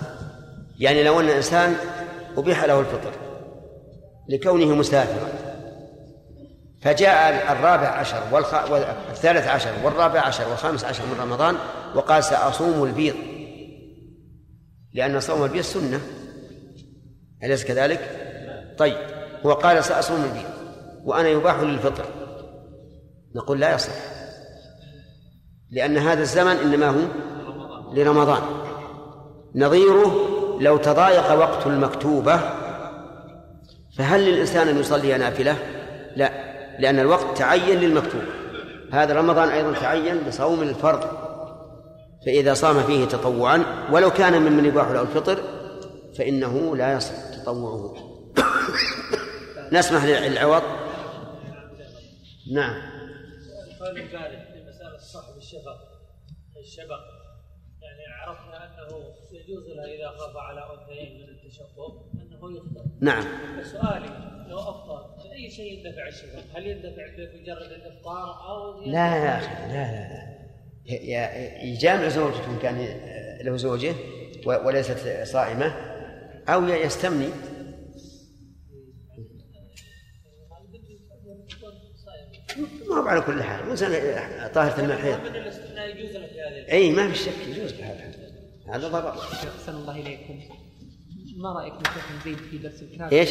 [0.79, 1.75] يعني لو أن إنسان
[2.37, 3.11] أبيح له الفطر
[4.29, 5.27] لكونه مسافرا
[6.81, 8.71] فجاء الرابع عشر والخ...
[8.71, 11.55] والثالث عشر والرابع عشر والخامس عشر من رمضان
[11.95, 13.15] وقال سأصوم البيض.
[14.93, 16.01] لأن صوم البيض سنة.
[17.43, 17.99] أليس كذلك؟
[18.77, 18.97] طيب
[19.45, 20.49] هو قال سأصوم البيض
[21.03, 22.05] وأنا يباح لي الفطر
[23.35, 23.93] نقول لا يصح.
[25.71, 27.01] لأن هذا الزمن إنما هو
[27.93, 28.41] لرمضان.
[29.55, 30.29] نظيره
[30.59, 32.39] لو تضايق وقت المكتوبة
[33.97, 35.57] فهل للإنسان أن يصلي نافلة؟
[36.15, 38.21] لا لأن الوقت تعين للمكتوب.
[38.91, 41.22] هذا رمضان أيضا تعين لصوم الفرض.
[42.25, 45.37] فإذا صام فيه تطوعا ولو كان ممن يباح له الفطر
[46.17, 47.13] فإنه لا يصح
[47.43, 47.95] تطوعه.
[49.71, 50.63] نسمح للعوض؟
[52.51, 52.75] نعم.
[53.71, 55.77] القول الثالث في مسألة صاحب الشفق
[56.59, 56.99] الشبق
[57.81, 58.97] يعني عرفنا أنه
[59.31, 62.85] يجوز له إذا خاف على أنثيين من التشقق أنه يفطر.
[63.01, 63.23] نعم.
[63.61, 69.53] فسؤالي لو أفطر بأي شيء يندفع الشفق؟ هل يندفع بمجرد الإفطار أو لا يا أخي
[69.53, 70.32] لا لا لا.
[71.63, 72.87] يجامع زوجته إن كان
[73.41, 73.95] له زوجة
[74.45, 75.65] وليست صائمة
[76.49, 77.29] أو يستمني.
[82.89, 87.47] ما هو على كل حال الإنسان طاهرة يجوز له في هذه أي ما في شك
[87.47, 88.11] يجوز بهذا
[88.73, 89.09] هذا ضرر.
[89.09, 90.39] أحسن الله إليكم.
[91.37, 93.29] ما رأيكم شيخ نزيد في درس الكافي؟ إيش؟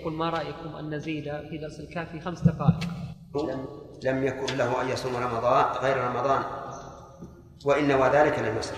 [0.00, 2.80] أقول ما رأيكم أن نزيد في درس الكافي خمس دقائق.
[3.34, 3.66] لم
[4.04, 6.63] لم يكن له أن يصوم رمضان غير رمضان.
[7.64, 8.74] وإن نوى ذلك لم يصح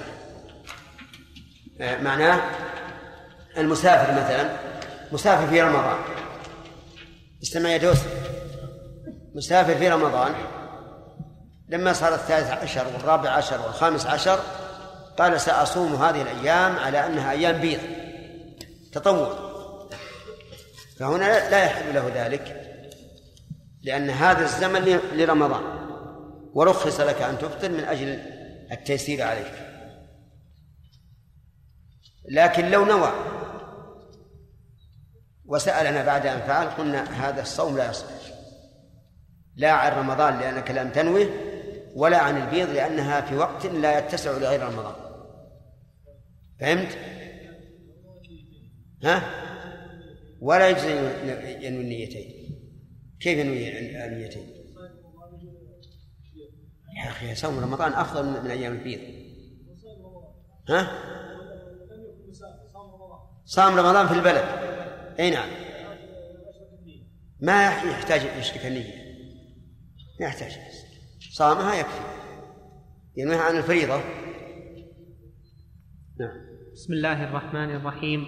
[1.80, 2.40] آه، معناه
[3.56, 4.56] المسافر مثلا
[5.12, 5.98] مسافر في رمضان.
[7.42, 7.98] استمع يا دوس.
[9.34, 10.34] مسافر في رمضان
[11.68, 14.38] لما صار الثالث عشر والرابع عشر والخامس عشر
[15.18, 17.80] قال سأصوم هذه الأيام على أنها أيام بيض
[18.92, 19.34] تطوع.
[20.98, 22.62] فهنا لا يحل له ذلك
[23.82, 25.62] لأن هذا الزمن لرمضان.
[26.54, 28.35] ورخص لك أن تفطر من أجل
[28.72, 29.52] التيسير عليك
[32.28, 33.12] لكن لو نوى
[35.44, 38.06] وسألنا بعد أن فعل قلنا هذا الصوم لا يصح
[39.56, 41.30] لا عن رمضان لأنك لم تنوه
[41.94, 44.94] ولا عن البيض لأنها في وقت لا يتسع لغير رمضان
[46.60, 46.98] فهمت؟
[49.04, 49.22] ها؟
[50.40, 52.58] ولا يجوز أن ينوي النيتين
[53.20, 54.55] كيف ينوي النيتين؟
[56.96, 59.00] يا أخي صوم رمضان أفضل من أيام البيض
[60.68, 60.88] ها؟
[63.44, 64.44] صام رمضان في البلد.
[65.18, 65.48] أي نعم.
[67.40, 68.94] ما يحتاج يشرك النية.
[70.20, 70.56] ما يحتاج
[71.32, 72.00] صامها يكفي.
[73.16, 73.96] ينويها عن الفريضة.
[76.20, 76.46] نعم.
[76.72, 78.26] بسم الله الرحمن الرحيم.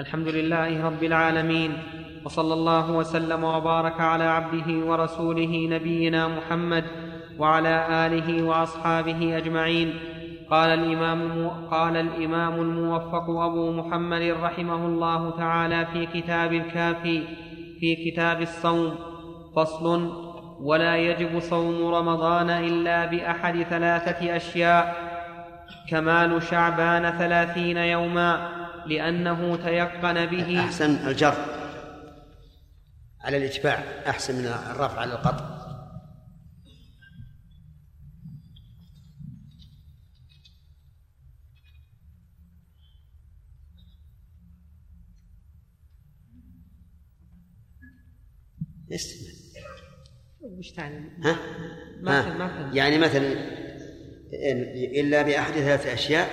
[0.00, 1.82] الحمد لله رب العالمين.
[2.24, 7.05] وصلى الله وسلم وبارك على عبده ورسوله نبينا محمد
[7.38, 9.94] وعلى آله وأصحابه أجمعين.
[10.50, 17.22] قال الإمام قال الإمام الموفق أبو محمد رحمه الله تعالى في كتاب الكافي
[17.80, 18.98] في كتاب الصوم.
[19.56, 20.12] فصل
[20.60, 24.96] ولا يجب صوم رمضان إلا بأحد ثلاثة أشياء.
[25.90, 28.48] كمال شعبان ثلاثين يوما
[28.86, 30.60] لأنه تيقن به.
[30.60, 31.34] أحسن الجر.
[33.24, 35.55] على الإتباع أحسن من الرفع على القطع.
[48.92, 49.30] استمع
[50.40, 51.36] وش تعني؟ ها؟
[52.00, 52.70] ما ها؟ ما.
[52.74, 53.32] يعني مثلا
[55.00, 56.28] إلا بأحد ثلاث أشياء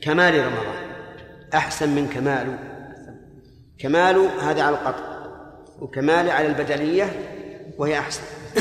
[0.00, 0.90] كمال رمضان
[1.54, 2.58] أحسن من كمال
[3.78, 5.20] كمال هذا على القطع
[5.80, 7.04] وكمال على البدنية
[7.78, 8.22] وهي أحسن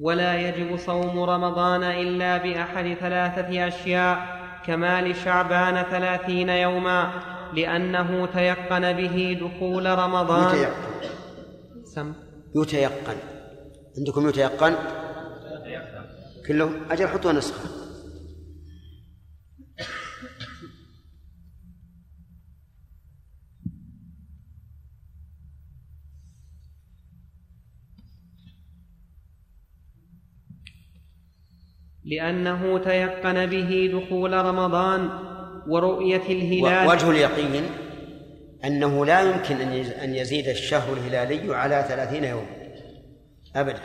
[0.00, 7.12] ولا يجب صوم رمضان إلا بأحد ثلاثة أشياء كمال شعبان ثلاثين يوما
[7.54, 10.54] لأنه تيقن به دخول رمضان.
[10.54, 10.74] يتيقن.
[11.84, 12.12] سم.
[12.56, 13.16] يتيقن.
[13.98, 14.74] عندكم يتيقن؟
[16.48, 17.70] كله أجل حطوا نسخة.
[32.04, 35.30] لأنه تيقن به دخول رمضان.
[35.70, 36.88] ورؤية الهلال.
[36.88, 37.64] وجه اليقين
[38.64, 42.46] أنه لا يمكن أن يز- أن يزيد الشهر الهلالي على ثلاثين يوما
[43.56, 43.80] أبدا.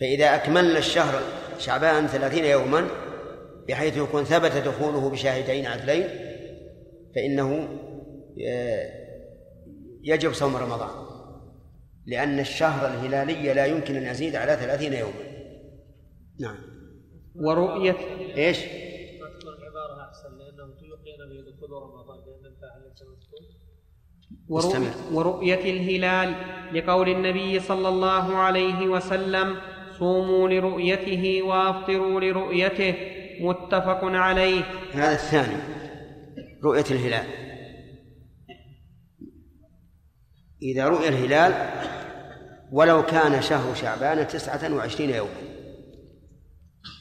[0.00, 1.22] فإذا أكملنا الشهر
[1.58, 2.88] شعبان ثلاثين يوما
[3.68, 6.08] بحيث يكون ثبت دخوله بشاهدين عدلين
[7.14, 7.68] فإنه
[8.46, 8.90] آه،
[10.02, 10.90] يجب صوم رمضان.
[12.06, 15.30] لأن الشهر الهلالي لا يمكن أن يزيد على ثلاثين يوما
[16.40, 16.56] نعم.
[17.34, 17.96] ورؤية
[18.36, 23.40] إيش ما تكون العبارة أحسن لأنه تيقن به دخول رمضان لأن الفاعل ليس مذكور
[24.50, 24.86] مستمر.
[24.86, 26.34] ورؤ- ورؤية الهلال
[26.74, 29.56] لقول النبي صلى الله عليه وسلم
[29.98, 32.94] صوموا لرؤيته وافطروا لرؤيته
[33.40, 34.62] متفق عليه.
[34.92, 35.56] هذا الثاني
[36.64, 37.26] رؤية الهلال.
[40.62, 41.70] إذا رؤي الهلال
[42.72, 45.30] ولو كان شهر شعبان تسعة وعشرين يوما.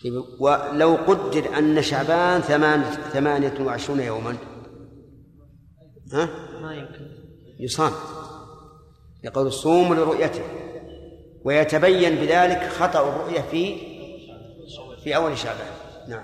[0.03, 4.37] طيب، ولو قدر أن شعبان ثمان ثمانية وعشرون يوما.
[6.13, 6.29] ها؟
[6.61, 7.18] ما يمكن.
[7.59, 7.91] يصام
[9.23, 10.43] يقول الصوم لرؤيته
[11.43, 13.75] ويتبين بذلك خطأ الرؤية في
[15.03, 15.67] في أول شعبان.
[16.09, 16.23] نعم.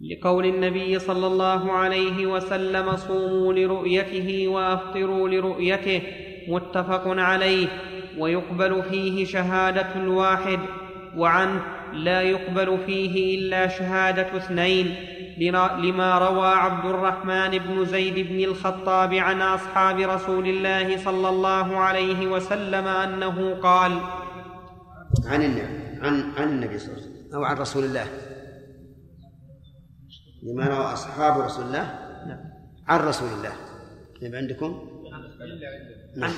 [0.00, 6.02] لقول النبي صلى الله عليه وسلم صوموا لرؤيته وأفطروا لرؤيته
[6.48, 7.68] متفق عليه
[8.18, 10.58] ويقبل فيه شهادة الواحد
[11.16, 11.62] وعنه
[11.92, 14.94] لا يقبل فيه إلا شهادة اثنين
[15.38, 22.26] لما روى عبد الرحمن بن زيد بن الخطاب عن أصحاب رسول الله صلى الله عليه
[22.26, 24.00] وسلم أنه قال
[25.26, 28.06] عن النبي عن عن النبي صلى الله عليه وسلم أو عن رسول الله.
[30.42, 31.84] لما روى أصحاب رسول الله
[32.26, 32.40] نعم.
[32.88, 33.52] عن رسول الله.
[34.22, 35.22] يبقى عندكم؟ عن,
[36.16, 36.32] نعم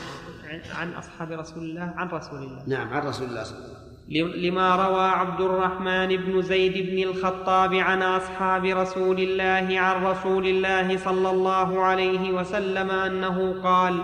[0.74, 2.68] عن أصحاب رسول الله عن رسول الله.
[2.68, 3.87] نعم عن رسول الله صلى الله عليه وسلم.
[4.10, 10.96] لما روى عبد الرحمن بن زيد بن الخطاب عن أصحاب رسول الله عن رسول الله
[10.96, 14.00] صلى الله عليه وسلم أنه قال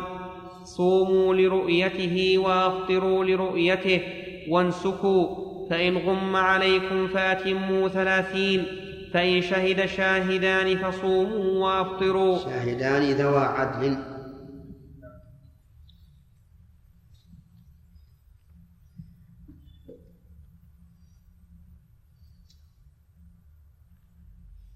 [0.64, 4.00] صوموا لرؤيته وأفطروا لرؤيته
[4.48, 5.28] وانسكوا
[5.70, 8.66] فإن غم عليكم فأتموا ثلاثين
[9.14, 12.38] فإن شهد شاهدان فصوموا وأفطروا.
[12.38, 14.13] شاهدان ذوى عدل.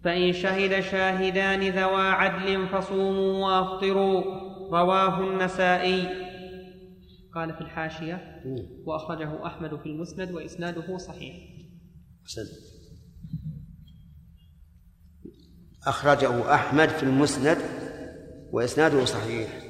[0.08, 4.22] فإن شهد شاهدان ذوى عدل فصوموا وأفطروا.
[4.70, 6.08] رواه النسائي.
[7.34, 8.42] قال في الحاشية
[8.84, 11.34] وأخرجه أحمد في المسند وإسناده صحيح.
[12.22, 12.48] أحسنت
[15.86, 17.58] أخرجه أحمد في المسند
[18.52, 19.62] وإسناده صحيح.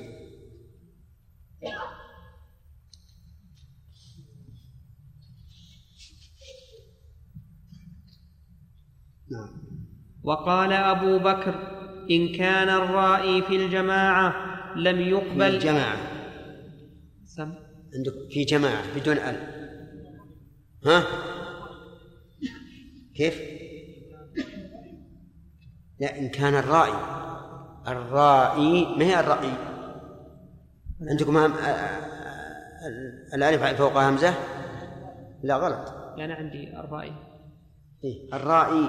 [9.30, 9.57] نعم.
[10.28, 11.54] وقال أبو بكر
[12.10, 14.34] إن كان الرائي في الجماعة
[14.76, 15.96] لم يقبل الجماعة.
[17.24, 17.54] سم.
[17.94, 19.36] عندك في جماعة بدون أل.
[20.86, 21.02] ها؟
[23.14, 23.40] كيف؟
[26.00, 26.98] لا إن كان الرائي.
[27.88, 29.52] الرائي ما هي الرأي
[31.10, 31.52] عندكم هم...
[33.34, 34.34] الألف فوق همزة؟
[35.42, 35.94] لا غلط.
[36.16, 37.12] يعني عندي الرائي.
[38.04, 38.88] إيه الرائي.